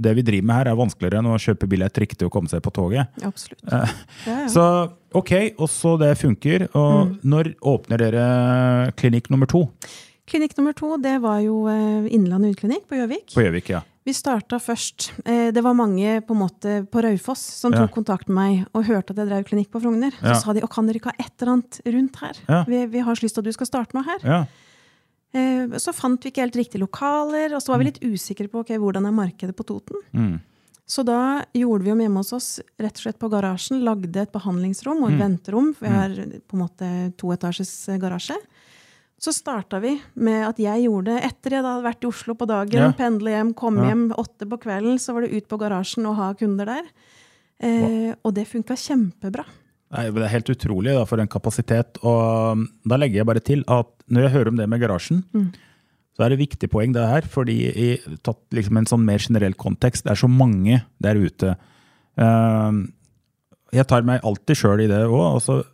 det 0.02 0.16
vi 0.18 0.24
driver 0.26 0.48
med 0.50 0.56
her, 0.56 0.72
er 0.72 0.80
vanskeligere 0.80 1.20
enn 1.22 1.30
å 1.30 1.38
kjøpe 1.42 1.68
billett 1.70 2.00
riktig 2.02 2.26
og 2.26 2.32
komme 2.34 2.50
seg 2.50 2.64
på 2.66 2.72
toget. 2.74 3.12
Absolutt. 3.28 3.62
Ja, 3.70 3.84
ja. 4.26 4.48
Så 4.50 4.66
ok, 5.14 5.34
også 5.62 5.98
det 6.02 6.16
funker. 6.22 6.70
Og 6.74 7.18
når 7.28 7.52
åpner 7.62 8.02
dere 8.08 8.26
klinikk 8.98 9.30
nummer 9.34 9.50
to 9.52 9.68
Klinikk 10.32 10.54
nummer 10.56 10.72
to 10.78 10.96
det 11.02 11.18
var 11.20 11.42
jo 11.44 11.66
Innlandet 12.08 12.54
utklinikk 12.56 12.86
på 12.88 12.96
Gjøvik. 12.96 13.34
på 13.34 13.42
Gjøvik? 13.44 13.72
Ja. 13.74 13.82
Vi 14.04 14.14
starta 14.18 14.58
først. 14.58 15.12
Eh, 15.30 15.52
det 15.54 15.62
var 15.62 15.76
mange 15.78 16.22
på 16.26 16.34
måte 16.34 16.80
på 16.90 17.04
Raufoss 17.06 17.42
som 17.60 17.72
Ja. 17.74 17.84
tok 17.86 17.92
kontakt 18.00 18.28
med 18.28 18.36
meg 18.36 18.68
og 18.74 18.86
hørte 18.88 19.12
at 19.14 19.18
jeg 19.22 19.28
drev 19.30 19.44
klinikk 19.46 19.70
på 19.70 19.82
Frogner. 19.84 20.12
Ja. 20.24 20.34
Så 20.34 20.42
sa 20.48 20.54
de 20.54 20.62
å, 20.66 20.70
kan 20.70 20.88
dere 20.88 20.98
ikke 20.98 21.14
ha 21.14 21.20
et 21.20 21.34
eller 21.42 21.54
annet 21.54 21.82
rundt 21.86 22.16
her? 22.24 22.36
Ja. 22.50 22.64
Vi, 22.68 22.86
vi 22.88 23.00
har 23.06 23.14
så 23.16 23.22
lyst 23.28 23.36
til 23.38 23.42
at 23.44 23.46
du 23.46 23.52
skal 23.54 23.68
starte 23.70 23.94
noe 23.94 24.04
her. 24.04 24.20
ja. 24.26 24.46
Eh, 25.34 25.68
så 25.80 25.94
fant 25.96 26.20
vi 26.26 26.28
ikke 26.32 26.42
helt 26.44 26.58
riktige 26.60 26.82
lokaler, 26.82 27.54
og 27.56 27.62
så 27.64 27.70
var 27.72 27.78
vi 27.80 27.86
litt 27.88 28.02
usikre 28.04 28.50
på 28.52 28.60
okay, 28.66 28.76
hvordan 28.78 29.06
er 29.08 29.14
markedet 29.16 29.56
på 29.56 29.64
Toten. 29.64 29.96
Mm. 30.14 30.42
Så 30.86 31.06
da 31.08 31.46
gjorde 31.56 31.86
vi 31.86 31.92
om 31.94 32.00
hjemme 32.04 32.18
hos 32.20 32.34
oss 32.36 32.60
rett 32.78 32.98
og 33.00 33.04
slett 33.06 33.20
på 33.22 33.30
garasjen. 33.32 33.80
Lagde 33.86 34.18
et 34.26 34.32
behandlingsrom 34.34 35.00
og 35.06 35.12
et 35.14 35.16
Mm. 35.16 35.22
venterom. 35.40 35.70
Vi 35.80 35.88
har 35.88 36.10
på 36.10 36.58
en 36.58 36.60
måte 36.66 36.90
toetasjes 37.16 37.88
eh, 37.94 37.98
garasje. 37.98 38.36
Så 39.22 39.34
starta 39.36 39.78
vi 39.84 39.94
med 40.18 40.48
at 40.48 40.60
jeg 40.62 40.88
gjorde 40.88 41.12
det 41.14 41.24
Etter 41.28 41.54
jeg 41.54 41.62
hadde 41.62 41.86
vært 41.86 42.06
i 42.06 42.10
Oslo 42.10 42.34
på 42.34 42.48
dagen, 42.50 42.88
Ja. 42.88 42.92
pendle 42.98 43.30
hjem, 43.36 43.54
komme 43.54 43.84
Ja. 43.84 43.90
hjem 43.92 44.08
åtte 44.18 44.50
på 44.50 44.58
kvelden, 44.58 44.98
så 44.98 45.14
var 45.14 45.22
det 45.22 45.34
ut 45.36 45.48
på 45.48 45.60
garasjen 45.62 46.08
og 46.10 46.16
ha 46.16 46.34
kunder 46.34 46.66
der. 46.66 46.84
Eh, 47.62 48.16
og 48.26 48.34
det 48.34 48.48
funka 48.48 48.74
kjempebra. 48.74 49.46
Nei, 49.92 50.10
det 50.10 50.24
er 50.24 50.28
helt 50.32 50.50
utrolig 50.50 50.96
da, 50.96 51.04
for 51.06 51.20
en 51.20 51.28
kapasitet. 51.28 52.00
Og 52.02 52.54
um, 52.54 52.70
da 52.88 52.98
legger 52.98 53.18
jeg 53.22 53.26
bare 53.28 53.44
til 53.44 53.64
at 53.68 53.88
når 54.10 54.22
jeg 54.24 54.32
hører 54.32 54.48
om 54.48 54.58
det 54.58 54.70
med 54.70 54.80
garasjen, 54.82 55.24
så 56.18 56.24
er 56.26 56.30
det 56.30 56.40
viktig 56.40 56.70
poeng 56.72 56.94
det 56.94 57.08
her, 57.08 57.22
fordi 57.22 57.58
i 57.76 57.90
tatt 58.24 58.40
liksom 58.52 58.78
en 58.78 58.86
sånn 58.86 59.06
mer 59.06 59.20
generell 59.20 59.54
kontekst, 59.54 60.04
det 60.04 60.12
er 60.12 60.16
så 60.16 60.30
mange 60.32 60.82
der 61.00 61.16
ute. 61.16 61.58
Uh, 62.18 62.88
jeg 63.72 63.86
tar 63.88 64.02
meg 64.02 64.24
alltid 64.24 64.56
sjøl 64.58 64.82
i 64.82 64.88
det 64.88 65.06
òg. 65.06 65.66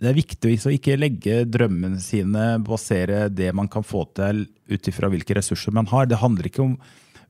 Det 0.00 0.08
er 0.08 0.16
viktig 0.16 0.56
å 0.64 0.72
ikke 0.72 0.96
legge 0.96 1.42
drømmene 1.44 2.00
sine, 2.00 2.54
basere 2.64 3.26
det 3.28 3.50
man 3.56 3.68
kan 3.68 3.84
få 3.84 4.06
til 4.16 4.46
ut 4.70 4.88
ifra 4.88 5.10
hvilke 5.12 5.36
ressurser 5.36 5.74
man 5.76 5.88
har. 5.90 6.08
Det 6.08 6.20
handler 6.22 6.48
ikke 6.48 6.64
om 6.64 6.76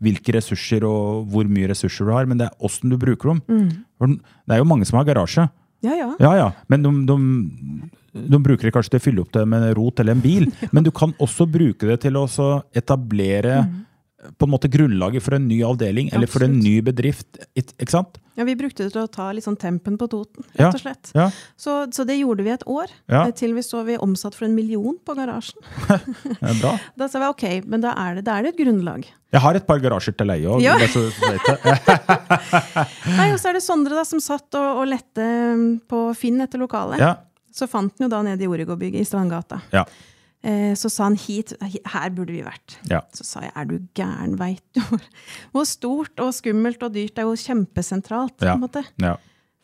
hvilke 0.00 0.34
ressurser 0.36 0.84
og 0.86 1.26
hvor 1.32 1.48
mye 1.50 1.70
ressurser 1.72 2.06
du 2.08 2.12
har, 2.14 2.28
men 2.30 2.40
det 2.40 2.48
er 2.48 2.66
åssen 2.66 2.92
du 2.92 2.96
bruker 3.00 3.34
dem. 3.34 3.42
Mm. 3.50 4.20
Det 4.46 4.54
er 4.54 4.62
jo 4.62 4.68
mange 4.70 4.86
som 4.88 5.00
har 5.00 5.08
garasje. 5.08 5.48
Ja, 5.84 5.96
ja. 5.96 6.08
Ja, 6.20 6.30
ja, 6.36 6.48
men 6.68 6.84
de, 6.84 6.90
de, 7.08 7.16
de 8.30 8.40
bruker 8.44 8.68
det 8.68 8.74
kanskje 8.76 8.94
til 8.94 9.00
å 9.00 9.04
fylle 9.04 9.22
opp 9.24 9.32
det 9.34 9.46
med 9.48 9.70
rot 9.78 10.00
eller 10.02 10.16
en 10.16 10.24
bil. 10.24 10.48
Men 10.76 10.84
du 10.84 10.90
kan 10.92 11.14
også 11.22 11.46
bruke 11.48 11.88
det 11.88 12.02
til 12.04 12.18
å 12.20 12.26
etablere 12.28 12.60
etablere 12.76 13.62
på 14.36 14.44
en 14.46 14.52
måte 14.52 14.68
grunnlaget 14.68 15.22
for 15.24 15.32
en 15.38 15.46
ny 15.48 15.62
avdeling 15.64 16.10
eller 16.12 16.28
for 16.28 16.44
en 16.44 16.58
ny 16.60 16.80
bedrift. 16.84 17.38
Ikke 17.56 17.88
sant? 17.94 18.18
ja, 18.36 18.44
vi 18.48 18.54
brukte 18.56 18.84
det 18.86 18.92
til 18.94 19.02
å 19.02 19.08
ta 19.12 19.26
litt 19.36 19.44
sånn 19.44 19.56
tempen 19.60 19.96
på 20.00 20.06
Toten, 20.08 20.44
rett 20.56 20.72
og 20.76 20.80
slett. 20.80 21.10
Ja. 21.16 21.26
Så, 21.60 21.74
så 21.92 22.04
det 22.08 22.16
gjorde 22.16 22.44
vi 22.46 22.52
et 22.54 22.62
år, 22.68 22.88
Ja. 23.10 23.26
eh, 23.26 23.32
til 23.36 23.52
vi 23.56 23.60
så 23.64 23.82
vi 23.84 23.98
omsatt 24.00 24.34
for 24.36 24.46
en 24.46 24.54
million 24.56 24.96
på 25.04 25.16
garasjen. 25.18 25.60
Det 26.24 26.38
er 26.40 26.60
bra. 26.62 26.72
Da 27.00 27.08
sa 27.12 27.20
vi 27.20 27.28
ok, 27.34 27.44
men 27.68 27.84
da 27.84 27.92
er 28.00 28.16
det, 28.20 28.24
da 28.28 28.38
er 28.38 28.46
det 28.48 28.54
et 28.54 28.60
grunnlag. 28.62 29.04
Jeg 29.30 29.44
har 29.44 29.54
et 29.58 29.66
par 29.68 29.78
garasjer 29.82 30.16
til 30.16 30.30
leie 30.32 30.48
òg. 30.48 30.62
Ja. 30.64 30.78
Ja. 30.80 30.88
Nei, 33.18 33.28
Og 33.34 33.40
så 33.40 33.50
er 33.50 33.58
det 33.58 33.64
Sondre 33.64 33.96
da, 33.98 34.04
som 34.08 34.20
satt 34.24 34.56
og, 34.58 34.82
og 34.82 34.88
lette 34.90 35.26
mm, 35.26 35.66
på 35.90 36.04
Finn 36.18 36.40
etter 36.44 36.60
lokale. 36.62 36.98
Ja. 37.00 37.12
Så 37.54 37.66
fant 37.70 37.92
han 37.98 38.06
jo 38.06 38.10
da 38.12 38.22
nede 38.24 38.46
i 38.46 38.50
Origo-bygget 38.50 39.02
i 39.04 39.08
Strandgata. 39.08 39.60
Ja. 39.74 39.84
Eh, 40.42 40.72
så 40.74 40.88
sa 40.88 41.04
han 41.04 41.16
hit, 41.20 41.52
her 41.60 42.10
burde 42.16 42.32
vi 42.32 42.40
vært. 42.46 42.78
Ja. 42.88 43.02
Så 43.12 43.26
sa 43.28 43.42
jeg 43.44 43.52
er 43.54 43.66
du 43.68 43.74
gæren, 43.98 44.38
veit 44.40 44.62
du 44.72 44.80
hvor, 45.52 45.66
stort 45.68 46.22
og 46.24 46.32
skummelt 46.32 46.80
og 46.86 46.94
dyrt 46.94 47.12
det 47.14 47.24
er 47.24 47.28
jo 47.28 47.36
kjempesentralt. 47.36 48.38
på 48.40 48.48
en 48.54 48.62
måte. 48.64 48.84
ja. 49.02 49.16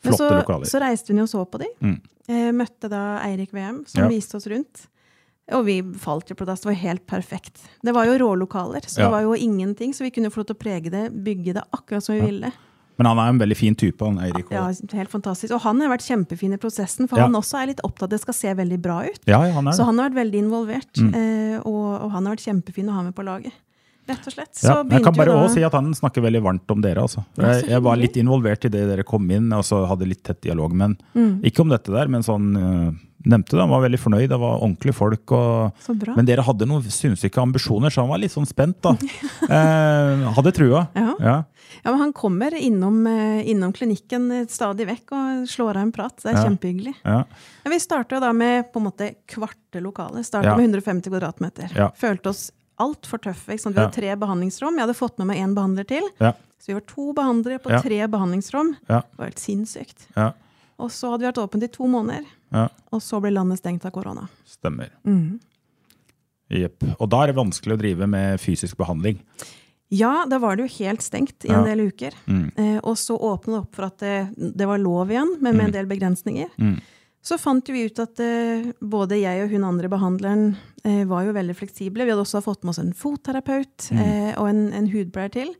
Flotte 0.05 0.17
så, 0.21 0.29
lokaler. 0.37 0.69
så 0.69 0.79
reiste 0.83 1.09
hun 1.15 1.23
og 1.23 1.29
så 1.31 1.41
på 1.49 1.57
de. 1.63 1.67
Mm. 1.81 1.95
Eh, 2.29 2.51
møtte 2.53 2.89
da 2.91 2.99
Eirik 3.25 3.49
VM, 3.57 3.79
som 3.89 4.03
Ja. 4.03 4.07
viste 4.11 4.37
oss 4.37 4.45
rundt. 4.45 4.83
Og 5.57 5.63
vi 5.65 5.81
falt 5.97 6.29
jo 6.29 6.35
på 6.35 6.45
das. 6.45 6.59
Det 6.61 6.67
var 6.69 6.75
helt 6.77 7.05
perfekt. 7.07 7.57
Det 7.81 7.93
var 7.95 8.05
jo 8.05 8.17
rålokaler, 8.19 8.85
så 8.85 9.01
det 9.01 9.09
var 9.11 9.21
jo 9.23 9.33
ingenting. 9.33 9.93
Så 9.95 10.03
vi 10.05 10.11
kunne 10.11 10.29
få 10.29 10.41
lov 10.43 10.47
til 10.51 10.55
å 10.57 10.59
prege 10.59 10.91
det, 10.91 11.05
bygge 11.23 11.53
det 11.55 11.63
akkurat 11.73 12.03
som 12.03 12.13
vi 12.19 12.21
ville. 12.27 12.51
Men 12.97 13.05
han 13.11 13.19
er 13.21 13.29
en 13.29 13.39
veldig 13.39 13.57
fin 13.57 13.75
type, 13.75 14.01
han 14.01 14.17
Eirik. 14.19 14.47
Ja, 14.51 14.65
helt 14.97 15.11
fantastisk. 15.11 15.53
Og 15.53 15.61
han 15.61 15.79
har 15.81 15.89
vært 15.93 16.05
kjempefin 16.07 16.53
i 16.53 16.57
prosessen, 16.57 17.07
for 17.07 17.17
Ja. 17.19 17.27
han 17.27 17.33
også 17.37 17.61
er 17.61 17.67
litt 17.67 17.81
opptatt 17.83 18.03
av 18.03 18.09
det 18.09 18.19
skal 18.21 18.33
se 18.33 18.53
veldig 18.53 18.81
bra 18.81 19.03
ut. 19.05 19.19
Ja, 19.27 19.39
han 19.51 19.67
er 19.67 19.71
Så 19.77 19.85
han 19.85 19.97
har 19.99 20.09
vært 20.09 20.17
veldig 20.31 20.41
involvert, 20.43 20.93
Mm. 20.97 21.13
eh, 21.13 21.59
og, 21.59 22.01
og 22.05 22.11
han 22.11 22.25
har 22.25 22.35
vært 22.35 22.45
kjempefin 22.47 22.89
å 22.89 22.93
ha 22.93 23.03
med 23.03 23.13
på 23.15 23.23
laget. 23.23 23.53
Rett 24.07 24.25
og 24.25 24.33
slett. 24.33 24.53
Så 24.55 24.63
Ja, 24.71 24.83
jeg 24.83 25.03
kan 25.03 25.13
bare 25.13 25.33
også 25.35 25.55
si 25.55 25.63
at 25.63 25.73
han 25.73 25.91
snakker 25.93 26.21
veldig 26.23 26.41
varmt 26.41 26.71
om 26.71 26.79
dere. 26.81 27.01
Altså. 27.03 27.25
Jeg, 27.37 27.67
jeg 27.67 27.81
var 27.83 27.97
litt 27.97 28.13
involvert 28.15 28.63
i 28.63 28.69
det 28.69 28.87
dere 28.87 29.03
kom 29.03 29.29
inn, 29.29 29.51
og 29.51 29.63
så 29.67 29.85
hadde 29.85 30.07
litt 30.07 30.23
tett 30.23 30.39
dialog. 30.41 30.71
med 30.73 30.95
Mm. 31.13 31.41
ikke 31.43 31.59
om 31.59 31.67
dette 31.69 31.91
der, 31.91 32.07
men 32.07 32.21
sånn 32.23 32.55
øh, 32.55 32.95
nevnte 33.25 33.55
det. 33.55 33.61
Han 33.63 33.69
var 33.73 33.81
veldig 33.85 33.99
fornøyd, 33.99 34.29
det 34.29 34.37
var 34.39 34.59
ordentlige 34.61 34.93
folk. 34.95 35.31
Og, 35.31 35.87
men 36.15 36.25
dere 36.27 36.43
hadde 36.45 36.67
noen 36.69 36.83
sinnssyke 36.91 37.41
ambisjoner, 37.41 37.89
så 37.93 38.01
han 38.03 38.09
var 38.11 38.21
litt 38.21 38.31
sånn 38.35 38.47
spent, 38.47 38.77
da. 38.85 38.93
eh, 39.49 40.25
hadde 40.37 40.53
trua. 40.55 40.87
Ja. 40.97 41.13
Ja. 41.19 41.37
Ja, 41.83 41.91
men 41.91 41.99
han 41.99 42.13
kommer 42.15 42.53
innom, 42.55 43.01
eh, 43.07 43.41
innom 43.51 43.73
klinikken 43.75 44.29
eh, 44.31 44.45
stadig 44.51 44.87
vekk 44.87 45.11
og 45.17 45.47
slår 45.51 45.75
av 45.81 45.81
en 45.87 45.91
prat. 45.95 46.15
Det 46.23 46.31
er 46.31 46.37
Ja. 46.37 46.45
kjempehyggelig. 46.47 46.93
Vi 47.67 47.79
starta 47.83 48.19
da 48.23 48.31
med 48.33 48.71
på 48.73 48.79
en 48.79 48.87
måte 48.87 49.09
kvarte 49.27 49.81
lokale. 49.83 50.23
Starta 50.23 50.55
med 50.55 50.69
150 50.69 51.09
kvadratmeter. 51.11 51.75
Følte 51.99 52.29
oss 52.31 52.51
altfor 52.79 53.19
tøffe. 53.19 53.51
Ikke 53.53 53.65
sant? 53.65 53.75
Vi 53.75 53.81
hadde 53.83 53.93
tre 53.97 54.15
behandlingsrom. 54.15 54.77
Jeg 54.77 54.85
hadde 54.87 54.95
fått 54.97 55.17
med 55.19 55.27
meg 55.33 55.37
én 55.43 55.53
behandler 55.57 55.87
til. 55.87 56.07
Så 56.57 56.71
vi 56.71 56.73
var 56.79 56.85
to 56.89 57.11
behandlere 57.13 57.59
på 57.61 57.81
tre 57.83 57.99
behandlingsrom. 58.07 58.75
Det 58.87 59.03
var 59.17 59.25
helt 59.27 59.39
sinnssykt. 59.43 60.07
ja. 60.15 60.31
Og 60.77 60.91
så 60.93 61.09
hadde 61.09 61.23
vi 61.25 61.29
vært 61.31 61.41
åpent 61.41 61.63
i 61.65 61.71
to 61.73 61.87
måneder, 61.89 62.25
ja. 62.53 62.67
og 62.93 63.01
så 63.01 63.17
ble 63.23 63.31
landet 63.33 63.57
stengt 63.61 63.85
av 63.87 63.93
korona. 63.95 64.27
Stemmer. 64.45 64.91
Mm. 65.07 65.39
Jepp. 66.53 66.83
Og 66.99 67.09
da 67.11 67.23
er 67.23 67.31
det 67.31 67.39
vanskelig 67.39 67.75
å 67.75 67.79
drive 67.81 68.07
med 68.07 68.37
fysisk 68.39 68.77
behandling. 68.79 69.17
Ja, 69.91 70.25
da 70.29 70.37
var 70.43 70.55
det 70.55 70.67
jo 70.67 70.75
helt 70.83 71.01
stengt 71.03 71.45
i 71.47 71.49
Ja. 71.49 71.59
en 71.59 71.65
del 71.67 71.87
uker. 71.89 72.13
Mm. 72.27 72.51
Eh, 72.59 72.77
og 72.83 72.97
så 72.99 73.17
åpnet 73.17 73.55
det 73.55 73.61
opp 73.63 73.75
for 73.75 73.87
at 73.87 73.97
det, 74.03 74.53
det 74.55 74.67
var 74.67 74.77
lov 74.83 75.09
igjen, 75.11 75.37
men 75.41 75.57
med 75.57 75.65
en 75.69 75.75
del 75.79 75.89
begrensninger. 75.89 76.49
Mm. 76.59 76.77
Så 77.23 77.37
fant 77.39 77.67
vi 77.67 77.85
ut 77.87 77.99
at 77.99 78.19
eh, 78.23 78.69
både 78.79 79.17
jeg 79.19 79.43
og 79.43 79.51
hun 79.51 79.65
andre 79.67 79.89
behandleren 79.91 80.45
eh, 80.85 81.03
var 81.09 81.25
jo 81.25 81.33
veldig 81.35 81.55
fleksible. 81.57 82.05
Vi 82.05 82.13
hadde 82.13 82.23
også 82.23 82.43
fått 82.45 82.63
med 82.63 82.75
oss 82.75 82.79
en 82.83 82.93
fotterapeut 82.95 83.89
eh, 83.91 84.31
og 84.37 84.47
en, 84.51 84.61
en 84.77 84.87
hudpleier 84.93 85.33
til. 85.33 85.51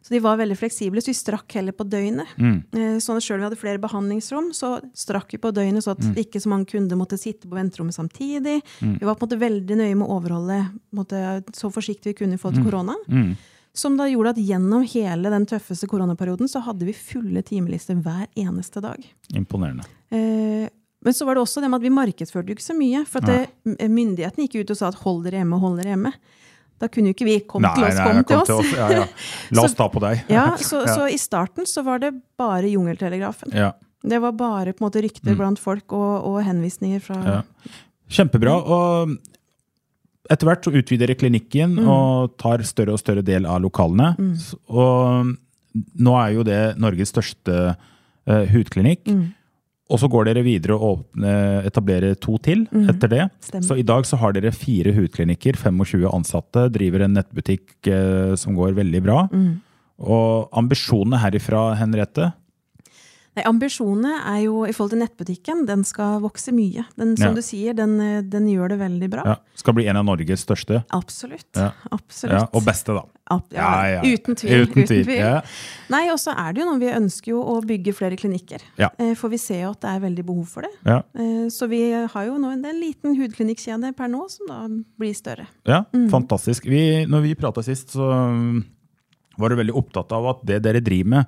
Så 0.00 0.14
de 0.14 0.20
var 0.24 0.38
veldig 0.40 0.56
fleksible, 0.56 1.02
så 1.04 1.10
vi 1.12 1.16
strakk 1.18 1.52
heller 1.58 1.74
på 1.76 1.84
døgnet. 1.84 2.30
Mm. 2.40 2.62
sånn 3.04 3.18
at 3.20 3.26
om 3.30 3.36
vi 3.36 3.44
hadde 3.44 3.58
flere 3.60 3.82
behandlingsrom, 3.82 4.48
så 4.56 4.78
strakk 4.96 5.34
vi 5.34 5.40
på 5.42 5.52
døgnet, 5.52 5.84
så 5.84 5.92
at 5.92 6.00
ikke 6.18 6.40
så 6.40 6.48
mange 6.48 6.70
kunder 6.72 6.96
måtte 6.96 7.18
sitte 7.20 7.50
på 7.50 7.58
venterommet 7.58 7.94
samtidig. 7.94 8.62
Vi 8.80 9.04
var 9.04 9.18
på 9.20 9.26
en 9.26 9.28
måte 9.28 9.40
veldig 9.42 9.76
nøye 9.76 9.98
med 10.00 10.06
å 10.06 10.16
overholde 10.16 10.58
måte, 10.96 11.20
så 11.52 11.68
forsiktig 11.72 12.14
vi 12.14 12.20
kunne 12.22 12.38
i 12.38 12.40
forhold 12.40 12.62
til 12.62 12.68
korona. 12.70 12.96
Som 13.76 13.94
da 14.00 14.08
gjorde 14.10 14.34
at 14.34 14.42
gjennom 14.42 14.82
hele 14.82 15.30
den 15.30 15.46
tøffeste 15.46 15.86
koronaperioden 15.86 16.48
så 16.50 16.62
hadde 16.64 16.88
vi 16.88 16.96
fulle 16.96 17.44
timelister 17.46 18.00
hver 18.02 18.26
eneste 18.40 18.82
dag. 18.82 19.04
Imponerende. 19.36 19.84
Eh, 20.10 20.66
men 21.00 21.14
så 21.16 21.24
var 21.24 21.36
det 21.36 21.44
også 21.44 21.62
det 21.62 21.70
med 21.70 21.80
at 21.80 21.86
vi 21.86 21.94
markedsførte 21.94 22.50
jo 22.50 22.58
ikke 22.58 22.66
så 22.66 22.76
mye. 22.76 23.04
For 23.08 23.22
at 23.22 23.30
det, 23.30 23.88
myndighetene 23.88 24.48
gikk 24.48 24.64
ut 24.64 24.74
og 24.74 24.80
sa 24.80 24.90
at 24.90 24.98
hold 25.04 25.22
dere 25.24 25.40
hjemme, 25.40 25.60
hold 25.62 25.78
dere 25.80 25.94
hjemme. 25.94 26.12
Da 26.80 26.88
kunne 26.88 27.10
jo 27.10 27.16
ikke 27.16 27.28
vi 27.28 27.36
komme 27.48 27.70
til 27.76 27.84
oss, 27.86 27.98
kom 28.00 28.22
til 28.24 28.56
oss. 28.56 28.72
Ja, 28.72 28.88
ja. 29.02 29.04
La 29.56 29.64
oss 29.66 29.76
ta 29.76 29.88
på 29.92 30.00
deg. 30.02 30.24
Ja, 30.32 30.46
så, 30.70 30.82
så 30.88 31.08
i 31.12 31.18
starten 31.20 31.68
så 31.68 31.84
var 31.86 32.00
det 32.02 32.14
bare 32.40 32.70
Jungeltelegrafen. 32.70 33.52
Ja. 33.56 33.74
Det 34.00 34.20
var 34.22 34.32
bare 34.32 34.72
på 34.72 34.80
en 34.80 34.88
måte 34.88 35.02
rykter 35.04 35.36
blant 35.36 35.60
folk 35.60 35.92
og, 35.92 36.12
og 36.30 36.40
henvisninger 36.46 37.02
fra 37.04 37.20
Ja. 37.20 37.40
Kjempebra. 38.10 38.56
Og 38.58 39.12
etter 40.32 40.48
hvert 40.48 40.64
så 40.66 40.72
utvider 40.74 41.12
klinikken 41.14 41.76
og 41.84 42.32
tar 42.40 42.64
større 42.66 42.96
og 42.96 43.02
større 43.02 43.22
del 43.22 43.46
av 43.46 43.60
lokalene. 43.62 44.08
Mm. 44.18 44.32
Og 44.74 45.30
nå 46.02 46.16
er 46.18 46.32
jo 46.34 46.42
det 46.46 46.58
Norges 46.82 47.12
største 47.12 47.58
uh, 47.76 48.44
hudklinikk. 48.50 49.04
Og 49.90 49.98
så 49.98 50.08
går 50.10 50.28
dere 50.28 50.44
videre 50.46 50.76
og 50.78 51.02
etablerer 51.66 52.14
to 52.22 52.36
til 52.38 52.62
etter 52.86 53.10
det. 53.10 53.24
Stemmer. 53.42 53.66
Så 53.66 53.78
i 53.80 53.86
dag 53.86 54.06
så 54.06 54.18
har 54.20 54.36
dere 54.36 54.52
fire 54.54 54.94
hudklinikker, 54.94 55.58
25 55.58 56.06
ansatte, 56.06 56.68
driver 56.70 57.06
en 57.06 57.16
nettbutikk 57.18 57.90
eh, 57.90 58.36
som 58.38 58.54
går 58.58 58.76
veldig 58.78 59.02
bra. 59.02 59.24
Og 60.00 60.54
ambisjonene 60.56 61.18
herifra, 61.20 61.74
Henriette? 61.76 62.30
Nei, 63.38 63.44
Ambisjonene 63.46 64.16
er 64.26 64.40
jo 64.42 64.64
i 64.66 64.72
forhold 64.74 64.90
til 64.90 64.98
nettbutikken, 65.04 65.60
den 65.68 65.84
skal 65.86 66.16
vokse 66.24 66.50
mye. 66.50 66.82
Den, 66.98 67.12
som 67.16 67.28
Ja. 67.28 67.34
du 67.34 67.40
sier, 67.46 67.74
den, 67.78 67.92
eh, 68.00 68.22
den 68.22 68.48
gjør 68.48 68.70
det 68.70 68.78
veldig 68.80 69.08
bra. 69.12 69.22
Ja, 69.24 69.36
skal 69.54 69.74
bli 69.74 69.86
en 69.86 69.96
av 70.00 70.04
Norges 70.04 70.42
største. 70.44 70.84
Absolutt. 70.90 71.46
Ja. 71.54 71.70
Absolutt. 71.92 72.32
Ja, 72.40 72.48
og 72.52 72.64
beste, 72.66 72.92
da. 72.96 73.04
Ja, 73.30 73.38
Ja, 73.52 73.86
ja. 73.86 74.00
Uten 74.02 74.34
tvil. 74.34 74.66
Uten 74.66 74.84
tvil, 74.88 75.06
ja. 75.14 75.42
Nei, 75.88 76.08
og 76.10 76.18
så 76.18 76.34
er 76.36 76.52
det 76.52 76.64
jo 76.64 76.70
noe 76.72 76.80
vi 76.80 76.90
ønsker 76.90 77.28
jo 77.30 77.44
å 77.44 77.60
bygge 77.62 77.94
flere 77.94 78.16
klinikker. 78.18 78.60
Ja. 78.76 78.88
Eh, 78.98 79.14
For 79.14 79.28
vi 79.30 79.36
ser 79.38 79.62
jo 79.62 79.70
at 79.70 79.80
det 79.80 79.90
er 79.90 80.00
veldig 80.00 80.24
behov 80.26 80.48
for 80.48 80.62
det. 80.62 80.70
Ja. 80.84 80.98
Eh, 81.14 81.46
Så 81.48 81.68
vi 81.68 81.92
har 81.92 82.26
jo 82.26 82.36
nå 82.36 82.50
en, 82.52 82.62
del 82.62 82.74
liten 82.80 83.14
hudklinikkjede 83.14 83.94
per 83.96 84.08
nå, 84.08 84.28
som 84.28 84.46
da 84.48 84.66
blir 84.98 85.14
større. 85.14 85.46
Ja, 85.64 85.84
fantastisk. 86.10 86.64
Vi, 86.66 87.06
når 87.06 87.22
vi 87.22 87.34
prata 87.36 87.62
sist, 87.62 87.90
så 87.94 88.10
um, 88.10 88.64
var 89.38 89.50
du 89.50 89.56
veldig 89.56 89.76
opptatt 89.76 90.10
av 90.10 90.26
at 90.26 90.44
det 90.44 90.62
dere 90.62 90.80
driver 90.82 91.08
med 91.08 91.26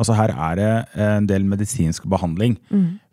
Altså 0.00 0.16
her 0.18 0.34
er 0.34 0.58
det 0.58 0.70
en 1.04 1.30
del 1.30 1.46
medisinsk 1.46 2.06
behandling. 2.10 2.58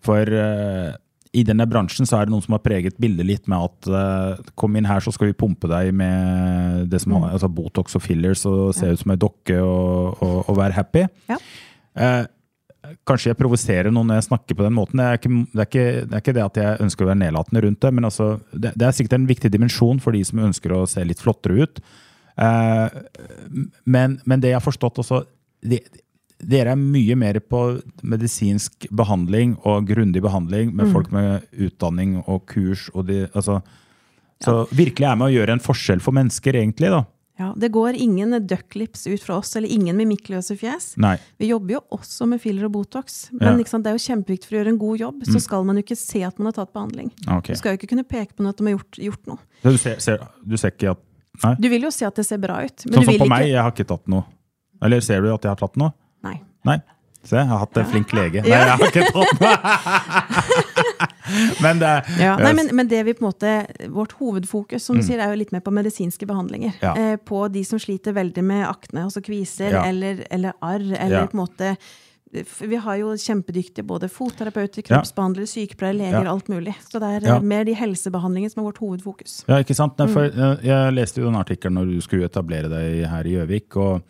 For 0.01 0.25
uh, 0.25 0.91
i 1.31 1.43
denne 1.47 1.67
bransjen 1.69 2.09
så 2.09 2.17
er 2.17 2.27
det 2.27 2.33
noen 2.33 2.43
som 2.43 2.57
har 2.57 2.63
preget 2.65 2.97
bildet 2.99 3.27
litt 3.27 3.47
med 3.51 3.69
at 3.69 3.89
uh, 3.93 4.51
kom 4.59 4.75
inn 4.75 4.89
her, 4.89 5.03
så 5.03 5.13
skal 5.15 5.29
vi 5.29 5.37
pumpe 5.37 5.69
deg 5.71 5.93
med 5.95 6.89
det 6.91 6.99
som 7.03 7.13
mm. 7.15 7.29
altså 7.29 7.51
Botox 7.51 7.95
og 7.99 8.03
fillers 8.03 8.43
og 8.49 8.73
se 8.75 8.89
ut 8.91 9.03
som 9.03 9.13
ei 9.13 9.21
dokke 9.21 9.61
og, 9.61 10.19
og, 10.19 10.37
og 10.49 10.57
være 10.57 10.77
happy. 10.79 11.07
Ja. 11.31 11.39
Uh, 11.95 12.23
Kanskje 13.05 13.29
jeg 13.29 13.37
provoserer 13.37 13.93
noen 13.93 14.09
når 14.09 14.17
jeg 14.17 14.25
snakker 14.31 14.57
på 14.57 14.65
den 14.65 14.73
måten. 14.73 14.97
Det 14.97 15.05
er, 15.05 15.19
ikke, 15.19 15.29
det, 15.29 15.59
er 15.61 15.67
ikke, 15.67 15.83
det 16.01 16.15
er 16.15 16.23
ikke 16.23 16.33
det 16.33 16.43
at 16.43 16.59
jeg 16.59 16.79
ønsker 16.87 17.05
å 17.05 17.09
være 17.11 17.19
nedlatende 17.21 17.61
rundt 17.65 17.81
det, 17.85 17.91
men 17.93 18.07
altså, 18.09 18.29
det, 18.51 18.71
det 18.73 18.87
er 18.87 18.95
sikkert 18.97 19.17
en 19.19 19.27
viktig 19.29 19.51
dimensjon 19.53 20.01
for 20.01 20.17
de 20.17 20.23
som 20.25 20.41
ønsker 20.47 20.73
å 20.73 20.87
se 20.89 21.03
litt 21.05 21.21
flottere 21.21 21.61
ut. 21.61 21.81
Eh, 22.41 22.97
men, 23.85 24.17
men 24.25 24.41
det 24.41 24.53
jeg 24.53 24.57
har 24.57 24.65
forstått 24.65 24.97
også 25.03 25.21
de, 25.61 25.77
Dere 26.41 26.73
er 26.73 26.79
mye 26.79 27.15
mer 27.19 27.39
på 27.39 27.61
medisinsk 28.03 28.87
behandling 28.91 29.55
og 29.67 29.87
grundig 29.89 30.21
behandling 30.23 30.73
med 30.75 30.91
folk 30.93 31.11
med 31.13 31.45
utdanning 31.53 32.19
og 32.25 32.45
kurs. 32.49 32.87
Og 32.95 33.05
de, 33.09 33.27
altså, 33.33 33.61
så 34.41 34.63
virkelig 34.73 35.05
er 35.11 35.17
med 35.19 35.29
å 35.29 35.33
gjøre 35.35 35.57
en 35.57 35.63
forskjell 35.63 36.01
for 36.01 36.15
mennesker, 36.17 36.57
egentlig. 36.57 36.89
da. 36.89 37.03
Ja, 37.39 37.53
Det 37.57 37.71
går 37.73 37.95
ingen 37.97 38.35
ducklips 38.45 39.07
ut 39.07 39.21
fra 39.23 39.37
oss, 39.39 39.55
eller 39.55 39.69
ingen 39.71 39.97
mimikkløse 39.97 40.57
fjes. 40.59 40.91
Nei. 41.01 41.15
Vi 41.41 41.47
jobber 41.49 41.77
jo 41.77 41.81
også 41.97 42.27
med 42.29 42.41
filler 42.41 42.65
og 42.67 42.73
Botox, 42.75 43.29
Ja. 43.31 43.49
men 43.51 43.59
ikke 43.63 43.69
sant, 43.69 43.83
det 43.85 43.89
er 43.93 43.97
jo 43.97 44.03
kjempeviktig 44.05 44.45
for 44.49 44.55
å 44.55 44.59
gjøre 44.61 44.73
en 44.75 44.77
god 44.77 44.99
jobb. 44.99 45.23
Så 45.25 45.41
skal 45.41 45.63
man 45.65 45.75
jo 45.79 45.81
ikke 45.85 45.97
se 45.97 46.21
at 46.23 46.37
man 46.37 46.51
har 46.51 46.57
tatt 46.59 46.73
behandling. 46.73 47.09
Okay. 47.27 47.53
Du 47.55 47.57
skal 47.57 47.73
jo 47.73 47.77
ikke 47.79 47.89
kunne 47.95 48.03
peke 48.05 48.35
på 48.35 48.43
noe 48.45 48.49
at 48.53 48.57
de 48.57 48.67
har 48.67 48.75
gjort, 48.77 48.99
gjort 49.07 49.25
noe. 49.31 49.39
Du 49.63 49.77
ser, 49.77 49.97
ser, 49.99 50.27
du 50.45 50.57
ser 50.57 50.71
ikke 50.75 50.91
at 50.97 51.07
Nei? 51.41 51.55
Du 51.63 51.69
vil 51.71 51.81
jo 51.81 51.89
se 51.95 52.03
at 52.05 52.13
det 52.19 52.25
ser 52.27 52.37
bra 52.43 52.57
ut, 52.61 52.83
men 52.85 52.93
Sånn 52.93 53.05
du 53.05 53.07
som 53.07 53.13
på 53.15 53.23
ikke... 53.25 53.29
meg, 53.31 53.47
jeg 53.47 53.61
har 53.63 53.71
ikke 53.71 53.87
tatt 53.87 54.07
noe. 54.11 54.25
Eller 54.83 54.99
ser 55.01 55.21
du 55.23 55.29
at 55.33 55.41
jeg 55.47 55.49
har 55.49 55.55
tatt 55.61 55.77
noe? 55.79 55.93
Nei. 56.67 56.79
Se, 57.23 57.35
jeg 57.37 57.45
har 57.51 57.59
hatt 57.61 57.77
en 57.77 57.85
flink 57.85 58.11
lege. 58.17 58.41
Nei, 58.41 58.49
jeg 58.49 58.69
har 58.69 58.79
ikke 58.87 59.11
tatt! 59.13 60.51
Men 61.61 61.79
det 61.79 61.91
Ja, 62.19 62.33
nei, 62.41 62.51
men, 62.57 62.69
men 62.75 62.87
det 62.89 63.03
vi 63.07 63.13
på 63.15 63.23
en 63.23 63.29
måte, 63.29 63.51
vårt 63.93 64.15
hovedfokus 64.19 64.83
som 64.87 64.97
du 64.97 65.03
sier, 65.05 65.21
er 65.21 65.31
jo 65.31 65.37
litt 65.39 65.51
mer 65.53 65.61
på 65.63 65.71
medisinske 65.73 66.25
behandlinger. 66.27 66.73
Mm. 66.79 66.83
Ja. 66.83 66.93
Eh, 67.13 67.17
på 67.21 67.43
de 67.53 67.61
som 67.67 67.79
sliter 67.79 68.15
veldig 68.17 68.43
med 68.43 68.65
akne, 68.67 69.05
altså 69.07 69.21
kviser 69.23 69.71
Ja. 69.77 69.83
eller, 69.87 70.23
eller 70.33 70.57
arr. 70.65 70.83
Eller 70.97 71.27
på 71.31 71.37
en 71.37 71.43
måte 71.45 71.75
Vi 72.31 72.77
har 72.79 72.95
jo 72.95 73.09
kjempedyktige 73.19 73.83
både 73.83 74.07
fotterapeuter, 74.07 74.81
kroppsbehandlere, 74.87 75.45
sykepleiere, 75.51 75.97
leger, 75.99 76.23
Ja. 76.23 76.31
alt 76.31 76.47
mulig. 76.47 76.73
Så 76.89 76.99
det 76.99 77.09
er 77.09 77.27
Ja. 77.27 77.35
eh, 77.35 77.41
mer 77.43 77.65
de 77.67 77.73
helsebehandlingene 77.75 78.49
som 78.53 78.63
er 78.63 78.71
vårt 78.71 78.79
hovedfokus. 78.79 79.43
Ja, 79.47 79.57
ikke 79.59 79.75
sant? 79.75 79.97
Nei, 79.99 80.07
for, 80.07 80.23
eh, 80.23 80.57
jeg 80.63 80.93
leste 80.95 81.19
jo 81.21 81.25
den 81.29 81.35
artikkelen 81.35 81.75
når 81.75 81.85
du 81.93 82.01
skulle 82.01 82.25
etablere 82.29 82.69
deg 82.71 83.05
her 83.05 83.23
i 83.27 83.35
Gjøvik. 83.35 83.75
Og, 83.77 84.01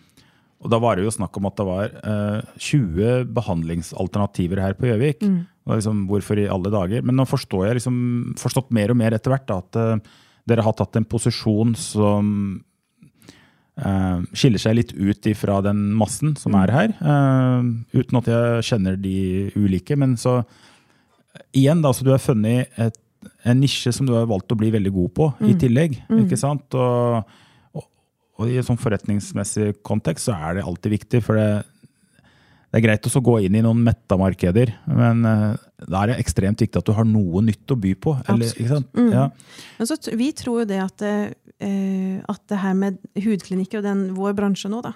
og 0.62 0.70
da 0.70 0.78
var 0.82 0.97
det 0.97 1.07
jo 1.07 1.14
snakk 1.14 1.38
om 1.39 1.47
at 1.49 1.57
det 1.57 1.66
var 1.66 1.93
eh, 2.05 2.57
20 2.62 3.30
behandlingsalternativer 3.34 4.62
her 4.62 4.76
på 4.78 4.91
Gjøvik. 4.91 5.24
Mm. 5.26 5.39
Liksom, 5.72 6.03
hvorfor 6.09 6.41
i 6.41 6.49
alle 6.51 6.72
dager? 6.74 7.05
Men 7.05 7.18
nå 7.18 7.26
forstår 7.30 7.68
jeg 7.68 7.80
liksom, 7.80 7.95
forstått 8.41 8.74
mer 8.76 8.93
og 8.93 8.99
mer 9.01 9.16
etter 9.18 9.34
hvert 9.34 9.47
da, 9.49 9.62
at 9.62 9.80
eh, 9.82 10.12
dere 10.49 10.66
har 10.66 10.78
tatt 10.78 10.99
en 10.99 11.07
posisjon 11.09 11.74
som 11.78 12.32
eh, 13.82 14.24
skiller 14.38 14.62
seg 14.62 14.78
litt 14.78 14.93
ut 14.93 15.32
ifra 15.34 15.59
den 15.66 15.88
massen 15.97 16.36
som 16.38 16.57
er 16.62 16.74
her. 16.78 16.97
eh, 17.01 17.70
uten 17.97 18.22
at 18.22 18.30
jeg 18.30 18.68
kjenner 18.72 19.01
de 19.01 19.18
ulike. 19.57 19.97
Men 19.97 20.14
så 20.22 20.43
igjen, 21.57 21.82
da, 21.82 21.93
så 21.93 22.05
du 22.05 22.14
har 22.14 22.22
funnet 22.22 22.70
et, 22.78 22.97
en 23.49 23.62
nisje 23.62 23.93
som 23.93 24.05
du 24.05 24.14
har 24.14 24.30
valgt 24.30 24.53
å 24.53 24.62
bli 24.62 24.70
veldig 24.74 24.93
god 24.93 25.14
på 25.18 25.34
i 25.49 25.55
tillegg. 25.57 26.03
ikke 26.22 26.38
sant? 26.38 26.70
Og, 26.78 27.39
og, 28.42 28.50
i 28.50 28.58
en 28.60 28.66
sånn 28.66 28.80
forretningsmessig 28.82 29.76
kontekst 29.86 30.30
så 30.30 30.38
er 30.38 30.58
det 30.58 30.66
alltid 30.66 30.98
viktig, 30.98 31.22
for 31.26 31.38
det, 31.39 31.62
det 32.72 32.80
er 32.80 32.86
greit 32.86 33.08
å 33.08 33.24
gå 33.24 33.38
inn 33.46 33.58
i 33.60 33.64
noen 33.64 33.82
metta 33.84 34.18
markeder, 34.20 34.74
men 34.88 35.26
eh, 35.28 35.60
da 35.82 36.04
er 36.04 36.14
det 36.14 36.22
ekstremt 36.24 36.62
viktig 36.64 36.80
at 36.80 36.88
du 36.88 36.94
har 36.96 37.08
noe 37.08 37.44
nytt 37.44 37.74
å 37.74 37.78
by 37.80 37.92
på. 38.00 38.16
Eller? 38.32 38.54
Mm. 38.96 39.10
Ja. 39.12 39.26
Men 39.78 39.89
så, 39.89 39.98
vi 40.16 40.30
tror 40.38 40.62
jo 40.62 40.70
det 40.70 40.80
at, 40.80 41.04
eh, 41.04 42.22
at 42.32 42.44
det 42.48 42.62
her 42.62 42.78
med 42.78 43.02
hudklinikker 43.20 43.82
og 43.82 43.89
den, 43.89 44.06
vår 44.16 44.38
bransje 44.38 44.72
nå, 44.72 44.80
da, 44.86 44.94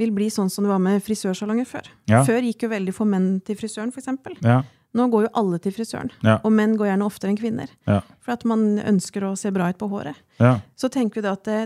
vil 0.00 0.14
bli 0.16 0.30
sånn 0.32 0.48
som 0.52 0.64
det 0.64 0.72
var 0.72 0.80
med 0.82 1.04
frisørsalonger 1.04 1.68
før. 1.68 1.90
Mm. 2.06 2.10
Ja. 2.14 2.24
Før 2.26 2.48
gikk 2.48 2.64
jo 2.64 2.72
veldig 2.72 2.96
få 2.96 3.06
menn 3.12 3.30
til 3.44 3.60
frisøren, 3.60 3.92
f.eks. 3.92 4.40
Ja. 4.46 4.62
Nå 4.96 5.08
går 5.12 5.26
jo 5.26 5.34
alle 5.36 5.58
til 5.60 5.74
frisøren. 5.76 6.08
Ja. 6.24 6.38
Og 6.40 6.54
menn 6.54 6.78
går 6.80 6.88
gjerne 6.88 7.06
oftere 7.06 7.32
enn 7.34 7.38
kvinner. 7.38 7.68
For 7.84 8.34
at 8.34 8.46
man 8.48 8.78
ønsker 8.80 9.26
å 9.28 9.34
se 9.36 9.52
bra 9.54 9.68
ut 9.68 9.78
på 9.80 9.90
håret. 9.92 10.16
Ja. 10.40 10.58
Så 10.80 10.88
tenker 10.92 11.20
vi 11.20 11.26
da 11.28 11.34
at 11.36 11.44
det, 11.44 11.58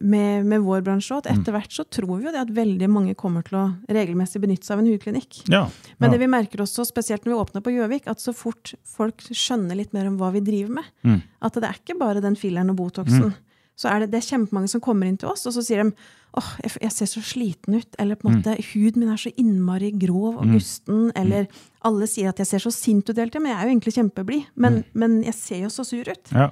med, 0.00 0.44
med 0.46 0.60
vår 0.62 0.82
bransje 0.86 1.16
òg. 1.16 1.26
Mm. 1.26 1.40
etter 1.40 1.52
hvert 1.56 1.72
så 1.74 1.84
tror 1.88 2.18
vi 2.18 2.24
jo 2.28 2.32
det 2.32 2.40
at 2.40 2.52
veldig 2.54 2.88
mange 2.90 3.14
kommer 3.18 3.42
til 3.42 3.58
å 3.58 3.64
regelmessig 3.88 4.40
benytte 4.40 4.64
seg 4.66 4.76
av 4.78 4.84
en 4.84 4.90
hudklinikk. 4.92 5.40
Ja. 5.50 5.64
Men 5.98 6.10
det 6.14 6.20
vi 6.20 6.26
merker 6.30 6.62
også, 6.62 6.84
spesielt 6.86 7.24
når 7.24 7.32
vi 7.34 7.40
åpner 7.42 7.64
på 7.64 7.74
Gjøvik, 7.74 8.06
at 8.06 8.18
så 8.22 8.34
fort 8.34 8.74
folk 8.84 9.18
skjønner 9.30 9.76
litt 9.76 9.92
mer 9.92 10.06
om 10.06 10.16
hva 10.18 10.30
vi 10.32 10.40
driver 10.40 10.74
med, 10.80 10.84
Mm. 11.04 11.22
at 11.42 11.52
det 11.54 11.64
er 11.64 11.74
ikke 11.82 11.98
bare 11.98 12.20
den 12.22 12.36
filleren 12.36 12.70
og 12.70 12.76
botoxen, 12.76 13.34
så 13.78 13.88
er 13.92 14.00
det, 14.00 14.10
det 14.10 14.18
er 14.24 14.36
kjempemange 14.36 14.68
som 14.68 14.80
kommer 14.80 15.06
inn 15.06 15.16
til 15.16 15.28
oss, 15.30 15.46
og 15.46 15.52
så 15.54 15.62
sier 15.62 15.84
de 15.84 15.92
åh, 16.38 16.48
jeg, 16.62 16.72
jeg 16.82 16.92
ser 16.92 17.06
så 17.06 17.20
sliten 17.24 17.74
ut, 17.78 17.94
eller 17.98 18.14
på 18.16 18.28
en 18.28 18.34
Mm. 18.34 18.42
måte, 18.42 18.64
huden 18.74 18.98
min 19.00 19.08
er 19.08 19.16
så 19.16 19.32
innmari 19.38 19.90
grov 19.98 20.36
og 20.38 20.46
gusten, 20.52 21.10
eller 21.16 21.46
alle 21.82 22.06
sier 22.06 22.28
at 22.28 22.36
jeg 22.38 22.46
ser 22.46 22.58
så 22.58 22.70
sint 22.74 23.08
ut 23.08 23.16
hele 23.16 23.30
tida, 23.30 23.40
men 23.40 23.52
jeg 23.52 23.58
er 23.58 23.66
jo 23.68 23.74
egentlig 23.78 23.94
kjempeblid, 23.96 24.44
men, 24.56 24.74
Mm. 24.74 24.84
men 24.94 25.22
jeg 25.24 25.34
ser 25.34 25.60
jo 25.62 25.68
så 25.68 25.84
sur 25.86 26.04
ut. 26.06 26.28
ja. 26.32 26.50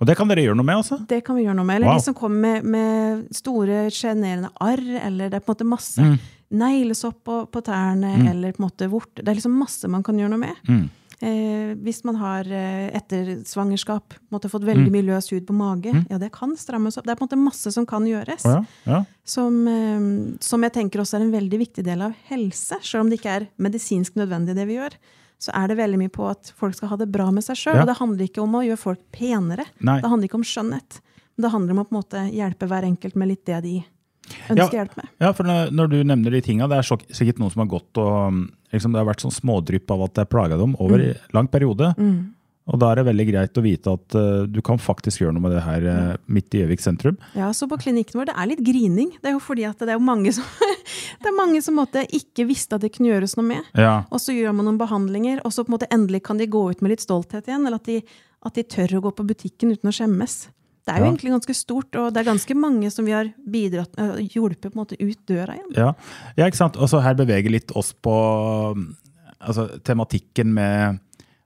Og 0.00 0.06
det 0.08 0.16
kan 0.16 0.28
dere 0.28 0.40
gjøre 0.46 0.56
noe 0.56 0.64
med, 0.64 0.76
altså? 0.80 0.96
Det 1.06 1.22
kan 1.26 1.36
vi 1.36 1.42
gjøre 1.44 1.56
noe 1.58 1.64
med. 1.68 1.76
Eller 1.76 1.90
Wow. 1.90 1.98
de 1.98 2.04
som 2.08 2.14
kommer 2.16 2.62
med, 2.62 2.64
med 2.64 3.34
store, 3.36 3.90
sjenerende 3.92 4.48
arr, 4.60 4.80
eller 5.06 5.28
det 5.28 5.36
er 5.36 5.44
på 5.44 5.52
en 5.52 5.56
måte 5.56 5.68
masse 5.68 6.00
Mm. 6.00 6.18
neglesopp 6.50 7.18
på, 7.24 7.36
på 7.52 7.60
tærne, 7.62 8.14
eller 8.30 8.52
på 8.56 8.62
en 8.62 8.68
måte 8.70 8.88
vort. 8.90 9.12
Det 9.14 9.28
er 9.28 9.36
liksom 9.38 9.52
masse 9.60 9.86
man 9.88 10.02
kan 10.02 10.16
gjøre 10.18 10.30
noe 10.32 10.40
med. 10.46 10.56
Mm. 10.68 10.88
Eh, 11.20 11.74
hvis 11.84 11.98
man 12.08 12.16
har 12.16 12.48
eh, 12.48 12.88
etter 12.96 13.42
svangerskap 13.44 14.14
måtte 14.32 14.48
fått 14.48 14.64
Mm. 14.64 14.70
veldig 14.72 14.90
mye 14.94 15.04
løs 15.04 15.28
hud 15.30 15.44
på 15.46 15.52
mage, 15.52 15.92
ja, 16.08 16.16
det 16.18 16.32
kan 16.32 16.56
strammes 16.56 16.96
opp. 16.96 17.04
Det 17.04 17.12
er 17.12 17.16
på 17.20 17.26
en 17.28 17.28
måte 17.28 17.44
masse 17.44 17.70
som 17.70 17.84
kan 17.84 18.02
gjøres. 18.08 18.46
Oh, 18.48 18.64
ja. 18.86 18.92
ja. 18.94 19.04
Som, 19.22 19.68
eh, 19.68 20.36
som 20.40 20.62
jeg 20.64 20.72
tenker 20.72 21.00
også 21.04 21.18
er 21.20 21.26
en 21.28 21.32
veldig 21.36 21.58
viktig 21.60 21.84
del 21.84 22.00
av 22.08 22.14
helse. 22.30 22.80
Selv 22.80 23.02
om 23.04 23.10
det 23.10 23.20
ikke 23.20 23.36
er 23.42 23.48
medisinsk 23.60 24.16
nødvendig, 24.16 24.56
det 24.56 24.66
vi 24.66 24.78
gjør. 24.80 24.96
Så 25.40 25.52
er 25.56 25.70
det 25.72 25.76
veldig 25.80 25.98
mye 26.02 26.12
på 26.12 26.26
at 26.28 26.50
folk 26.58 26.74
skal 26.76 26.90
ha 26.92 26.96
det 27.00 27.08
bra 27.10 27.30
med 27.32 27.42
seg 27.46 27.56
sjøl. 27.56 27.78
Ja. 27.78 27.82
Og 27.84 27.88
det 27.88 27.96
handler 28.00 28.26
ikke 28.28 28.42
om 28.44 28.58
å 28.58 28.64
gjøre 28.66 28.80
folk 28.82 29.00
penere. 29.16 29.64
Nei. 29.80 29.98
Det 30.02 30.10
handler 30.12 30.28
ikke 30.28 30.40
om 30.42 30.44
skjønnhet. 30.44 31.00
Men 31.36 31.46
det 31.46 31.52
handler 31.54 31.72
om 31.72 31.80
å 31.80 31.86
på 31.88 31.94
en 31.94 32.00
måte 32.02 32.24
hjelpe 32.36 32.68
hver 32.68 32.84
enkelt 32.84 33.16
med 33.16 33.28
litt 33.32 33.44
det 33.48 33.62
de 33.64 33.74
Ja. 33.80 34.54
ønsker 34.54 34.76
hjelp 34.78 34.96
med. 35.00 35.08
Ja, 35.18 35.32
for 35.32 35.44
når, 35.48 35.88
du 35.90 35.96
nevner 36.04 36.30
de 36.30 36.40
tinga, 36.44 36.68
det 36.68 36.76
er 36.78 36.86
sikkert 37.10 37.40
noen 37.40 37.50
som 37.50 37.64
har 37.64 37.70
gått 37.72 37.98
og 37.98 38.36
liksom, 38.70 38.92
Det 38.92 39.00
har 39.00 39.08
vært 39.08 39.24
sånn 39.24 39.34
smådrypp 39.34 39.90
av 39.90 40.02
at 40.04 40.14
det 40.14 40.22
er 40.22 40.30
plaga 40.30 40.58
dem 40.60 40.76
over 40.78 40.98
Mm. 40.98 41.16
lang 41.32 41.48
periode. 41.48 41.94
Og 42.68 42.78
da 42.78 42.90
er 42.90 43.00
det 43.00 43.06
veldig 43.08 43.26
greit 43.30 43.58
å 43.58 43.64
vite 43.64 43.92
at 43.96 44.16
uh, 44.18 44.44
du 44.46 44.60
kan 44.64 44.78
faktisk 44.78 45.22
gjøre 45.22 45.32
noe 45.34 45.42
med 45.46 45.54
det 45.56 45.62
her 45.64 45.86
uh, 45.88 46.12
midt 46.30 46.54
i 46.54 46.60
Gjøvik 46.60 46.84
sentrum. 46.84 47.16
Ja, 47.34 47.48
så 47.56 47.66
på 47.70 47.78
klinikken 47.80 48.20
vår, 48.20 48.28
det 48.30 48.36
er 48.36 48.50
litt 48.52 48.62
grining. 48.66 49.14
Det 49.16 49.32
er 49.32 49.34
jo 49.34 49.42
fordi 49.42 49.64
at 49.66 49.80
det 49.80 49.94
er 49.94 49.98
jo 49.98 50.04
mange 50.04 50.34
som, 50.36 50.46
det 51.22 51.32
er 51.32 51.36
mange 51.38 51.62
som 51.64 51.78
måtte 51.80 52.04
ikke 52.14 52.46
visste 52.50 52.76
at 52.76 52.84
det 52.84 52.92
kunne 52.94 53.10
gjøres 53.10 53.34
noe 53.40 53.48
med. 53.48 53.72
Ja. 53.74 54.04
Og 54.12 54.22
så 54.22 54.36
gjør 54.36 54.54
man 54.58 54.68
noen 54.68 54.80
behandlinger, 54.80 55.42
og 55.42 55.56
så 55.56 55.64
på 55.64 55.72
en 55.72 55.78
måte 55.78 55.90
endelig 55.90 56.22
kan 56.28 56.38
de 56.38 56.50
gå 56.52 56.62
ut 56.70 56.84
med 56.84 56.94
litt 56.94 57.04
stolthet 57.06 57.48
igjen. 57.48 57.66
Eller 57.66 57.80
at 57.80 57.90
de, 57.90 57.98
at 58.46 58.60
de 58.60 58.68
tør 58.76 58.98
å 59.00 59.04
gå 59.08 59.14
på 59.18 59.28
butikken 59.32 59.74
uten 59.74 59.90
å 59.90 59.96
skjemmes. 59.96 60.42
Det 60.86 60.94
er 60.94 61.02
jo 61.02 61.04
Ja. 61.04 61.10
egentlig 61.10 61.34
ganske 61.34 61.54
stort, 61.54 61.96
og 61.96 62.14
det 62.14 62.22
er 62.22 62.30
ganske 62.30 62.54
mange 62.56 62.90
som 62.90 63.04
vi 63.04 63.12
har 63.12 63.28
bidratt, 63.48 63.92
øh, 63.98 64.16
hjulpet 64.32 64.72
på 64.72 64.76
en 64.76 64.84
måte 64.84 64.96
ut 65.00 65.18
døra 65.26 65.54
igjen. 65.54 65.76
Ja, 65.76 65.92
ja 66.36 66.46
ikke 66.46 66.56
sant? 66.56 66.76
Og 66.76 66.88
så 66.88 67.02
her 67.02 67.14
beveger 67.14 67.50
litt 67.50 67.70
oss 67.76 67.92
på 67.92 68.14
altså, 69.40 69.68
tematikken 69.84 70.52
med 70.54 71.00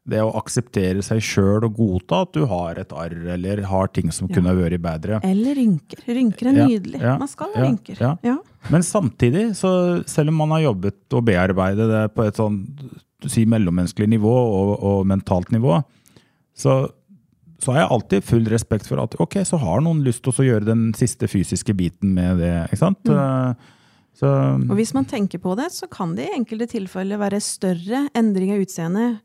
det 0.04 0.20
å 0.20 0.34
akseptere 0.36 1.00
seg 1.04 1.22
sjøl 1.24 1.64
og 1.64 1.78
godta 1.78 2.18
at 2.26 2.34
du 2.36 2.42
har 2.50 2.76
et 2.80 2.90
arr 2.92 3.14
eller 3.36 3.62
har 3.70 3.88
ting 3.88 4.10
som 4.12 4.28
kunne 4.28 4.52
vært 4.58 4.82
bedre. 4.84 5.20
Eller 5.24 5.56
rynker. 5.56 6.02
Rynker 6.04 6.50
er 6.50 6.58
nydelig. 6.58 7.00
ja, 7.00 7.14
Man 7.20 7.30
skal 7.30 7.54
ha 7.54 7.62
ja, 7.62 7.70
rynker. 7.70 8.02
ja. 8.02 8.10
Ja. 8.26 8.36
Men 8.72 8.84
samtidig, 8.84 9.46
så 9.56 9.70
selv 10.08 10.32
om 10.32 10.42
man 10.42 10.52
har 10.56 10.66
jobbet 10.66 11.16
og 11.16 11.24
bearbeidet 11.28 11.88
det 11.88 12.04
på 12.16 12.24
et 12.28 12.36
sånn 12.40 12.60
si, 13.28 13.46
mellommenneskelig 13.48 14.10
nivå 14.12 14.34
og, 14.34 14.74
og 14.84 15.08
mentalt 15.08 15.48
nivå, 15.56 15.80
så, 16.56 16.76
så 17.60 17.72
har 17.72 17.82
jeg 17.84 17.92
alltid 17.96 18.28
full 18.28 18.48
respekt 18.52 18.88
for 18.90 19.00
at 19.02 19.16
ok, 19.20 19.40
så 19.48 19.56
har 19.60 19.80
noen 19.84 20.04
lyst 20.04 20.24
til 20.24 20.36
å 20.36 20.48
gjøre 20.52 20.68
den 20.68 20.90
siste 20.96 21.28
fysiske 21.32 21.72
biten 21.76 22.12
med 22.16 22.44
det. 22.44 22.52
ikke 22.68 22.82
sant? 22.84 23.08
Mm. 23.08 23.56
Så, 24.14 24.28
Og 24.68 24.76
hvis 24.78 24.92
man 24.94 25.08
tenker 25.10 25.40
på 25.42 25.56
det, 25.58 25.72
så 25.74 25.88
kan 25.90 26.12
det 26.14 26.28
i 26.28 26.36
enkelte 26.36 26.68
tilfeller 26.76 27.18
være 27.18 27.40
større 27.42 28.04
endring 28.14 28.52
av 28.54 28.60
utseende 28.62 29.06
eh, 29.16 29.22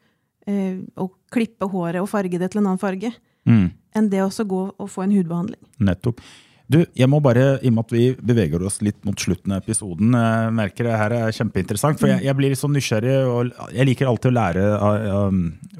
å 0.48 1.10
klippe 1.34 1.68
håret 1.70 2.02
og 2.02 2.10
farge 2.10 2.40
det 2.40 2.52
til 2.52 2.62
en 2.62 2.70
annen 2.72 2.82
farge, 2.82 3.12
mm. 3.50 3.66
enn 3.96 4.10
det 4.12 4.22
å 4.24 4.30
gå 4.30 4.62
og 4.72 4.88
få 4.90 5.04
en 5.06 5.16
hudbehandling. 5.18 5.60
Nettopp. 5.80 6.22
Du, 6.70 6.84
jeg 6.94 7.10
må 7.10 7.18
bare, 7.26 7.58
i 7.66 7.70
og 7.72 7.74
med 7.74 7.88
at 7.88 7.94
vi 7.96 8.04
beveger 8.14 8.62
oss 8.62 8.78
litt 8.86 9.00
mot 9.08 9.18
slutten 9.18 9.56
av 9.56 9.64
episoden, 9.64 10.14
jeg 10.14 10.52
merker 10.54 10.86
det 10.86 10.98
her 11.02 11.16
er 11.18 11.34
kjempeinteressant, 11.34 11.98
for 11.98 12.12
jeg, 12.12 12.22
jeg 12.28 12.38
blir 12.38 12.54
litt 12.54 12.62
sånn 12.62 12.76
nysgjerrig, 12.78 13.16
og 13.26 13.74
jeg 13.74 13.88
liker 13.90 14.10
alltid 14.12 14.30
å 14.30 14.36
lære 14.38 14.66
av- 14.78 15.08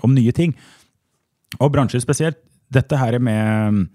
om, 0.02 0.16
nye 0.16 0.34
ting. 0.34 0.56
Og 1.60 1.70
bransjer 1.76 2.02
spesielt. 2.02 2.42
Dette 2.74 2.98
her 2.98 3.20
med 3.22 3.88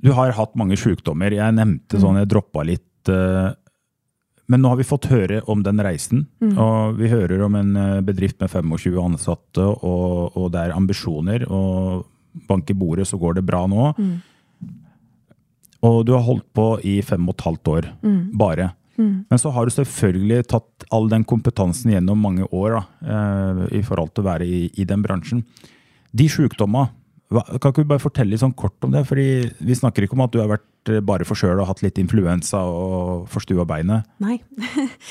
Du 0.00 0.12
har 0.16 0.32
hatt 0.32 0.56
mange 0.56 0.76
sykdommer. 0.80 1.32
Jeg 1.32 1.52
nevnte 1.56 2.00
sånn, 2.00 2.16
jeg 2.20 2.28
droppa 2.28 2.64
litt. 2.64 3.08
eh, 3.08 3.52
Men 4.50 4.64
nå 4.64 4.72
har 4.72 4.80
vi 4.80 4.86
fått 4.88 5.06
høre 5.12 5.40
om 5.52 5.62
den 5.62 5.78
reisen. 5.84 6.24
Og 6.58 6.98
vi 6.98 7.10
hører 7.12 7.44
om 7.46 7.54
en 7.58 7.76
eh, 7.78 8.00
bedrift 8.06 8.40
med 8.42 8.50
25 8.50 8.98
ansatte, 9.02 9.62
og, 9.62 10.34
og 10.34 10.50
det 10.54 10.64
er 10.64 10.74
ambisjoner. 10.74 11.46
Og 11.46 12.02
bank 12.50 12.70
i 12.70 12.76
bordet, 12.78 13.06
så 13.10 13.18
går 13.20 13.38
det 13.38 13.46
bra 13.46 13.62
nå. 13.70 13.92
Og 15.86 16.02
du 16.04 16.12
har 16.12 16.26
holdt 16.26 16.46
på 16.54 16.66
i 16.84 16.98
fem 17.06 17.24
og 17.30 17.38
et 17.38 17.46
halvt 17.46 17.70
år, 17.72 17.90
bare. 18.36 18.72
Men 19.30 19.38
så 19.40 19.48
har 19.54 19.64
du 19.64 19.72
selvfølgelig 19.72 20.44
tatt 20.50 20.84
all 20.92 21.06
den 21.08 21.24
kompetansen 21.24 21.94
gjennom 21.94 22.20
mange 22.20 22.44
år 22.52 22.74
da, 22.76 22.82
eh, 23.14 23.60
i 23.78 23.82
forhold 23.86 24.12
til 24.12 24.24
å 24.24 24.28
være 24.28 24.44
i, 24.44 24.58
i 24.76 24.84
den 24.84 25.00
bransjen. 25.02 25.44
De 26.12 26.26
sjukdommene, 26.28 26.90
hva- 27.30 27.46
kan 27.60 27.70
ikke 27.72 27.84
du 27.84 27.90
bare 27.92 28.02
fortelle 28.02 28.30
litt 28.34 28.40
sånn 28.42 28.54
kort 28.58 28.82
om 28.84 28.90
det? 28.92 29.04
Fordi 29.06 29.26
Vi 29.60 29.74
snakker 29.78 30.02
ikke 30.06 30.16
om 30.18 30.24
at 30.26 30.32
du 30.34 30.40
har 30.42 30.48
vært 30.48 30.66
bare 30.86 31.02
bare 31.04 31.24
forkjøla 31.28 31.60
og 31.60 31.66
hatt 31.68 31.82
litt 31.84 31.98
influensa 32.00 32.62
og 32.64 33.26
forstua 33.28 33.66
beinet. 33.68 34.06
Nei. 34.18 34.38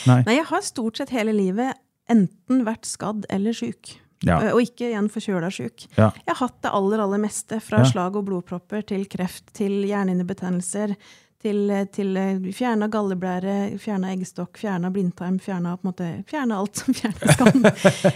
Nei. 0.07 0.23
Nei, 0.25 0.35
jeg 0.39 0.45
har 0.49 0.61
stort 0.65 0.97
sett 0.97 1.11
hele 1.13 1.31
livet 1.35 1.77
enten 2.09 2.63
vært 2.65 2.85
skadd 2.89 3.27
eller 3.29 3.53
sjuk. 3.53 3.95
Ja. 4.25 4.39
Eh, 4.41 4.51
Og 4.57 4.63
ikke 4.65 4.89
igjen 4.89 5.07
forkjøla 5.13 5.47
sjuk. 5.53 5.85
Ja. 5.95 6.09
Jeg 6.25 6.33
har 6.33 6.39
hatt 6.47 6.57
det 6.65 6.71
aller, 6.73 6.99
aller 7.05 7.21
meste. 7.21 7.61
Fra 7.63 7.83
Ja. 7.83 7.87
slag 7.87 8.17
og 8.19 8.25
blodpropper 8.27 8.81
til 8.89 9.05
kreft, 9.05 9.53
til 9.53 9.83
hjernehinnebetennelser, 9.87 10.95
til, 11.39 11.69
til 11.95 12.17
eh, 12.19 12.39
fjerna 12.51 12.89
galleblære, 12.91 13.77
fjerna 13.79 14.09
eggstokk, 14.11 14.57
fjerna 14.59 14.89
blindtarm, 14.91 15.37
fjerna 15.39 15.77
på 15.77 15.85
en 15.85 15.91
måte, 15.93 16.09
fjerna 16.27 16.57
alt 16.59 16.81
som 16.81 16.93
fjernes 16.97 17.37
kan. 17.39 17.63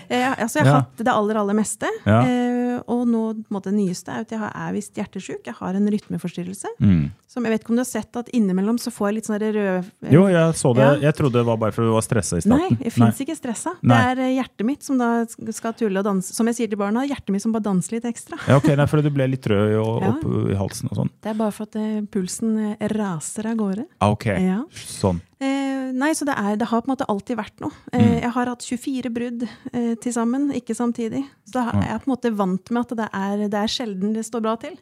eh, 0.09 0.33
altså, 0.41 0.59
jeg 0.59 0.67
har 0.67 0.81
hatt 0.81 0.97
det 1.05 1.13
aller, 1.13 1.39
aller 1.39 1.55
meste. 1.61 1.87
Ja. 2.03 2.17
Eh, 2.25 2.62
og 2.87 3.03
nå, 3.07 3.23
måte, 3.53 3.71
det 3.71 3.77
nyeste 3.79 4.11
er 4.13 4.25
at 4.25 4.31
jeg 4.33 4.49
er 4.49 4.71
visst 4.75 4.97
hjertesjuk. 4.99 5.41
Jeg 5.45 5.55
har 5.59 5.77
en 5.79 5.89
rytmeforstyrrelse. 5.93 6.71
Mm. 6.79 7.11
Som 7.33 7.47
jeg 7.47 7.53
vet 7.55 7.63
ikke 7.63 7.73
om 7.73 7.79
du 7.79 7.81
har 7.81 7.89
sett 7.89 8.17
at 8.19 8.27
innimellom 8.37 8.77
så 8.77 8.91
får 8.93 9.07
jeg 9.09 9.15
litt 9.17 9.27
sånn 9.29 9.39
rød 9.41 9.57
eh, 9.63 10.11
Jo, 10.13 10.27
jeg 10.29 10.57
så 10.59 10.73
det. 10.77 10.83
Ja. 10.85 10.93
Jeg 11.07 11.17
trodde 11.17 11.39
det 11.39 11.45
var 11.47 11.57
bare 11.61 11.73
fordi 11.73 11.89
du 11.89 11.95
var 11.95 12.05
stressa 12.05 12.37
i 12.37 12.45
starten. 12.45 12.77
Nei, 12.77 12.85
jeg 12.85 12.93
fins 12.93 13.21
ikke 13.25 13.35
stressa. 13.39 13.73
Nei. 13.81 13.97
Det 13.97 14.11
er 14.11 14.21
eh, 14.27 14.33
hjertet 14.37 14.67
mitt 14.69 14.85
som 14.85 15.01
da 15.01 15.09
skal 15.29 15.73
tulle 15.79 16.03
og 16.03 16.05
danse. 16.05 16.35
Som 16.37 16.51
jeg 16.51 16.59
sier 16.59 16.71
til 16.73 16.81
barna, 16.81 17.05
hjertet 17.09 17.33
mitt 17.33 17.45
som 17.45 17.55
bare 17.55 17.65
danser 17.65 17.97
litt 17.97 18.05
ekstra. 18.11 18.37
Ja, 18.47 18.59
ok, 18.61 18.69
nei, 18.77 18.85
fordi 18.91 19.07
du 19.09 19.13
ble 19.17 19.29
litt 19.33 19.49
rød 19.49 19.75
og, 19.81 19.93
Ja. 20.03 20.13
opp 20.13 20.49
i 20.53 20.57
halsen 20.59 20.91
og 20.93 20.99
sånn. 21.01 21.11
Det 21.23 21.33
er 21.33 21.37
bare 21.39 21.53
for 21.55 21.69
at 21.69 21.77
uh, 21.79 22.01
pulsen 22.13 22.57
eh, 22.77 22.87
raser 22.93 23.49
av 23.49 23.57
gårde. 23.59 23.87
Ah, 23.99 24.13
ok, 24.13 24.29
Ja. 24.43 24.61
sånn. 24.73 25.21
Eh, 25.43 25.91
nei, 25.97 26.11
så 26.15 26.25
det, 26.29 26.35
er, 26.39 26.55
det 26.61 26.69
har 26.71 26.81
på 26.83 26.87
en 26.89 26.93
måte 26.93 27.07
alltid 27.11 27.37
vært 27.39 27.63
noe. 27.63 27.73
Mm. 27.91 27.99
Eh, 27.99 28.15
Jeg 28.23 28.31
har 28.37 28.51
hatt 28.53 28.65
24 28.67 29.11
brudd 29.13 29.45
eh, 29.73 29.93
til 30.03 30.15
sammen, 30.15 30.49
ikke 30.55 30.75
samtidig. 30.77 31.23
Så 31.49 31.57
da 31.59 31.67
er 31.73 31.87
jeg 31.91 32.03
på 32.03 32.09
en 32.09 32.13
måte 32.15 32.33
vant 32.39 32.71
med 32.73 32.81
at 32.85 32.97
det 33.01 33.09
er, 33.19 33.45
det 33.51 33.59
er 33.65 33.71
sjelden 33.75 34.15
det 34.15 34.25
står 34.27 34.45
bra 34.45 34.55
til. 34.61 34.77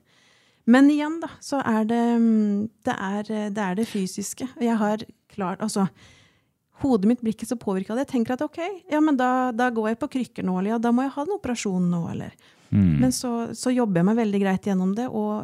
Men 0.70 0.90
igjen, 0.94 1.20
da, 1.24 1.32
så 1.42 1.60
er 1.66 1.86
det 1.90 2.02
mm, 2.22 2.58
det, 2.86 2.94
er, 2.96 3.24
det, 3.50 3.64
er 3.66 3.78
det 3.80 3.88
fysiske. 3.90 4.46
Jeg 4.62 4.78
har 4.78 5.02
klart 5.32 5.62
Altså, 5.66 5.88
hodet 6.84 7.08
mitt 7.10 7.22
blir 7.24 7.34
ikke 7.36 7.48
så 7.50 7.58
påvirka 7.60 7.94
av 7.94 7.98
det. 8.00 8.06
Jeg 8.08 8.14
tenker 8.18 8.36
at 8.38 8.44
ok, 8.46 8.60
ja, 8.92 9.00
men 9.02 9.18
da, 9.18 9.52
da 9.56 9.70
går 9.74 9.92
jeg 9.92 10.00
på 10.02 10.10
krykker 10.18 10.46
nå, 10.46 10.58
eller 10.60 10.76
ja, 10.76 10.80
da 10.82 10.92
må 10.94 11.06
jeg 11.06 11.14
ha 11.18 11.26
en 11.28 11.38
operasjon 11.40 11.92
nå, 11.94 12.08
eller 12.16 12.34
Mm. 12.72 13.02
Men 13.02 13.12
så, 13.12 13.50
så 13.52 13.68
jobber 13.76 14.00
jeg 14.00 14.06
meg 14.08 14.16
veldig 14.16 14.40
greit 14.46 14.68
gjennom 14.70 14.94
det, 14.96 15.10
og 15.12 15.42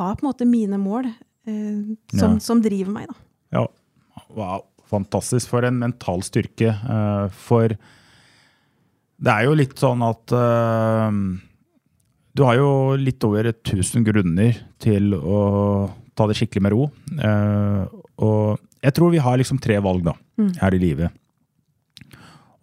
har 0.00 0.16
på 0.18 0.24
en 0.24 0.28
måte 0.32 0.46
mine 0.50 0.80
mål 0.82 1.06
eh, 1.06 1.92
som, 2.10 2.32
Ja. 2.32 2.38
som 2.42 2.58
driver 2.64 2.90
meg, 2.90 3.04
da. 3.06 3.14
Ja, 3.54 3.62
wow. 4.36 4.64
Fantastisk. 4.90 5.46
For 5.52 5.62
en 5.62 5.78
mental 5.78 6.22
styrke. 6.26 6.72
eh, 6.74 7.28
For 7.46 7.68
det 9.20 9.30
er 9.30 9.44
jo 9.46 9.54
litt 9.54 9.76
sånn 9.78 10.02
at 10.02 10.32
eh, 10.34 11.18
Du 12.34 12.42
har 12.46 12.56
jo 12.58 12.96
litt 12.98 13.22
over 13.26 13.52
1000 13.52 14.02
grunner 14.06 14.58
til 14.82 15.14
å 15.14 15.90
ta 16.18 16.26
det 16.26 16.36
skikkelig 16.40 16.62
med 16.66 16.74
ro. 16.74 16.88
Eh, 17.18 17.84
Og 18.18 18.58
jeg 18.82 18.94
tror 18.96 19.10
vi 19.12 19.22
har 19.22 19.38
liksom 19.38 19.60
tre 19.60 19.78
valg 19.80 20.02
da, 20.04 20.14
her 20.60 20.74
i 20.74 20.80
livet. 20.80 21.12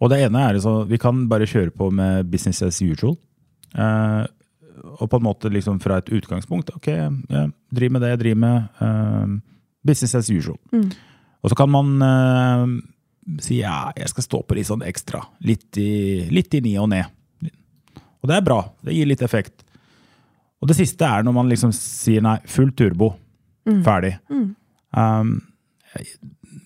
Og 0.00 0.10
det 0.10 0.20
ene 0.26 0.44
er 0.48 0.58
så 0.62 0.84
vi 0.86 0.98
kan 0.98 1.24
bare 1.30 1.46
kjøre 1.46 1.70
på 1.74 1.88
med 1.94 2.28
business 2.30 2.62
as 2.62 2.80
usual. 2.82 3.16
Uh, 3.74 4.26
og 4.98 5.08
på 5.10 5.18
en 5.18 5.26
måte 5.26 5.50
liksom 5.50 5.80
fra 5.82 5.98
et 5.98 6.10
utgangspunkt. 6.14 6.70
Ok, 6.76 6.86
ja, 6.88 7.44
driv 7.74 7.92
med 7.92 8.02
det 8.02 8.12
jeg 8.12 8.20
driver 8.22 8.40
med. 8.44 8.68
Uh, 8.78 9.38
business 9.86 10.14
as 10.14 10.30
usual. 10.30 10.58
Og 11.42 11.52
så 11.52 11.58
kan 11.58 11.70
man 11.70 12.02
uh, 12.02 12.64
si 13.42 13.60
ja, 13.60 13.92
jeg 13.96 14.10
skal 14.12 14.26
stå 14.26 14.42
på 14.46 14.58
litt 14.58 14.68
sånn 14.70 14.84
ekstra. 14.86 15.22
Litt 15.46 15.78
i, 15.80 16.26
litt 16.34 16.54
i 16.58 16.62
ni 16.64 16.74
og 16.80 16.90
ned. 16.92 17.14
Og 18.18 18.30
det 18.30 18.38
er 18.38 18.46
bra. 18.46 18.62
Det 18.82 18.96
gir 18.96 19.08
litt 19.10 19.22
effekt. 19.22 19.62
Og 20.58 20.70
det 20.70 20.78
siste 20.78 21.06
er 21.06 21.26
når 21.26 21.36
man 21.36 21.50
liksom 21.50 21.74
sier 21.74 22.24
nei, 22.24 22.38
full 22.50 22.72
turbo. 22.74 23.12
Ferdig. 23.84 24.16
Um, 24.96 25.36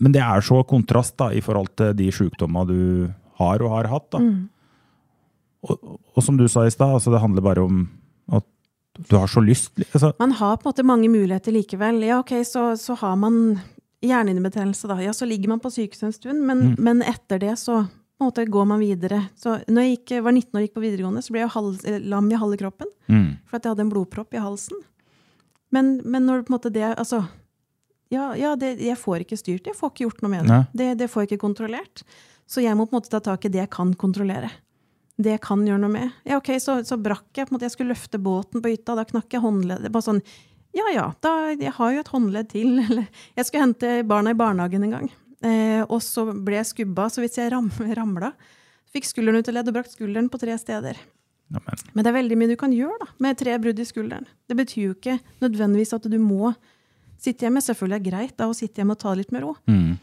men 0.03 0.15
det 0.15 0.23
er 0.23 0.45
så 0.45 0.63
kontrast 0.69 1.17
da, 1.21 1.33
i 1.35 1.43
forhold 1.45 1.75
til 1.79 1.93
de 1.99 2.09
sjukdommene 2.15 2.69
du 2.69 2.83
har 3.41 3.63
og 3.65 3.75
har 3.77 3.91
hatt. 3.91 4.09
Da. 4.15 4.23
Og, 5.63 5.99
og 6.15 6.25
som 6.25 6.39
du 6.39 6.47
sa 6.51 6.65
i 6.67 6.73
stad, 6.75 6.97
altså 6.97 7.13
det 7.13 7.23
handler 7.23 7.45
bare 7.45 7.67
om 7.67 7.85
at 8.33 8.47
du 9.09 9.17
har 9.17 9.31
så 9.31 9.43
lyst. 9.45 9.73
Altså, 9.93 10.13
Man 10.19 10.35
har 10.39 10.57
på 10.57 10.67
en 10.67 10.73
måte 10.73 10.87
mange 10.87 11.11
muligheter 11.13 11.55
likevel. 11.55 12.03
Ja, 12.07 12.21
ok, 12.23 12.35
så, 12.49 12.73
så 12.81 12.97
har 13.01 13.17
man 13.21 13.59
hjernehinnebetennelse, 14.03 14.89
da. 14.91 14.97
Ja, 15.03 15.13
så 15.17 15.27
ligger 15.29 15.53
man 15.55 15.61
på 15.63 15.71
sykehus 15.73 16.03
en 16.03 16.15
stund, 16.17 16.43
men, 16.47 16.75
men 16.79 17.03
etter 17.07 17.39
det 17.43 17.57
så 17.61 17.85
måte 18.23 18.45
går 18.47 18.67
man 18.71 18.81
videre. 18.83 19.25
Så 19.39 19.57
når 19.67 19.83
jeg 19.87 19.97
gikk, 19.97 20.15
var 20.23 20.35
19 20.37 20.55
år 20.55 20.61
og 20.61 20.67
gikk 20.67 20.75
på 20.77 20.85
videregående, 20.85 21.23
så 21.25 21.35
ble 21.35 21.43
jeg 21.43 21.53
halv, 21.57 21.85
eh, 21.91 22.01
lam 22.13 22.31
i 22.31 22.39
halve 22.39 22.59
kroppen. 22.61 22.91
mm, 23.11 23.29
For 23.51 23.59
at 23.59 23.65
jeg 23.67 23.75
hadde 23.75 23.87
en 23.87 23.93
blodpropp 23.95 24.35
i 24.35 24.43
halsen. 24.43 24.83
Men, 25.73 25.95
men 26.05 26.27
når 26.29 26.45
på 26.45 26.53
en 26.53 26.59
måte 26.59 26.73
det 26.73 26.85
Altså, 26.85 27.23
ja, 28.13 28.35
ja 28.37 28.53
det, 28.61 28.75
jeg 28.85 28.99
får 29.01 29.25
ikke 29.25 29.39
styrt 29.41 29.65
det. 29.65 29.73
Jeg 29.73 29.79
får 29.81 29.95
ikke 29.95 30.05
gjort 30.07 30.23
noe 30.23 30.35
med 30.35 30.51
det. 30.51 30.61
Det. 30.77 30.91
Det 31.01 31.09
får 31.11 31.25
jeg 31.25 31.33
ikke 31.33 31.47
kontrollert. 31.47 32.05
Så 32.47 32.61
jeg 32.63 32.77
må 32.77 32.85
på 32.87 32.93
en 32.95 33.01
måte 33.01 33.11
ta 33.15 33.23
tak 33.25 33.47
i 33.49 33.53
det 33.53 33.63
jeg 33.65 33.71
kan 33.73 33.95
kontrollere. 33.97 34.51
Det 35.23 35.35
jeg 35.37 35.43
kan 35.45 35.63
gjøre 35.67 35.81
noe 35.81 35.93
med. 35.93 36.13
Ja, 36.29 36.39
ok, 36.41 36.53
Så, 36.61 36.79
så 36.85 36.99
brakk 37.01 37.31
jeg. 37.37 37.47
på 37.49 37.53
en 37.53 37.57
måte, 37.57 37.67
Jeg 37.69 37.75
skulle 37.77 37.95
løfte 37.95 38.21
båten 38.21 38.63
på 38.63 38.73
hytta, 38.73 38.95
da 38.99 39.05
knakk 39.09 39.33
jeg 39.33 39.43
håndleddet. 39.45 39.93
Bare 39.93 40.07
sånn, 40.07 40.23
ja 40.77 40.89
ja, 40.95 41.07
da, 41.25 41.33
jeg 41.53 41.73
har 41.77 41.93
jo 41.93 42.03
et 42.03 42.13
håndledd 42.13 42.51
til. 42.53 42.79
Eller 42.87 43.07
jeg 43.37 43.49
skulle 43.49 43.67
hente 43.67 43.95
barna 44.09 44.33
i 44.33 44.39
barnehagen 44.39 44.87
en 44.89 44.97
gang. 44.97 45.11
Eh, 45.43 45.81
og 45.83 45.99
så 46.05 46.29
ble 46.33 46.61
jeg 46.61 46.71
skubba, 46.71 47.09
så 47.11 47.25
hvis 47.25 47.39
jeg 47.41 47.53
ram, 47.55 47.71
ramla 47.99 48.35
Fikk 48.93 49.07
skulderen 49.09 49.41
ut 49.41 49.49
av 49.49 49.55
ledd 49.57 49.71
og 49.71 49.77
brakt 49.79 49.95
skulderen 49.95 50.27
på 50.29 50.37
tre 50.37 50.53
steder. 50.61 50.99
Amen. 51.53 51.81
men, 51.93 52.05
det 52.05 52.11
er 52.11 52.17
veldig 52.17 52.37
mye 52.41 52.51
du 52.51 52.59
kan 52.61 52.73
gjøre 52.73 52.99
da, 53.01 53.07
med 53.25 53.39
tre 53.41 53.55
brudd 53.61 53.81
i 53.81 53.87
skulderen. 53.89 54.27
Det 54.49 54.57
betyr 54.57 54.83
jo 54.85 54.95
ikke 54.95 55.15
nødvendigvis 55.41 55.95
at 55.97 56.09
du 56.13 56.17
må 56.21 56.51
sitte 57.21 57.47
hjemme. 57.47 57.63
Selvfølgelig 57.65 57.97
er 57.97 58.03
det 58.05 58.11
greit 58.11 58.35
da 58.37 58.49
å 58.51 58.57
sitte 58.57 58.83
hjemme 58.83 58.97
og 58.97 59.01
ta 59.01 59.15
litt 59.17 59.33
med 59.33 59.47
ro. 59.47 59.55
mm, 59.69 59.95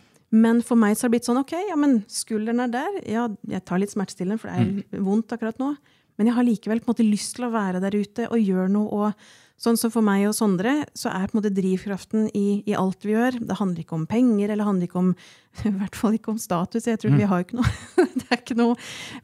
Men 0.42 0.64
for 0.66 0.78
meg 0.82 0.98
så 0.98 1.06
har 1.06 1.12
det 1.12 1.20
blitt 1.20 1.30
sånn, 1.30 1.42
ok, 1.42 1.54
ja, 1.70 1.78
men 1.78 2.00
skulderen 2.10 2.64
er 2.66 2.74
der. 2.74 2.98
Ja, 3.06 3.28
jeg 3.50 3.66
tar 3.70 3.82
litt 3.82 3.94
smertestillende, 3.94 4.42
for 4.42 4.50
det 4.50 4.98
er 4.98 5.06
vondt 5.06 5.38
akkurat 5.38 5.62
nå. 5.62 5.76
Men 6.18 6.32
jeg 6.32 6.38
har 6.40 6.50
likevel 6.50 6.82
på 6.82 6.90
en 6.90 6.94
måte 6.96 7.08
lyst 7.08 7.38
til 7.38 7.46
å 7.48 7.54
være 7.54 7.82
der 7.86 7.98
ute 7.98 8.26
og 8.30 8.42
gjøre 8.42 8.74
noe. 8.74 8.90
og 8.90 9.30
Sånn 9.60 9.76
som 9.76 9.92
for 9.92 10.06
meg 10.06 10.24
og 10.30 10.36
Sondre, 10.38 10.86
så 10.96 11.12
er 11.12 11.28
på 11.28 11.36
en 11.36 11.42
måte 11.42 11.52
drivkraften 11.52 12.30
i, 12.38 12.62
i 12.64 12.76
alt 12.80 13.04
vi 13.04 13.12
gjør. 13.12 13.42
Det 13.44 13.58
handler 13.60 13.84
ikke 13.84 13.98
om 13.98 14.06
penger, 14.08 14.54
eller 14.54 14.68
handler 14.68 14.88
ikke 14.88 15.02
om 15.02 15.12
I 15.68 15.74
hvert 15.76 16.00
fall 16.00 16.16
ikke 16.16 16.32
om 16.32 16.40
status. 16.40 16.88
Jeg 16.88 17.02
tror 17.02 17.18
Vi 17.20 17.28
har 17.28 17.44
ikke 17.44 17.60
noe 17.60 17.74
Det 18.22 18.30
er 18.30 18.40
ikke 18.40 18.60
noe 18.60 18.78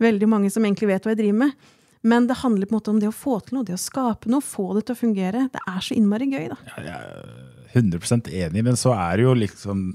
veldig 0.04 0.30
mange 0.32 0.52
som 0.52 0.66
egentlig 0.68 0.92
vet 0.92 1.08
hva 1.08 1.16
jeg 1.16 1.22
driver 1.24 1.46
med. 1.46 1.72
Men 2.06 2.28
det 2.30 2.38
handler 2.44 2.70
på 2.70 2.76
en 2.76 2.78
måte 2.78 2.92
om 2.94 3.00
det 3.02 3.10
å 3.10 3.16
få 3.16 3.40
til 3.42 3.58
noe, 3.58 3.66
det 3.66 3.78
å 3.78 3.82
skape 3.82 4.30
noe, 4.30 4.44
få 4.46 4.76
det 4.78 4.84
til 4.86 4.94
å 4.94 5.00
fungere. 5.00 5.48
Det 5.54 5.62
er 5.72 5.80
så 5.82 5.96
innmari 5.98 6.28
gøy, 6.30 6.52
da. 6.52 6.58
jeg 6.76 6.92
er 6.94 7.80
100 7.80 8.30
enig, 8.30 8.62
men 8.68 8.78
så 8.78 8.94
er 8.94 9.18
det 9.18 9.26
jo 9.26 9.38
liksom 9.46 9.88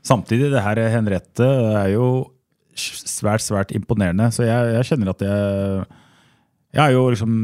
Samtidig, 0.00 0.46
det 0.48 0.62
her 0.64 0.78
Henriette 0.94 1.44
er 1.76 1.90
jo 1.92 2.04
svært, 2.72 3.44
svært 3.44 3.74
imponerende. 3.76 4.30
Så 4.32 4.46
jeg, 4.46 4.70
jeg 4.78 4.86
kjenner 4.88 5.10
at 5.12 5.24
jeg 5.26 5.82
Jeg 6.70 6.82
har 6.82 6.92
jo 6.94 7.08
liksom 7.10 7.38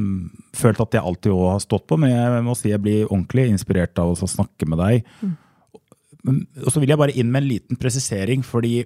følt 0.55 0.81
at 0.85 0.95
jeg 0.95 1.03
alltid 1.03 1.33
også 1.35 1.49
har 1.51 1.65
stått 1.65 1.87
på, 1.91 1.99
men 1.99 2.13
jeg 2.13 2.45
må 2.47 2.55
si 2.55 2.71
jeg 2.71 2.83
blir 2.83 3.09
ordentlig 3.09 3.49
inspirert 3.51 3.99
av 3.99 4.13
å 4.15 4.29
snakke 4.31 4.69
med 4.71 4.79
deg. 4.83 5.11
Mm. 5.23 5.35
og 6.65 6.71
så 6.75 6.83
vil 6.83 6.91
jeg 6.91 6.99
bare 6.99 7.15
inn 7.15 7.29
med 7.31 7.43
en 7.43 7.51
liten 7.51 7.79
presisering, 7.79 8.43
fordi 8.47 8.85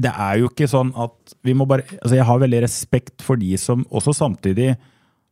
det 0.00 0.12
er 0.14 0.38
jo 0.40 0.50
ikke 0.50 0.70
sånn 0.70 0.92
at 0.98 1.34
vi 1.46 1.54
må 1.56 1.66
bare 1.68 1.82
altså 1.98 2.14
Jeg 2.14 2.26
har 2.28 2.38
veldig 2.38 2.60
respekt 2.62 3.24
for 3.26 3.40
de 3.40 3.56
som 3.58 3.82
også 3.90 4.14
samtidig 4.14 4.76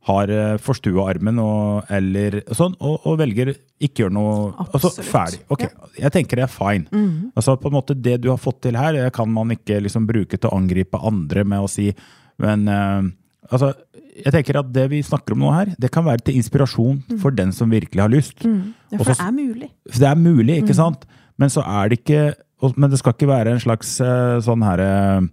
har 0.09 0.30
eh, 0.32 0.57
forstua 0.62 1.09
armen 1.11 1.38
og, 1.42 1.88
eller 1.92 2.40
sånn, 2.55 2.74
og, 2.78 3.07
og 3.07 3.18
velger 3.20 3.53
ikke 3.82 4.05
gjøre 4.05 4.14
noe 4.14 4.66
altså, 4.68 4.90
Ferdig. 5.05 5.42
Ok, 5.53 5.66
Jeg 5.99 6.14
tenker 6.14 6.40
det 6.40 6.46
er 6.46 6.53
fine. 6.53 7.03
Altså 7.34 7.57
på 7.61 7.70
en 7.70 7.76
måte 7.76 7.96
Det 7.99 8.16
du 8.22 8.30
har 8.32 8.40
fått 8.40 8.62
til 8.66 8.78
her, 8.78 8.99
kan 9.14 9.30
man 9.30 9.53
ikke 9.55 9.80
liksom 9.84 10.07
bruke 10.09 10.38
til 10.38 10.51
å 10.51 10.57
angripe 10.59 11.01
andre 11.03 11.44
med 11.44 11.66
å 11.66 11.70
si 11.70 11.90
Men 12.39 12.68
eh, 12.68 13.09
altså, 13.53 13.72
jeg 14.18 14.32
tenker 14.34 14.59
at 14.61 14.72
det 14.74 14.89
vi 14.91 15.03
snakker 15.07 15.34
om 15.36 15.43
nå 15.45 15.53
her, 15.55 15.72
det 15.78 15.91
kan 15.95 16.05
være 16.07 16.24
til 16.26 16.39
inspirasjon 16.41 17.03
for 17.22 17.30
den 17.34 17.53
som 17.55 17.70
virkelig 17.70 18.03
har 18.03 18.11
lyst. 18.12 18.43
Ja, 18.45 18.99
for 18.99 19.12
Også, 19.12 19.18
det 19.18 19.26
er 19.28 19.36
mulig. 19.36 19.70
For 19.91 19.99
det 20.05 20.09
er 20.11 20.22
mulig, 20.22 20.57
ikke 20.62 20.74
sant? 20.78 21.05
Men 21.39 21.49
så 21.55 21.62
er 21.66 21.89
det 21.93 22.01
ikke 22.05 22.34
og- 22.61 22.74
Men 22.76 22.91
det 22.91 22.99
skal 22.99 23.12
ikke 23.14 23.28
være 23.30 23.53
en 23.53 23.61
slags 23.62 24.01
eh, 24.03 24.41
sånn 24.43 24.64
herre 24.66 25.28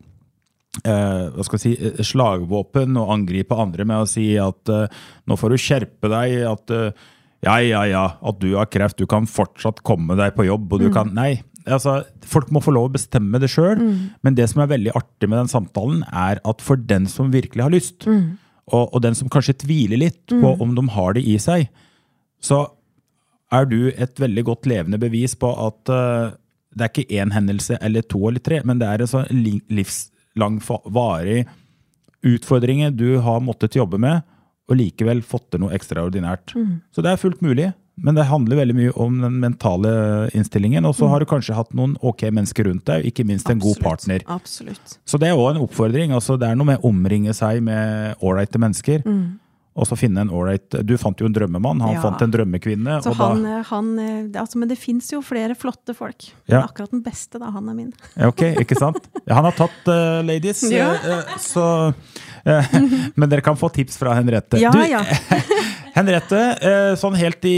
eh, 0.85 1.29
hva 1.33 1.43
skal 1.45 1.57
jeg 1.57 1.63
si, 1.63 1.71
eh, 1.87 2.03
slagvåpen 2.03 2.97
å 2.99 3.07
angripe 3.15 3.55
andre 3.57 3.85
med 3.87 4.03
å 4.03 4.07
si 4.09 4.35
at 4.37 4.69
eh, 4.69 4.87
nå 5.27 5.37
får 5.39 5.49
du 5.55 5.57
skjerpe 5.57 6.11
deg, 6.11 6.35
at 6.45 6.69
eh, 6.75 6.91
ja, 7.45 7.55
ja, 7.63 7.81
ja, 7.89 8.03
at 8.21 8.39
du 8.41 8.51
har 8.55 8.65
kreft, 8.67 8.97
du 8.97 9.05
kan 9.07 9.25
fortsatt 9.25 9.81
komme 9.85 10.15
deg 10.19 10.35
på 10.37 10.45
jobb, 10.45 10.71
og 10.73 10.79
du 10.81 10.89
kan 10.93 11.13
Nei. 11.15 11.41
Altså, 11.65 12.03
folk 12.21 12.51
må 12.53 12.61
få 12.61 12.71
lov 12.75 12.89
å 12.89 12.93
bestemme 12.93 13.39
det 13.41 13.49
sjøl, 13.49 13.79
men 14.21 14.35
det 14.37 14.45
som 14.51 14.61
er 14.61 14.67
veldig 14.69 14.91
artig 14.95 15.29
med 15.29 15.39
den 15.39 15.47
samtalen, 15.49 16.03
er 16.13 16.37
at 16.45 16.61
for 16.61 16.75
den 16.77 17.07
som 17.09 17.31
virkelig 17.33 17.63
har 17.63 17.71
lyst, 17.73 18.05
og, 18.67 18.93
og 18.93 19.01
den 19.01 19.15
som 19.17 19.29
kanskje 19.29 19.57
tviler 19.65 19.97
litt 19.97 20.25
på 20.29 20.55
om 20.61 20.75
de 20.77 20.83
har 20.93 21.13
det 21.17 21.23
i 21.25 21.37
seg, 21.41 21.67
så 22.41 22.67
er 23.53 23.65
du 23.65 23.91
et 23.95 24.19
veldig 24.19 24.43
godt 24.45 24.65
levende 24.69 24.97
bevis 25.01 25.33
på 25.35 25.49
at 25.67 25.89
uh, 25.93 26.33
det 26.75 26.83
er 26.83 26.91
ikke 26.91 27.17
én 27.21 27.31
hendelse 27.33 27.77
eller 27.81 28.01
to 28.01 28.19
eller 28.27 28.39
tre, 28.43 28.61
men 28.65 28.77
det 28.81 28.87
er 28.89 29.01
en 29.01 29.07
sånn 29.07 29.27
li- 29.31 29.61
livslang, 29.69 30.57
varig 30.91 31.45
utfordringer 32.25 32.91
du 32.91 33.17
har 33.21 33.39
måttet 33.45 33.75
jobbe 33.77 33.97
med, 34.01 34.21
og 34.69 34.77
likevel 34.79 35.21
fått 35.21 35.51
til 35.53 35.61
noe 35.61 35.73
ekstraordinært. 35.77 36.55
Så 36.91 37.01
det 37.05 37.11
er 37.13 37.21
fullt 37.21 37.41
mulig, 37.45 37.71
men 37.97 38.15
det 38.17 38.25
handler 38.27 38.59
veldig 38.59 38.75
mye 38.75 38.91
om 38.99 39.21
den 39.23 39.39
mentale 39.39 39.91
innstillingen. 40.35 40.85
Og 40.85 40.95
så 40.97 41.07
har 41.07 41.19
du 41.23 41.25
kanskje 41.29 41.55
hatt 41.55 41.71
noen 41.73 41.95
ok 42.03 42.25
mennesker 42.31 42.67
rundt 42.67 42.85
deg, 42.89 43.05
ikke 43.07 43.23
minst 43.25 43.49
en 43.49 43.59
god 43.63 43.79
partner. 43.79 44.25
Absolutt. 44.27 44.97
Så 45.07 45.17
det 45.21 45.29
er 45.31 45.39
òg 45.39 45.55
en 45.55 45.63
oppfordring. 45.63 46.11
altså 46.11 46.35
Det 46.39 46.49
er 46.49 46.55
noe 46.59 46.73
med 46.73 46.83
å 46.83 46.89
omringe 46.91 47.33
seg 47.33 47.63
med 47.63 48.15
ålreite 48.21 48.59
mennesker. 48.59 49.03
Og 49.75 49.83
så 49.83 49.97
finne 49.99 50.21
en 50.23 50.29
ålreit 50.31 50.71
Du 50.87 50.93
fant 50.95 51.19
jo 51.19 51.27
en 51.27 51.33
drømmemann, 51.35 51.81
han 51.83 51.95
Ja. 51.97 52.01
fant 52.01 52.21
en 52.23 52.31
drømmekvinne. 52.31 53.01
Så 53.03 53.11
og 53.11 53.17
da, 53.17 53.25
han, 53.27 53.45
eh, 53.45 53.63
han 53.67 53.99
eh, 53.99 54.39
altså, 54.39 54.55
Men 54.55 54.69
det 54.69 54.77
fins 54.79 55.09
jo 55.11 55.19
flere 55.21 55.55
flotte 55.55 55.93
folk. 55.93 56.29
Ja. 56.47 56.61
Men 56.61 56.69
akkurat 56.69 56.91
den 56.91 57.03
beste, 57.03 57.39
da. 57.39 57.49
Han 57.51 57.67
er 57.69 57.73
min. 57.75 57.93
Ok, 58.23 58.41
ikke 58.63 58.77
sant? 58.79 59.03
Han 59.27 59.43
har 59.43 59.51
tatt 59.51 59.87
uh, 59.91 60.21
ladies, 60.23 60.63
Ja. 60.71 60.93
eh, 60.95 61.35
så 61.43 61.91
uh, 61.91 62.79
Men 63.19 63.29
dere 63.29 63.41
kan 63.43 63.57
få 63.59 63.67
tips 63.73 63.97
fra 63.99 64.15
Henriette. 64.15 64.59
Ja, 64.63 64.71
Du, 64.71 64.79
ja. 64.79 65.03
Henriette, 65.95 66.39
eh, 66.61 66.93
sånn 66.99 67.15
helt 67.15 67.45
i 67.47 67.57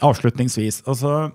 avslutningsvis. 0.00 0.82
Altså, 0.88 1.32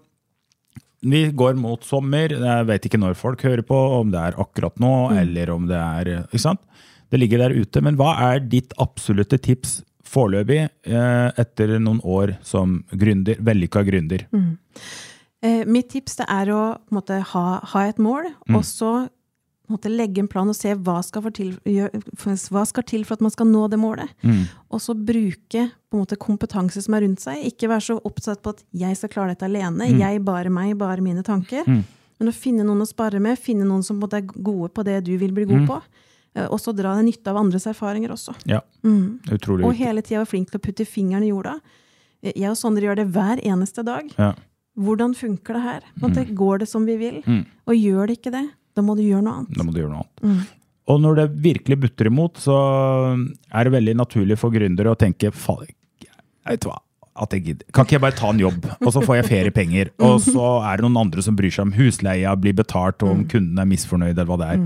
vi 1.06 1.28
går 1.32 1.56
mot 1.60 1.84
sommer. 1.86 2.34
Jeg 2.34 2.66
vet 2.68 2.88
ikke 2.90 3.00
når 3.00 3.16
folk 3.20 3.44
hører 3.46 3.62
på, 3.66 3.78
om 4.00 4.10
det 4.12 4.20
er 4.20 4.40
akkurat 4.42 4.76
nå, 4.82 4.94
Mm. 5.12 5.18
eller 5.22 5.52
om 5.54 5.68
det 5.68 5.78
er 5.78 6.24
Ikke 6.28 6.40
sant? 6.40 6.60
Det 7.12 7.20
ligger 7.20 7.38
der 7.40 7.56
ute. 7.58 7.82
Men 7.82 7.96
hva 7.98 8.16
er 8.34 8.40
ditt 8.40 8.74
absolutte 8.78 9.40
tips 9.42 9.84
foreløpig, 10.06 10.70
eh, 10.86 11.32
etter 11.38 11.80
noen 11.80 12.02
år 12.04 12.38
som 12.44 12.84
gründer, 12.92 13.36
vellykka 13.38 13.84
gründer? 13.86 14.26
Mm. 14.34 14.58
Eh, 15.42 15.64
mitt 15.66 15.90
tips 15.90 16.18
det 16.18 16.26
er 16.30 16.46
å 16.48 16.78
måte, 16.92 17.22
ha, 17.22 17.60
ha 17.64 17.80
et 17.88 17.98
mål, 17.98 18.26
Mm. 18.50 18.56
og 18.56 18.64
så 18.64 19.10
måte, 19.70 19.90
legge 19.90 20.20
en 20.20 20.28
plan 20.28 20.48
og 20.50 20.56
se 20.56 20.74
hva 20.76 21.04
skal, 21.04 21.22
for 21.22 21.32
til, 21.32 21.54
hva 21.64 22.66
skal 22.68 22.84
til 22.84 23.04
for 23.06 23.14
at 23.18 23.22
man 23.22 23.32
skal 23.34 23.46
nå 23.50 23.68
det 23.70 23.80
målet. 23.80 24.10
Mm. 24.24 24.44
Og 24.72 24.82
så 24.82 24.96
bruke 24.98 25.68
måte, 25.94 26.18
kompetanse 26.18 26.82
som 26.86 26.94
er 26.98 27.02
rundt 27.06 27.22
seg. 27.24 27.44
Ikke 27.52 27.70
være 27.70 27.86
så 27.88 28.00
oppsatt 28.06 28.42
på 28.44 28.50
at 28.56 28.64
'jeg 28.74 28.98
skal 28.98 29.10
klare 29.10 29.30
dette 29.36 29.46
alene', 29.46 29.90
Mm. 29.90 30.00
'jeg, 30.00 30.26
bare 30.26 30.50
meg, 30.50 30.78
bare 30.78 31.02
mine 31.02 31.24
tanker'. 31.24 31.66
Men 32.20 32.28
å 32.28 32.34
finne 32.34 32.64
noen 32.66 32.82
å 32.82 32.88
spare 32.88 33.20
med, 33.20 33.38
finne 33.40 33.64
noen 33.66 33.84
som 33.84 34.00
på 34.00 34.08
måte, 34.08 34.18
er 34.18 34.22
gode 34.44 34.74
på 34.74 34.84
det 34.84 35.04
du 35.06 35.18
vil 35.18 35.32
bli 35.32 35.46
Mm. 35.46 35.66
god 35.66 35.68
på. 35.68 35.82
Eh, 36.36 36.48
Og 36.52 36.60
så 36.60 36.76
dra 36.76 36.96
nytte 37.02 37.28
av 37.28 37.38
andres 37.38 37.66
erfaringer 37.66 38.10
også. 38.12 38.36
Ja, 38.46 38.62
Mm. 38.84 39.20
utrolig 39.26 39.66
Og 39.66 39.74
hele 39.76 40.02
tida 40.02 40.20
være 40.24 40.28
flink 40.28 40.50
til 40.52 40.60
å 40.60 40.62
putte 40.62 40.86
fingeren 40.86 41.24
i 41.24 41.30
jorda. 41.32 41.60
Eh, 42.24 42.34
Jeg 42.36 42.50
og 42.50 42.58
Sondre 42.58 42.82
gjør 42.84 42.96
det 42.98 43.12
hver 43.14 43.40
eneste 43.44 43.84
dag. 43.84 44.12
Ja. 44.18 44.34
Hvordan 44.78 45.14
funker 45.16 45.54
det 45.54 45.62
her? 45.64 45.82
På 46.00 46.08
Går 46.36 46.60
det 46.60 46.68
som 46.70 46.86
vi 46.86 46.98
vil? 46.98 47.22
Mm. 47.24 47.46
Og 47.68 47.76
gjør 47.76 48.08
det 48.08 48.22
ikke 48.22 48.32
det, 48.32 48.50
da 48.80 48.86
må 48.88 48.96
du 48.96 49.04
gjøre 49.04 49.26
noe 49.26 49.42
annet. 49.42 49.58
Da 49.60 49.68
må 49.68 49.76
du 49.76 49.82
gjøre 49.84 49.92
noe 49.92 50.06
annet. 50.06 50.24
Mm. 50.24 50.76
Og 50.90 51.02
når 51.04 51.20
det 51.20 51.26
virkelig 51.44 51.78
butter 51.84 52.10
imot, 52.10 52.40
så 52.42 52.56
er 53.14 53.68
det 53.68 53.74
veldig 53.76 54.00
naturlig 54.00 54.40
for 54.42 54.54
gründere 54.54 54.96
å 54.96 54.98
tenke 54.98 55.30
jeg 55.30 56.56
vet 56.56 56.66
hva, 56.66 56.80
at 57.20 57.36
jeg 57.36 57.44
gidder. 57.46 57.68
Kan 57.76 57.86
ikke 57.86 57.98
jeg 57.98 58.04
bare 58.08 58.18
ta 58.18 58.30
en 58.32 58.42
jobb, 58.42 58.64
og 58.80 58.94
så 58.96 59.04
får 59.04 59.20
jeg 59.20 59.28
feriepenger? 59.28 59.92
Og 60.08 60.18
så 60.24 60.48
er 60.66 60.80
det 60.80 60.88
noen 60.88 61.02
andre 61.04 61.22
som 61.26 61.36
bryr 61.38 61.54
seg 61.54 61.68
om 61.68 61.76
husleia 61.76 62.34
blir 62.40 62.56
betalt, 62.58 63.04
og 63.06 63.12
om 63.12 63.26
kunden 63.30 63.60
er 63.62 63.68
misfornøyd, 63.70 64.16
eller 64.16 64.30
hva 64.32 64.40
det 64.42 64.50
er. 64.56 64.64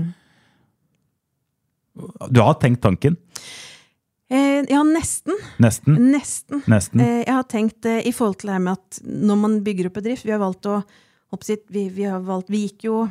Du 2.32 2.40
har 2.40 2.56
tenkt 2.62 2.80
tanken? 2.86 3.18
Eh, 4.32 4.64
ja, 4.70 4.80
nesten. 4.86 5.36
Nesten? 5.62 5.98
Nesten. 6.14 6.62
Nesten. 6.70 7.02
Eh, 7.04 7.20
jeg 7.26 7.34
har 7.34 7.44
tenkt 7.50 7.86
eh, 7.90 8.00
i 8.08 8.14
forhold 8.14 8.40
til 8.40 8.50
det 8.50 8.56
her 8.56 8.64
med 8.64 8.78
at 8.78 9.02
når 9.04 9.42
man 9.42 9.58
bygger 9.66 9.90
opp 9.90 9.98
bedrift 9.98 10.24
Vi 10.24 10.32
har 10.32 10.40
valgt 10.42 10.66
å 10.70 10.80
oppsitt, 11.34 11.66
vi, 11.68 11.88
vi, 11.92 12.06
har 12.08 12.22
valgt, 12.24 12.48
vi 12.50 12.64
gikk 12.64 12.86
jo 12.88 13.02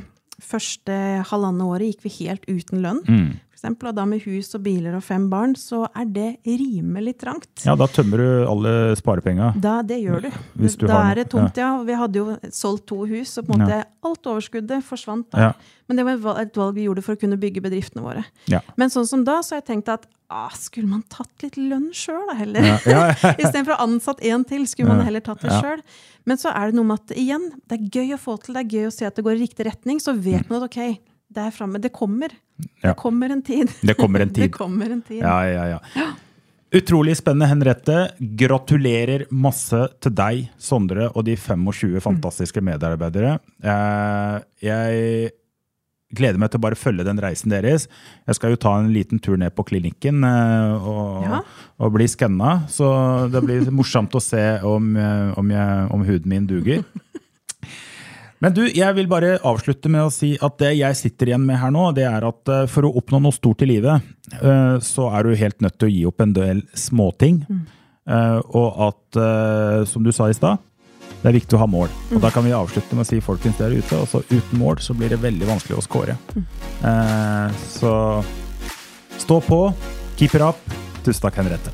første 0.43 0.95
halvannet 1.29 1.65
året 1.65 1.93
gikk 1.93 2.05
vi 2.07 2.13
helt 2.19 2.47
uten 2.51 2.83
lønn. 2.83 3.01
Mm. 3.07 3.31
Og 3.63 3.95
da 3.95 4.03
med 4.07 4.23
hus 4.25 4.49
og 4.57 4.63
biler 4.65 4.95
og 4.97 5.03
fem 5.05 5.29
barn, 5.31 5.53
så 5.55 5.85
er 5.95 6.07
det 6.11 6.29
rimelig 6.43 7.13
trangt. 7.21 7.63
Ja, 7.63 7.75
da 7.79 7.87
tømmer 7.87 8.19
du 8.19 8.27
alle 8.51 8.73
sparepenga. 8.99 9.53
Da, 9.63 9.77
det 9.87 10.01
gjør 10.03 10.25
du. 10.25 10.31
Du 10.59 10.87
da 10.87 10.97
er 11.11 11.21
det 11.21 11.29
tomt, 11.31 11.55
ja. 11.59 11.69
Og 11.79 11.85
vi 11.87 11.95
hadde 11.95 12.19
jo 12.19 12.35
solgt 12.51 12.85
to 12.91 13.05
hus, 13.07 13.37
og 13.39 13.47
på 13.47 13.55
en 13.55 13.63
måte 13.63 13.77
alt 14.03 14.27
overskuddet 14.33 14.83
forsvant 14.83 15.29
da. 15.31 15.47
Ja. 15.47 15.53
Men 15.87 15.99
det 15.99 16.05
var 16.23 16.41
et 16.41 16.57
valg 16.59 16.75
vi 16.75 16.89
gjorde 16.89 17.03
for 17.05 17.15
å 17.15 17.19
kunne 17.19 17.37
bygge 17.39 17.63
bedriftene 17.63 18.03
våre. 18.03 18.25
Ja. 18.51 18.59
Men 18.79 18.91
sånn 18.91 19.07
som 19.07 19.23
da, 19.27 19.39
så 19.43 19.55
har 19.55 19.63
jeg 19.63 19.69
tenkt 19.71 19.91
at 19.93 20.09
ah, 20.33 20.51
skulle 20.57 20.89
man 20.89 21.03
tatt 21.11 21.45
litt 21.45 21.55
lønn 21.59 21.89
sjøl, 21.95 22.23
da 22.31 22.35
heller? 22.39 22.67
Ja, 22.67 22.77
ja, 22.89 23.01
ja. 23.23 23.33
Istedenfor 23.37 23.75
å 23.77 23.83
ansatt 23.85 24.23
én 24.25 24.43
til, 24.49 24.67
skulle 24.67 24.95
man 24.95 25.05
heller 25.07 25.23
tatt 25.23 25.43
det 25.43 25.51
Ja. 25.53 25.61
sjøl. 25.63 25.83
Men 26.27 26.39
så 26.39 26.51
er 26.55 26.71
det 26.71 26.79
noe 26.79 26.87
med 26.87 26.99
at 27.03 27.15
igjen, 27.19 27.49
det 27.67 27.79
er 27.79 27.89
gøy 27.99 28.15
å 28.15 28.19
få 28.19 28.37
til, 28.43 28.55
det 28.55 28.63
er 28.65 28.75
gøy 28.77 28.87
å 28.89 28.93
se 28.95 29.07
at 29.07 29.15
det 29.19 29.23
går 29.27 29.35
i 29.37 29.43
riktig 29.43 29.67
retning. 29.67 29.99
Så 30.03 30.15
vet 30.15 30.47
man 30.49 30.63
at 30.63 30.71
ok, 30.71 30.99
det 31.33 31.43
er 31.47 31.55
framme. 31.55 31.79
Det 31.81 31.91
kommer. 31.95 32.33
Ja. 32.83 32.91
Det 32.91 32.97
kommer 32.99 33.33
en 33.33 33.41
tid. 33.45 33.71
Det 33.81 33.95
kommer 33.97 34.23
en 34.25 34.33
tid. 34.37 34.51
Kommer 34.53 34.91
en 34.93 35.01
tid. 35.05 35.21
Ja, 35.23 35.39
ja, 35.49 35.65
ja. 35.75 36.11
Utrolig 36.73 37.13
spennende, 37.19 37.45
Henriette. 37.51 37.97
Gratulerer 38.39 39.27
masse 39.29 39.83
til 40.01 40.13
deg, 40.17 40.47
Sondre, 40.57 41.11
og 41.13 41.25
de 41.27 41.35
25 41.37 41.99
fantastiske 42.01 42.63
medarbeidere. 42.65 43.35
Eh, 43.61 44.39
Jeg 44.65 45.31
gleder 46.13 46.37
meg 46.41 46.51
til 46.53 46.59
å 46.61 46.65
bare 46.65 46.77
følge 46.77 47.05
den 47.05 47.17
reisen 47.21 47.49
deres. 47.53 47.87
Jeg 48.29 48.37
skal 48.37 48.53
jo 48.53 48.59
ta 48.61 48.75
en 48.79 48.91
liten 48.93 49.21
tur 49.21 49.37
ned 49.41 49.53
på 49.57 49.65
klinikken 49.69 50.21
eh, 50.25 50.73
og, 50.85 51.23
Ja. 51.25 51.39
og 51.81 51.93
bli 51.95 52.05
skanna, 52.09 52.63
så 52.69 52.89
det 53.33 53.41
blir 53.45 53.69
morsomt 53.73 54.13
å 54.13 54.21
se 54.21 54.43
om, 54.65 54.91
eh, 54.97 55.31
om, 55.37 55.49
jeg, 55.53 55.87
om 55.93 56.05
huden 56.09 56.29
min 56.29 56.45
duger. 56.49 56.83
Men 58.43 58.55
du, 58.55 58.65
jeg 58.67 58.95
vil 58.97 59.07
bare 59.07 59.37
avslutte 59.47 59.87
med 59.91 60.03
å 60.03 60.11
si 60.11 60.33
at 60.43 60.57
det 60.59 60.73
jeg 60.75 60.99
sitter 60.99 61.31
igjen 61.31 61.45
med 61.47 61.61
her 61.61 61.71
nå, 61.71 61.85
det 61.95 62.03
er 62.09 62.25
at 62.27 62.51
eh, 62.51 62.65
for 62.71 62.89
å 62.89 62.91
oppnå 62.99 63.21
noe 63.23 63.35
stort 63.35 63.63
i 63.63 63.69
livet, 63.69 64.03
eh, 64.35 64.75
så 64.83 65.07
er 65.15 65.23
du 65.23 65.37
helt 65.39 65.63
nødt 65.63 65.77
til 65.79 65.87
å 65.87 65.93
gi 65.93 66.03
opp 66.09 66.25
en 66.25 66.35
del 66.35 66.61
småting. 66.75 67.39
Mm. 67.47 67.63
Og 68.51 68.81
at, 68.89 69.15
eh, 69.15 69.85
som 69.87 70.03
du 70.03 70.11
sa 70.11 70.27
i 70.27 70.35
stad, 70.35 70.59
det 71.23 71.29
er 71.31 71.37
viktig 71.37 71.55
å 71.55 71.61
ha 71.61 71.69
mål. 71.71 71.87
Og 72.11 72.19
da 72.19 72.33
kan 72.35 72.43
vi 72.43 72.51
avslutte 72.51 72.97
med 72.97 73.05
å 73.05 73.07
si 73.07 73.21
folkens 73.23 73.61
der 73.61 73.71
ute, 73.71 73.95
altså 73.95 74.25
uten 74.27 74.59
mål 74.59 74.83
så 74.83 74.91
blir 74.97 75.13
det 75.13 75.21
veldig 75.23 75.47
vanskelig 75.47 75.79
å 75.79 75.85
score. 75.87 76.17
Eh, 76.35 77.59
Så 77.71 77.93
stå 79.23 79.39
på, 79.47 79.65
keep 80.19 80.35
it 80.35 80.43
up. 80.43 80.59
Tusen 81.05 81.23
takk, 81.23 81.39
Henriette. 81.39 81.71